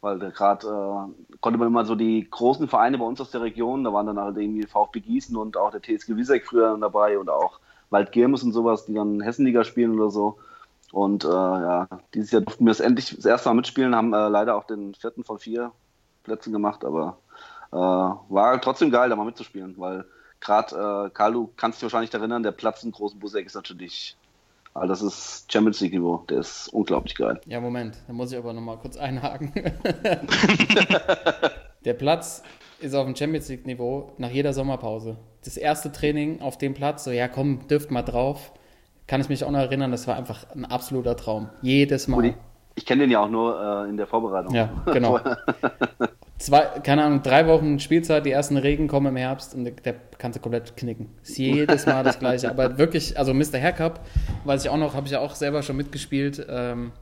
weil 0.00 0.18
gerade 0.18 0.66
äh, 0.66 1.36
konnte 1.40 1.58
man 1.58 1.66
immer 1.66 1.84
so 1.84 1.96
die 1.96 2.28
großen 2.30 2.68
Vereine 2.68 2.98
bei 2.98 3.04
uns 3.04 3.20
aus 3.20 3.32
der 3.32 3.42
Region, 3.42 3.82
da 3.82 3.92
waren 3.92 4.06
dann 4.06 4.20
halt 4.20 4.36
irgendwie 4.36 4.64
VfB 4.64 5.00
Gießen 5.00 5.36
und 5.36 5.56
auch 5.56 5.72
der 5.72 5.82
TSG 5.82 6.14
Wieseck 6.14 6.46
früher 6.46 6.78
dabei 6.80 7.18
und 7.18 7.28
auch 7.28 7.58
Waldgirmes 7.90 8.44
und 8.44 8.52
sowas, 8.52 8.86
die 8.86 8.94
dann 8.94 9.20
Hessenliga 9.20 9.64
spielen 9.64 9.98
oder 9.98 10.10
so. 10.10 10.38
Und 10.92 11.24
äh, 11.24 11.28
ja, 11.28 11.88
dieses 12.14 12.30
Jahr 12.30 12.42
durften 12.42 12.64
wir 12.64 12.70
es 12.70 12.80
endlich 12.80 13.14
das 13.14 13.24
erste 13.24 13.48
Mal 13.48 13.54
mitspielen, 13.54 13.94
haben 13.94 14.12
äh, 14.14 14.28
leider 14.28 14.56
auch 14.56 14.64
den 14.64 14.94
vierten 14.94 15.24
von 15.24 15.38
vier 15.38 15.72
Plätzen 16.22 16.52
gemacht, 16.52 16.84
aber 16.84 17.18
äh, 17.72 17.76
war 17.76 18.60
trotzdem 18.60 18.90
geil, 18.90 19.10
da 19.10 19.16
mal 19.16 19.24
mitzuspielen, 19.24 19.74
weil 19.76 20.04
gerade, 20.40 21.08
äh, 21.08 21.10
Karl, 21.10 21.32
du 21.32 21.50
kannst 21.56 21.78
dich 21.78 21.82
wahrscheinlich 21.84 22.14
erinnern, 22.14 22.42
der 22.42 22.52
Platz 22.52 22.82
im 22.84 22.92
großen 22.92 23.20
Busseck 23.20 23.46
ist 23.46 23.54
natürlich, 23.54 24.16
also 24.72 24.88
das 24.88 25.02
ist 25.02 25.52
Champions 25.52 25.80
League 25.80 25.92
Niveau, 25.92 26.24
der 26.28 26.38
ist 26.38 26.68
unglaublich 26.68 27.14
geil. 27.16 27.40
ja, 27.46 27.60
Moment, 27.60 27.98
da 28.06 28.12
muss 28.12 28.32
ich 28.32 28.38
aber 28.38 28.52
nochmal 28.52 28.78
kurz 28.78 28.96
einhaken. 28.96 29.52
Der 31.84 31.94
Platz 31.94 32.42
ist 32.80 32.94
auf 32.94 33.06
dem 33.06 33.16
Champions 33.16 33.48
League-Niveau 33.48 34.12
nach 34.18 34.30
jeder 34.30 34.52
Sommerpause. 34.52 35.16
Das 35.44 35.56
erste 35.56 35.92
Training 35.92 36.40
auf 36.40 36.58
dem 36.58 36.74
Platz, 36.74 37.04
so 37.04 37.10
ja 37.10 37.28
komm, 37.28 37.66
dürft 37.68 37.90
mal 37.90 38.02
drauf. 38.02 38.52
Kann 39.08 39.22
ich 39.22 39.30
mich 39.30 39.42
auch 39.42 39.50
noch 39.50 39.58
erinnern, 39.58 39.90
das 39.90 40.06
war 40.06 40.16
einfach 40.16 40.44
ein 40.54 40.66
absoluter 40.66 41.16
Traum. 41.16 41.48
Jedes 41.62 42.08
Mal. 42.08 42.34
Ich 42.74 42.84
kenne 42.84 43.02
den 43.02 43.10
ja 43.10 43.20
auch 43.20 43.30
nur 43.30 43.86
äh, 43.86 43.88
in 43.88 43.96
der 43.96 44.06
Vorbereitung. 44.06 44.54
Ja, 44.54 44.70
genau. 44.84 45.18
Zwei, 46.38 46.60
keine 46.84 47.02
Ahnung, 47.02 47.22
drei 47.22 47.48
Wochen 47.48 47.80
Spielzeit, 47.80 48.24
die 48.26 48.30
ersten 48.30 48.56
Regen 48.58 48.86
kommen 48.86 49.06
im 49.06 49.16
Herbst 49.16 49.54
und 49.54 49.64
der, 49.64 49.72
der 49.72 49.94
kannst 50.18 50.36
du 50.36 50.42
komplett 50.42 50.76
knicken. 50.76 51.08
Ist 51.22 51.38
jedes 51.38 51.86
Mal 51.86 52.04
das 52.04 52.18
gleiche. 52.20 52.50
Aber 52.50 52.78
wirklich, 52.78 53.18
also 53.18 53.34
Mr. 53.34 53.58
Haircup, 53.58 53.98
weiß 54.44 54.64
ich 54.64 54.70
auch 54.70 54.76
noch, 54.76 54.94
habe 54.94 55.06
ich 55.06 55.12
ja 55.12 55.20
auch 55.20 55.34
selber 55.34 55.62
schon 55.62 55.76
mitgespielt. 55.76 56.46
Ähm, 56.48 56.92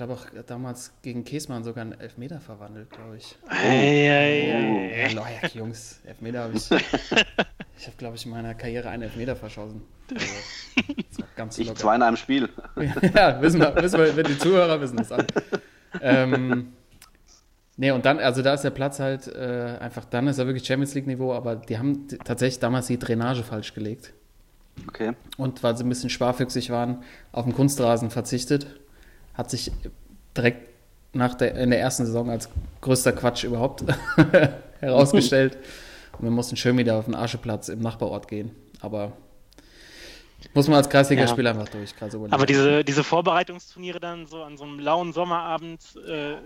glaube 0.00 0.14
auch 0.14 0.26
damals 0.46 0.92
gegen 1.02 1.24
Käsmann 1.24 1.62
sogar 1.62 1.82
einen 1.82 2.00
Elfmeter 2.00 2.40
verwandelt, 2.40 2.88
glaube 2.88 3.18
ich. 3.18 3.36
Ei, 3.48 4.10
ei, 4.10 4.54
ei. 4.54 5.08
Oh, 5.10 5.16
Leute, 5.16 5.58
Jungs, 5.58 6.00
Elfmeter 6.04 6.44
habe 6.44 6.54
ich. 6.56 6.70
Ich 7.78 7.86
habe, 7.86 7.96
glaube 7.96 8.14
ich, 8.14 8.26
in 8.26 8.32
meiner 8.32 8.54
Karriere 8.54 8.90
einen 8.90 9.04
Elfmeter 9.04 9.36
verschossen. 9.36 9.82
Also, 10.16 11.24
ganz 11.36 11.58
Ich 11.58 11.74
zwei 11.74 11.96
in 11.96 12.02
einem 12.02 12.16
Spiel. 12.16 12.48
ja, 13.14 13.40
wissen 13.40 13.60
wir, 13.60 13.74
wissen 13.76 13.98
wir, 13.98 14.22
die 14.22 14.38
Zuhörer 14.38 14.80
wissen 14.80 14.96
das 14.96 15.12
alle. 15.12 15.26
Ähm, 16.00 16.72
nee, 17.76 17.90
und 17.90 18.04
dann, 18.04 18.18
also 18.18 18.42
da 18.42 18.54
ist 18.54 18.62
der 18.62 18.70
Platz 18.70 19.00
halt 19.00 19.28
äh, 19.28 19.78
einfach, 19.80 20.04
dann 20.04 20.28
ist 20.28 20.38
er 20.38 20.46
wirklich 20.46 20.66
Champions 20.66 20.94
League-Niveau, 20.94 21.32
aber 21.32 21.56
die 21.56 21.78
haben 21.78 22.06
tatsächlich 22.24 22.60
damals 22.60 22.86
die 22.86 22.98
Drainage 22.98 23.42
falsch 23.42 23.74
gelegt. 23.74 24.12
Okay. 24.88 25.12
Und 25.36 25.62
weil 25.62 25.76
sie 25.76 25.84
ein 25.84 25.88
bisschen 25.88 26.10
sparfüchsig 26.10 26.70
waren, 26.70 27.02
auf 27.32 27.44
den 27.44 27.54
Kunstrasen 27.54 28.10
verzichtet. 28.10 28.66
Hat 29.34 29.50
sich 29.50 29.70
direkt 30.36 30.68
nach 31.12 31.34
der, 31.34 31.54
in 31.56 31.70
der 31.70 31.80
ersten 31.80 32.06
Saison 32.06 32.30
als 32.30 32.48
größter 32.80 33.12
Quatsch 33.12 33.44
überhaupt 33.44 33.84
herausgestellt. 34.80 35.58
Und 36.18 36.24
wir 36.24 36.30
mussten 36.30 36.56
schön 36.56 36.76
wieder 36.78 36.96
auf 36.96 37.06
den 37.06 37.14
Ascheplatz 37.14 37.68
im 37.68 37.80
Nachbarort 37.80 38.28
gehen. 38.28 38.54
Aber 38.80 39.12
muss 40.54 40.68
man 40.68 40.78
als 40.78 40.88
Kreisligaspieler 40.88 41.50
einfach 41.50 41.68
durch. 41.68 41.94
Aber 42.30 42.46
diese, 42.46 42.84
diese 42.84 43.04
Vorbereitungsturniere 43.04 44.00
dann 44.00 44.26
so 44.26 44.42
an 44.42 44.56
so 44.56 44.64
einem 44.64 44.78
lauen 44.78 45.12
Sommerabend, 45.12 45.80
äh, 46.06 46.36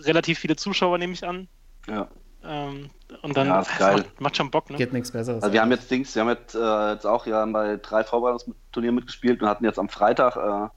relativ 0.00 0.38
viele 0.38 0.56
Zuschauer 0.56 0.98
nehme 0.98 1.12
ich 1.12 1.26
an. 1.26 1.48
Ja. 1.88 2.08
Ähm, 2.44 2.90
und 3.22 3.36
dann 3.36 3.46
Ja, 3.48 3.60
ist 3.60 3.78
geil. 3.78 3.96
Macht, 3.96 4.20
macht 4.20 4.36
schon 4.36 4.50
Bock, 4.50 4.70
ne? 4.70 4.76
Geht 4.76 4.92
nichts 4.92 5.10
Besseres. 5.10 5.42
Also 5.42 5.52
wir 5.52 5.60
haben 5.60 5.70
jetzt 5.70 5.90
Dings, 5.90 6.14
wir 6.14 6.22
haben 6.22 6.28
jetzt, 6.30 6.54
äh, 6.54 6.92
jetzt 6.92 7.06
auch 7.06 7.26
ja 7.26 7.44
bei 7.46 7.76
drei 7.76 8.04
Vorbereitungsturnieren 8.04 8.94
mitgespielt 8.94 9.42
und 9.42 9.48
hatten 9.48 9.64
jetzt 9.64 9.78
am 9.78 9.88
Freitag 9.88 10.36
äh, 10.36 10.68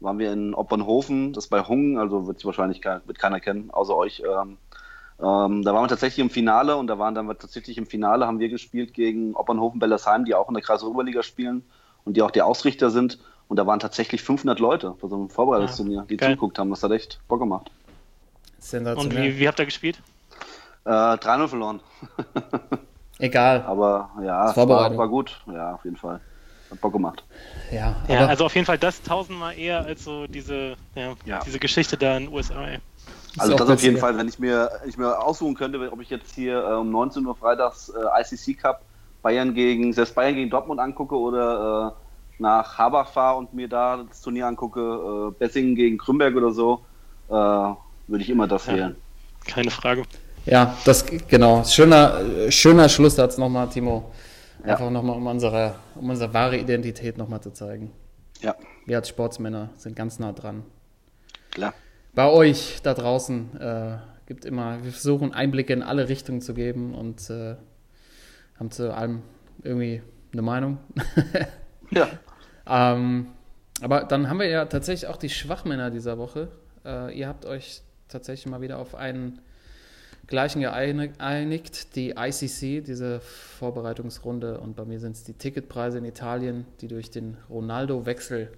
waren 0.00 0.18
wir 0.18 0.32
in 0.32 0.54
Oppernhofen, 0.54 1.32
das 1.32 1.44
ist 1.44 1.50
bei 1.50 1.62
Hungen, 1.62 1.98
also 1.98 2.26
wird 2.26 2.38
sich 2.38 2.46
wahrscheinlich 2.46 2.82
kein, 2.82 3.00
wird 3.06 3.18
keiner 3.18 3.40
kennen, 3.40 3.70
außer 3.70 3.96
euch. 3.96 4.22
Ähm, 4.22 4.58
ähm, 5.18 5.62
da 5.62 5.72
waren 5.72 5.84
wir 5.84 5.88
tatsächlich 5.88 6.18
im 6.18 6.30
Finale 6.30 6.76
und 6.76 6.88
da 6.88 6.98
waren 6.98 7.14
dann 7.14 7.26
tatsächlich 7.26 7.78
im 7.78 7.86
Finale 7.86 8.26
haben 8.26 8.38
wir 8.38 8.48
gespielt 8.48 8.92
gegen 8.92 9.34
Oppernhofen-Bellersheim, 9.34 10.24
die 10.26 10.34
auch 10.34 10.48
in 10.48 10.54
der 10.54 10.62
Kreisoberliga 10.62 11.22
spielen 11.22 11.64
und 12.04 12.16
die 12.16 12.22
auch 12.22 12.30
die 12.30 12.42
Ausrichter 12.42 12.90
sind. 12.90 13.18
Und 13.48 13.58
da 13.58 13.66
waren 13.66 13.78
tatsächlich 13.78 14.22
500 14.22 14.58
Leute 14.58 14.94
bei 15.00 15.08
so 15.08 15.14
einem 15.14 15.30
Vorbereitungsturnier, 15.30 16.04
die 16.10 16.16
geil. 16.16 16.30
zugeguckt 16.30 16.58
haben. 16.58 16.70
Das 16.70 16.82
hat 16.82 16.90
echt 16.90 17.20
Bock 17.28 17.38
gemacht. 17.38 17.70
Und 18.98 19.16
wie, 19.16 19.38
wie 19.38 19.48
habt 19.48 19.58
ihr 19.58 19.64
gespielt? 19.64 20.02
Äh, 20.84 20.90
3-0 20.90 21.48
verloren. 21.48 21.80
Egal. 23.18 23.62
Aber 23.66 24.10
ja, 24.22 24.50
es 24.50 24.56
war, 24.56 24.66
Vorbereitung. 24.66 24.98
war 24.98 25.08
gut. 25.08 25.40
Ja, 25.46 25.74
auf 25.74 25.84
jeden 25.84 25.96
Fall. 25.96 26.20
Hat 26.70 26.80
Bock 26.80 26.92
gemacht. 26.92 27.24
Ja, 27.70 27.96
Ja, 28.08 28.26
also 28.26 28.44
auf 28.46 28.54
jeden 28.54 28.66
Fall 28.66 28.78
das 28.78 29.02
tausendmal 29.02 29.58
eher 29.58 29.84
als 29.84 30.04
so 30.04 30.26
diese, 30.26 30.76
ja, 30.94 31.14
Ja. 31.24 31.40
diese 31.44 31.58
Geschichte 31.58 31.96
da 31.96 32.16
in 32.16 32.24
den 32.26 32.32
USA. 32.34 32.66
Ey. 32.66 32.78
Also 33.38 33.54
auch 33.54 33.58
das 33.58 33.70
auf 33.70 33.82
jeden. 33.82 33.98
Fall, 33.98 34.16
wenn 34.16 34.28
ich 34.28 34.38
mir, 34.38 34.70
ich 34.86 34.96
mir 34.96 35.20
aussuchen 35.22 35.54
könnte, 35.54 35.92
ob 35.92 36.00
ich 36.00 36.10
jetzt 36.10 36.34
hier 36.34 36.58
äh, 36.64 36.74
um 36.74 36.90
19 36.90 37.24
Uhr 37.26 37.36
freitags 37.36 37.90
äh, 37.90 38.20
ICC 38.22 38.58
Cup 38.60 38.82
Bayern 39.22 39.54
gegen, 39.54 39.92
selbst 39.92 40.14
Bayern 40.14 40.34
gegen 40.34 40.50
Dortmund 40.50 40.80
angucke 40.80 41.16
oder 41.16 41.94
äh, 41.96 42.42
nach 42.42 42.78
Habach 42.78 43.08
fahre 43.12 43.38
und 43.38 43.52
mir 43.54 43.68
da 43.68 44.04
das 44.08 44.20
Turnier 44.22 44.46
angucke, 44.46 44.80
äh, 44.80 45.30
Bessingen 45.38 45.74
gegen 45.74 45.98
Krümberg 45.98 46.34
oder 46.36 46.52
so, 46.52 46.84
äh, 47.28 47.32
würde 47.32 48.22
ich 48.22 48.30
immer 48.30 48.46
das 48.46 48.66
Ja. 48.66 48.74
wählen. 48.74 48.96
Keine 49.46 49.70
Frage. 49.70 50.02
Ja, 50.46 50.76
das 50.84 51.04
genau. 51.28 51.64
Schöner, 51.64 52.20
äh, 52.20 52.52
schöner 52.52 52.88
Schlusssatz 52.88 53.36
nochmal, 53.38 53.68
Timo. 53.68 54.12
Ja. 54.66 54.72
Einfach 54.72 54.90
nochmal, 54.90 55.16
um 55.16 55.26
unsere, 55.26 55.76
um 55.94 56.10
unsere 56.10 56.34
wahre 56.34 56.56
Identität 56.58 57.16
nochmal 57.18 57.40
zu 57.40 57.52
zeigen. 57.52 57.92
Ja, 58.40 58.54
Wir 58.84 58.96
als 58.98 59.08
Sportsmänner 59.08 59.70
sind 59.76 59.96
ganz 59.96 60.18
nah 60.18 60.32
dran. 60.32 60.64
klar. 61.50 61.72
Bei 62.14 62.28
euch 62.30 62.80
da 62.82 62.94
draußen 62.94 63.60
äh, 63.60 63.98
gibt 64.26 64.44
immer, 64.44 64.82
wir 64.82 64.90
versuchen 64.90 65.32
Einblicke 65.34 65.72
in 65.72 65.82
alle 65.82 66.08
Richtungen 66.08 66.40
zu 66.40 66.54
geben 66.54 66.94
und 66.94 67.28
äh, 67.30 67.56
haben 68.58 68.70
zu 68.70 68.94
allem 68.94 69.22
irgendwie 69.62 70.02
eine 70.32 70.42
Meinung. 70.42 70.78
Ja. 71.90 72.08
Ähm, 72.68 73.28
aber 73.80 74.02
dann 74.02 74.28
haben 74.28 74.40
wir 74.40 74.48
ja 74.48 74.64
tatsächlich 74.64 75.08
auch 75.08 75.18
die 75.18 75.28
Schwachmänner 75.28 75.92
dieser 75.92 76.18
Woche. 76.18 76.48
Äh, 76.84 77.16
ihr 77.16 77.28
habt 77.28 77.46
euch 77.46 77.82
tatsächlich 78.08 78.50
mal 78.50 78.60
wieder 78.60 78.78
auf 78.78 78.96
einen 78.96 79.40
gleichen 80.26 80.60
geeinigt, 80.60 81.94
die 81.96 82.10
ICC, 82.10 82.84
diese 82.84 83.20
Vorbereitungsrunde. 83.20 84.58
Und 84.58 84.76
bei 84.76 84.84
mir 84.84 84.98
sind 84.98 85.16
es 85.16 85.24
die 85.24 85.34
Ticketpreise 85.34 85.98
in 85.98 86.04
Italien, 86.04 86.66
die 86.80 86.88
durch 86.88 87.10
den 87.10 87.36
Ronaldo-Wechsel 87.48 88.50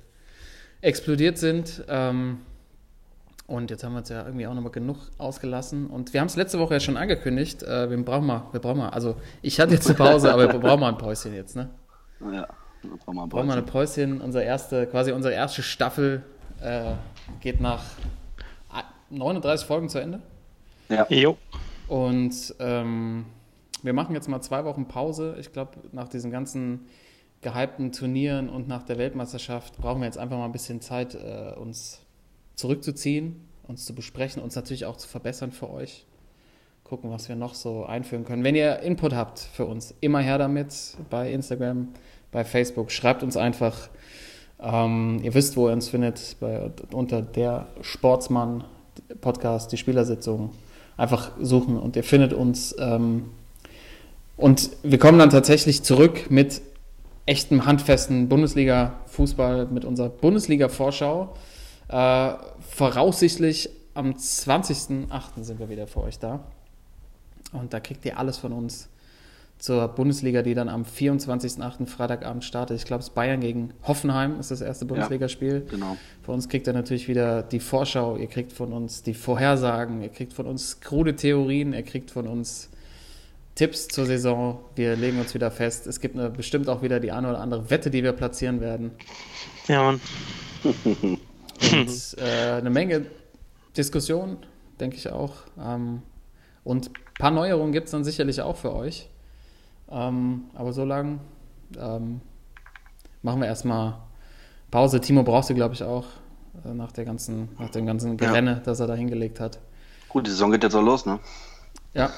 explodiert 0.81 1.39
sind. 1.39 1.85
Ähm, 1.89 2.39
und 3.47 3.71
jetzt 3.71 3.83
haben 3.83 3.93
wir 3.93 4.01
uns 4.01 4.09
ja 4.11 4.25
irgendwie 4.25 4.47
auch 4.47 4.55
nochmal 4.55 4.73
genug 4.73 4.99
ausgelassen. 5.17 5.87
Und 5.87 6.13
wir 6.13 6.21
haben 6.21 6.29
es 6.29 6.37
letzte 6.37 6.59
Woche 6.59 6.75
ja 6.75 6.81
schon 6.81 6.97
angekündigt. 6.97 7.63
Äh, 7.63 7.91
wir 7.91 8.03
brauchen 8.05 8.27
mal, 8.27 8.47
wir 8.53 8.61
brauchen 8.61 8.79
mal, 8.79 8.91
also 8.91 9.17
ich 9.43 9.59
hatte 9.59 9.75
jetzt 9.75 9.87
eine 9.87 9.97
Pause, 9.97 10.33
aber 10.33 10.53
wir 10.53 10.61
brauchen 10.61 10.81
mal 10.81 10.91
ein 10.91 10.99
Päuschen 10.99 11.35
jetzt, 11.35 11.57
ne? 11.57 11.71
Ja, 12.21 12.47
dann 12.83 12.99
brauchen 12.99 13.15
wir 13.17 13.23
ein 13.23 13.29
Brauchen 13.29 13.49
wir 13.49 13.55
ein 13.55 13.65
Päuschen. 13.65 14.11
Päuschen. 14.11 14.21
Unsere 14.21 14.45
erste, 14.45 14.87
quasi 14.87 15.13
unsere 15.13 15.35
erste 15.35 15.63
Staffel 15.63 16.23
äh, 16.61 16.93
geht 17.41 17.61
nach 17.61 17.83
39 19.11 19.67
Folgen 19.67 19.89
zu 19.89 19.99
Ende. 19.99 20.21
Ja. 20.89 21.07
Jo. 21.09 21.37
Und 21.89 22.55
ähm, 22.59 23.27
wir 23.83 23.93
machen 23.93 24.15
jetzt 24.15 24.29
mal 24.29 24.41
zwei 24.41 24.65
Wochen 24.65 24.87
Pause. 24.87 25.37
Ich 25.39 25.53
glaube, 25.53 25.73
nach 25.93 26.09
diesen 26.09 26.31
ganzen 26.31 26.87
gehypten 27.41 27.93
Turnieren 27.93 28.49
und 28.49 28.69
nach 28.69 28.83
der 28.83 28.99
Weltmeisterschaft 28.99 29.77
brauchen 29.79 30.01
wir 30.01 30.07
jetzt 30.07 30.19
einfach 30.19 30.37
mal 30.37 30.45
ein 30.45 30.53
bisschen 30.53 30.81
Zeit, 30.81 31.15
äh, 31.15 31.55
uns 31.57 32.01
zurückzuziehen, 32.57 33.49
uns 33.67 33.85
zu 33.85 33.95
besprechen, 33.95 34.43
uns 34.43 34.57
natürlich 34.57 34.87
auch 34.87 34.97
zu 34.97 35.09
verbessern 35.09 35.53
für 35.53 35.71
euch. 35.71 36.05
Gucken, 36.83 37.11
was 37.11 37.29
wir 37.29 37.37
noch 37.37 37.55
so 37.55 37.85
einführen 37.85 38.25
können. 38.25 38.43
Wenn 38.43 38.55
ihr 38.55 38.81
Input 38.81 39.15
habt 39.15 39.39
für 39.39 39.67
uns, 39.67 39.95
immer 40.01 40.21
her 40.21 40.39
damit 40.39 40.75
bei 41.11 41.31
Instagram, 41.31 41.89
bei 42.31 42.45
Facebook. 42.45 42.91
Schreibt 42.91 43.23
uns 43.23 43.37
einfach. 43.37 43.89
Ähm, 44.61 45.21
ihr 45.23 45.35
wisst, 45.35 45.57
wo 45.57 45.69
ihr 45.69 45.73
uns 45.73 45.89
findet, 45.89 46.37
bei, 46.41 46.71
unter 46.93 47.23
der 47.23 47.69
Sportsmann 47.81 48.65
Podcast, 49.21 49.71
die 49.73 49.77
Spielersitzung. 49.77 50.51
Einfach 50.99 51.31
suchen 51.41 51.79
und 51.79 51.97
ihr 51.97 52.05
findet 52.05 52.35
uns. 52.35 52.77
Ähm, 52.79 53.31
und 54.37 54.71
wir 54.83 54.99
kommen 54.99 55.19
dann 55.19 55.31
tatsächlich 55.31 55.83
zurück 55.83 56.31
mit 56.31 56.61
echtem, 57.25 57.65
handfesten 57.65 58.29
Bundesliga-Fußball 58.29 59.67
mit 59.67 59.87
unserer 59.87 60.11
Bundesliga-Vorschau. 60.11 61.35
Äh, 61.89 62.33
voraussichtlich 62.61 63.71
am 63.95 64.11
20.08. 64.13 65.43
sind 65.43 65.59
wir 65.59 65.71
wieder 65.71 65.87
für 65.87 66.03
euch 66.03 66.19
da. 66.19 66.41
Und 67.53 67.73
da 67.73 67.81
kriegt 67.81 68.05
ihr 68.05 68.19
alles 68.19 68.37
von 68.37 68.53
uns 68.53 68.89
zur 69.59 69.89
Bundesliga, 69.89 70.43
die 70.43 70.55
dann 70.55 70.69
am 70.69 70.85
24.08. 70.85 71.87
Freitagabend 71.87 72.45
startet. 72.45 72.77
Ich 72.79 72.85
glaube, 72.85 73.01
es 73.01 73.09
ist 73.09 73.15
Bayern 73.15 73.41
gegen 73.41 73.75
Hoffenheim, 73.83 74.39
ist 74.39 74.51
das 74.51 74.61
erste 74.61 74.85
Bundesligaspiel. 74.85 75.67
genau. 75.69 75.97
Von 76.23 76.37
uns 76.37 76.49
kriegt 76.49 76.67
ihr 76.67 76.73
natürlich 76.73 77.09
wieder 77.09 77.43
die 77.43 77.59
Vorschau, 77.59 78.17
ihr 78.17 78.29
kriegt 78.29 78.53
von 78.53 78.73
uns 78.73 79.03
die 79.03 79.15
Vorhersagen, 79.15 80.03
ihr 80.03 80.11
kriegt 80.11 80.33
von 80.33 80.47
uns 80.47 80.81
krude 80.81 81.17
Theorien, 81.17 81.73
ihr 81.73 81.83
kriegt 81.83 82.11
von 82.11 82.29
uns 82.29 82.71
Tipps 83.57 83.89
zur 83.89 84.07
Saison. 84.07 84.61
Wir 84.77 84.95
legen 84.95 85.19
uns 85.19 85.35
wieder 85.35 85.51
fest. 85.51 85.89
Es 85.89 86.01
gibt 86.01 86.17
eine, 86.17 86.31
bestimmt 86.31 86.69
auch 86.69 86.81
wieder 86.81 87.01
die 87.01 87.11
eine 87.11 87.31
oder 87.31 87.41
andere 87.41 87.69
Wette, 87.71 87.91
die 87.91 88.05
wir 88.05 88.13
platzieren 88.13 88.61
werden. 88.61 88.93
Ja, 89.67 89.83
Mann. 89.83 90.01
Und 90.63 92.17
äh, 92.19 92.53
eine 92.53 92.71
Menge 92.71 93.07
Diskussion, 93.77 94.37
denke 94.79 94.97
ich 94.97 95.11
auch. 95.11 95.35
Ähm, 95.61 96.03
und 96.63 96.89
ein 96.89 97.15
paar 97.19 97.31
Neuerungen 97.33 97.73
gibt 97.73 97.87
es 97.87 97.91
dann 97.91 98.05
sicherlich 98.05 98.41
auch 98.43 98.57
für 98.57 98.73
euch. 98.73 99.09
Ähm, 99.91 100.45
aber 100.55 100.73
so 100.73 100.85
lange 100.85 101.19
ähm, 101.79 102.21
machen 103.23 103.41
wir 103.41 103.47
erstmal 103.49 103.99
Pause. 104.71 105.01
Timo 105.01 105.23
brauchst 105.23 105.51
du, 105.51 105.55
glaube 105.55 105.75
ich, 105.75 105.83
auch 105.83 106.05
äh, 106.65 106.75
nach, 106.75 106.93
der 106.93 107.05
ganzen, 107.05 107.49
nach 107.59 107.71
dem 107.71 107.87
ganzen 107.87 108.17
Gerenne, 108.17 108.61
das 108.65 108.81
er 108.81 108.87
da 108.87 108.95
hingelegt 108.95 109.41
hat. 109.41 109.59
Gut, 110.09 110.27
die 110.27 110.31
Saison 110.31 110.51
geht 110.51 110.63
jetzt 110.63 110.75
auch 110.75 110.83
los, 110.83 111.07
ne? 111.07 111.19
Ja, 111.95 112.11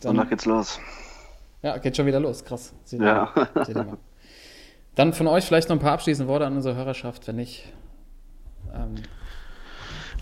Sonntag 0.00 0.24
dann, 0.24 0.30
geht's 0.30 0.44
los. 0.44 0.78
ja 1.62 1.76
geht 1.78 1.96
schon 1.96 2.06
wieder 2.06 2.20
los. 2.20 2.44
Krass. 2.44 2.72
Seht 2.84 3.00
Ja. 3.00 3.32
mal. 3.34 3.98
Dann 4.94 5.12
von 5.12 5.26
euch 5.26 5.44
vielleicht 5.44 5.68
noch 5.68 5.76
ein 5.76 5.80
paar 5.80 5.92
abschließende 5.92 6.30
Worte 6.30 6.46
an 6.46 6.54
unsere 6.54 6.76
Hörerschaft, 6.76 7.26
wenn 7.26 7.36
nicht. 7.36 7.72
Ähm, 8.72 8.94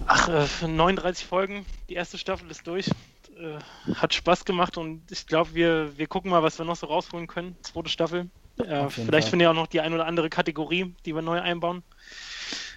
Ach, 0.07 0.29
äh, 0.29 0.47
für 0.47 0.69
39 0.69 1.27
Folgen, 1.27 1.67
die 1.89 1.95
erste 1.95 2.17
Staffel 2.19 2.51
ist 2.51 2.67
durch. 2.67 2.91
Äh, 3.39 3.95
hat 3.95 4.15
Spaß 4.15 4.45
gemacht 4.45 4.77
und 4.77 5.11
ich 5.11 5.27
glaube, 5.27 5.55
wir, 5.55 5.97
wir 5.97 6.07
gucken 6.07 6.31
mal, 6.31 6.43
was 6.43 6.59
wir 6.59 6.65
noch 6.65 6.77
so 6.77 6.87
rausholen 6.87 7.27
können. 7.27 7.57
Zweite 7.63 7.89
Staffel. 7.89 8.29
Äh, 8.59 8.89
vielleicht 8.91 8.95
Fall. 8.97 9.23
finden 9.23 9.41
wir 9.41 9.51
auch 9.51 9.55
noch 9.55 9.67
die 9.67 9.81
ein 9.81 9.93
oder 9.95 10.07
andere 10.07 10.29
Kategorie, 10.29 10.95
die 11.07 11.15
wir 11.15 11.23
neu 11.23 11.41
einbauen. 11.41 11.83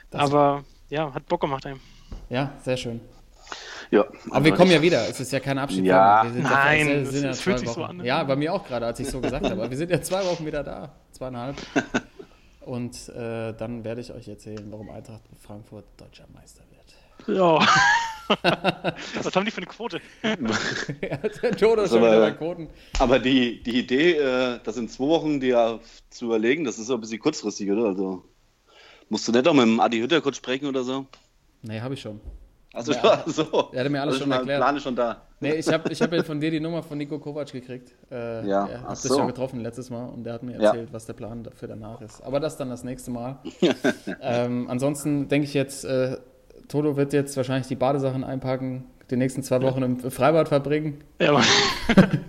Das- 0.10 0.22
Aber 0.32 0.64
ja, 0.90 1.14
hat 1.14 1.26
Bock 1.28 1.42
gemacht 1.42 1.66
einem. 1.66 1.80
ja, 2.30 2.54
sehr 2.64 2.78
schön. 2.78 3.02
Ja. 3.92 4.06
Aber 4.32 4.46
wir 4.46 4.54
kommen 4.56 4.72
ja 4.72 4.82
wieder. 4.82 5.08
Es 5.08 5.20
ist 5.20 5.32
ja 5.32 5.40
kein 5.40 5.58
Abschied. 5.60 5.86
Ja. 5.86 6.24
Wir 6.24 6.32
sind 6.32 6.44
Nein, 6.44 6.88
es- 6.90 7.14
ja 7.22 7.34
fühlt 7.34 7.36
zwei 7.36 7.58
sich 7.58 7.70
so 7.70 7.82
Wochen. 7.82 8.00
an. 8.00 8.06
Ja, 8.06 8.24
bei 8.24 8.36
mir 8.36 8.52
auch 8.54 8.66
gerade, 8.66 8.86
als 8.88 9.00
ich 9.00 9.08
so 9.10 9.22
gesagt 9.22 9.46
habe. 9.46 9.54
Aber 9.56 9.70
wir 9.70 9.78
sind 9.78 9.92
ja 9.92 10.02
zwei 10.02 10.26
Wochen 10.26 10.46
wieder 10.46 10.64
da. 10.64 10.92
Zweieinhalb. 11.12 11.56
Und 12.62 13.10
äh, 13.10 13.54
dann 13.54 13.84
werde 13.84 14.02
ich 14.02 14.12
euch 14.12 14.28
erzählen, 14.28 14.66
warum 14.72 14.90
Eintracht 14.90 15.22
Frankfurt 15.40 15.86
deutscher 15.98 16.26
Meister 16.34 16.64
wird. 16.72 16.96
Ja. 17.28 17.60
was 19.24 19.36
haben 19.36 19.46
die 19.46 19.52
für 19.52 19.58
eine 19.58 19.68
Quote? 19.68 20.00
ja, 20.24 20.36
der 21.18 21.56
Toto 21.58 21.82
ist 21.84 21.90
schon 21.92 22.00
aber- 22.00 22.12
wieder 22.12 22.22
bei 22.22 22.32
Quoten. 22.32 22.70
Aber 23.00 23.20
die, 23.20 23.62
die 23.62 23.80
Idee, 23.80 24.14
äh, 24.14 24.60
das 24.64 24.78
in 24.78 24.90
zwei 24.90 25.06
Wochen 25.08 25.40
dir 25.40 25.80
zu 26.10 26.26
überlegen, 26.26 26.64
das 26.64 26.80
ist 26.80 26.88
so 26.88 26.96
ein 26.96 27.02
bisschen 27.02 27.20
kurzfristig, 27.20 27.70
oder? 27.72 27.86
Also 27.86 28.24
musst 29.10 29.28
du 29.28 29.32
nicht 29.32 29.48
auch 29.48 29.54
mit 29.54 29.64
dem 29.64 29.80
Adi 29.80 30.00
Hütter 30.00 30.22
kurz 30.22 30.38
sprechen 30.38 30.66
oder 30.68 30.84
so? 30.84 31.06
Nee, 31.62 31.80
habe 31.82 31.94
ich 31.94 32.02
schon. 32.02 32.20
Also 32.74 32.94
Ja. 32.94 33.24
so. 33.28 33.70
Er 33.72 33.82
hatte 33.82 33.90
mir 33.90 34.02
alles 34.02 34.16
Also 34.16 34.24
schon 34.26 34.32
erklärt. 34.32 34.60
Plan 34.60 34.76
ist 34.76 34.84
schon 34.84 34.96
da. 34.96 35.22
Nee, 35.40 35.54
ich 35.56 35.68
habe 35.68 35.92
ich 35.92 36.02
hab 36.02 36.12
ja 36.12 36.24
von 36.24 36.40
dir 36.40 36.50
die 36.50 36.60
Nummer 36.60 36.82
von 36.82 36.98
Nico 36.98 37.20
Kovac 37.20 37.52
gekriegt. 37.52 37.94
Äh, 38.10 38.48
Ja, 38.48 38.66
Er 38.68 38.82
hat 38.84 38.98
so. 38.98 39.08
das 39.10 39.18
schon 39.18 39.28
getroffen 39.28 39.60
letztes 39.62 39.90
Mal 39.92 40.06
und 40.08 40.24
der 40.24 40.34
hat 40.34 40.44
mir 40.44 40.54
Ja. 40.60 40.70
erzählt, 40.72 40.90
was 40.92 41.06
der 41.06 41.14
Plan 41.14 41.48
für 41.56 41.68
danach 41.68 42.02
ist. 42.02 42.22
Aber 42.24 42.40
das 42.40 42.58
dann 42.58 42.70
das 42.70 42.84
nächste 42.84 43.12
Mal. 43.12 43.38
ähm, 44.22 44.68
ansonsten 44.70 45.28
denke 45.28 45.48
ich 45.48 45.54
jetzt, 45.54 45.86
äh, 45.86 46.18
Toto 46.68 46.98
wird 46.98 47.14
jetzt 47.14 47.36
wahrscheinlich 47.38 47.68
die 47.68 47.76
Badesachen 47.76 48.24
einpacken, 48.24 48.86
die 49.10 49.16
nächsten 49.18 49.44
zwei 49.44 49.62
Wochen 49.62 49.82
im 49.84 50.00
Freibad 50.00 50.48
verbringen. 50.50 51.04
Ja, 51.22 51.32
Mann. 51.34 51.44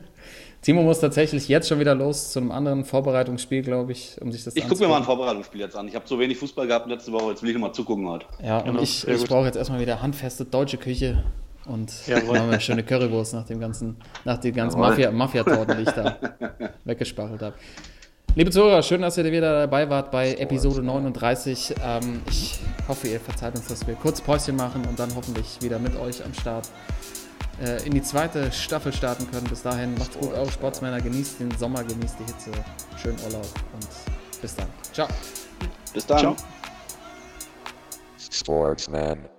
Timo 0.63 0.83
muss 0.83 0.99
tatsächlich 1.01 1.47
jetzt 1.49 1.69
schon 1.69 1.79
wieder 1.79 1.95
los 1.95 2.33
zu 2.33 2.41
einem 2.41 2.51
anderen 2.51 2.85
Vorbereitungsspiel, 2.85 3.63
glaube 3.63 3.93
ich, 3.93 4.17
um 4.21 4.33
sich 4.33 4.43
das 4.43 4.57
Ich 4.57 4.67
gucke 4.69 4.83
mir 4.83 4.89
mal 4.89 4.97
ein. 4.99 5.05
Vorbereitungsspiel 5.05 5.61
jetzt 5.61 5.77
an. 5.77 5.87
Ich 5.87 5.95
habe 5.95 6.09
so 6.09 6.19
wenig 6.19 6.39
Fußball 6.39 6.67
gehabt 6.67 6.89
letzte 6.89 7.13
Woche, 7.13 7.31
jetzt 7.31 7.43
will 7.43 7.51
ich 7.51 7.55
noch 7.55 7.61
mal 7.69 7.73
zugucken 7.73 8.09
heute. 8.09 8.27
Ja, 8.43 8.59
und 8.59 8.65
Genau, 8.67 8.81
ich, 8.83 9.01
sehr 9.01 9.15
ich 9.15 9.21
gut. 9.21 9.29
brauche 9.29 9.47
jetzt 9.47 9.57
erstmal 9.57 9.81
wieder 9.81 10.03
handfeste 10.03 10.45
deutsche 10.45 10.77
Küche 10.79 11.23
und 11.67 11.93
Jawohl. 12.07 12.23
machen 12.39 12.47
wir 12.49 12.53
eine 12.55 12.61
schöne 12.61 12.83
Currywurst 12.83 13.35
nach 13.35 13.45
dem 13.47 13.61
ganzen, 13.61 13.97
nach 14.25 14.39
den 14.39 14.55
ganzen 14.55 14.79
Jawohl. 14.81 14.91
Mafia- 14.95 15.11
Mafia-Torten, 15.13 15.77
die 15.77 15.83
ich 15.85 15.91
da 15.91 16.17
weggespachelt 16.85 17.43
habe. 17.43 17.55
Liebe 18.37 18.51
Zuhörer, 18.51 18.83
schön, 18.83 19.01
dass 19.01 19.17
ihr 19.17 19.25
wieder 19.25 19.61
dabei 19.61 19.89
wart 19.89 20.11
bei 20.11 20.35
Episode 20.35 20.83
39. 20.83 21.75
Ähm, 21.83 22.21
ich 22.29 22.61
hoffe, 22.87 23.09
ihr 23.09 23.19
verzeiht 23.19 23.57
uns, 23.57 23.67
dass 23.67 23.87
wir 23.87 23.95
kurz 23.95 24.21
Päuschen 24.21 24.57
machen 24.57 24.85
und 24.87 24.99
dann 24.99 25.09
hoffentlich 25.17 25.57
wieder 25.63 25.79
mit 25.79 25.97
euch 25.97 26.23
am 26.23 26.35
Start 26.35 26.69
äh, 27.65 27.83
in 27.87 27.95
die 27.95 28.03
zweite 28.03 28.53
Staffel 28.53 28.93
starten 28.93 29.27
können. 29.31 29.47
Bis 29.47 29.63
dahin, 29.63 29.95
macht's 29.95 30.19
gut, 30.19 30.35
eure 30.35 30.53
Sportsmänner, 30.53 31.01
genießt 31.01 31.41
den 31.41 31.51
Sommer, 31.57 31.83
genießt 31.83 32.17
die 32.19 32.25
Hitze, 32.31 32.51
schönen 33.01 33.19
Urlaub 33.25 33.49
und 33.73 33.89
bis 34.43 34.55
dann. 34.55 34.69
Ciao. 34.93 35.09
Bis 35.95 36.05
dann. 36.05 36.19
Ciao. 36.19 36.37
Sportsman. 38.19 39.36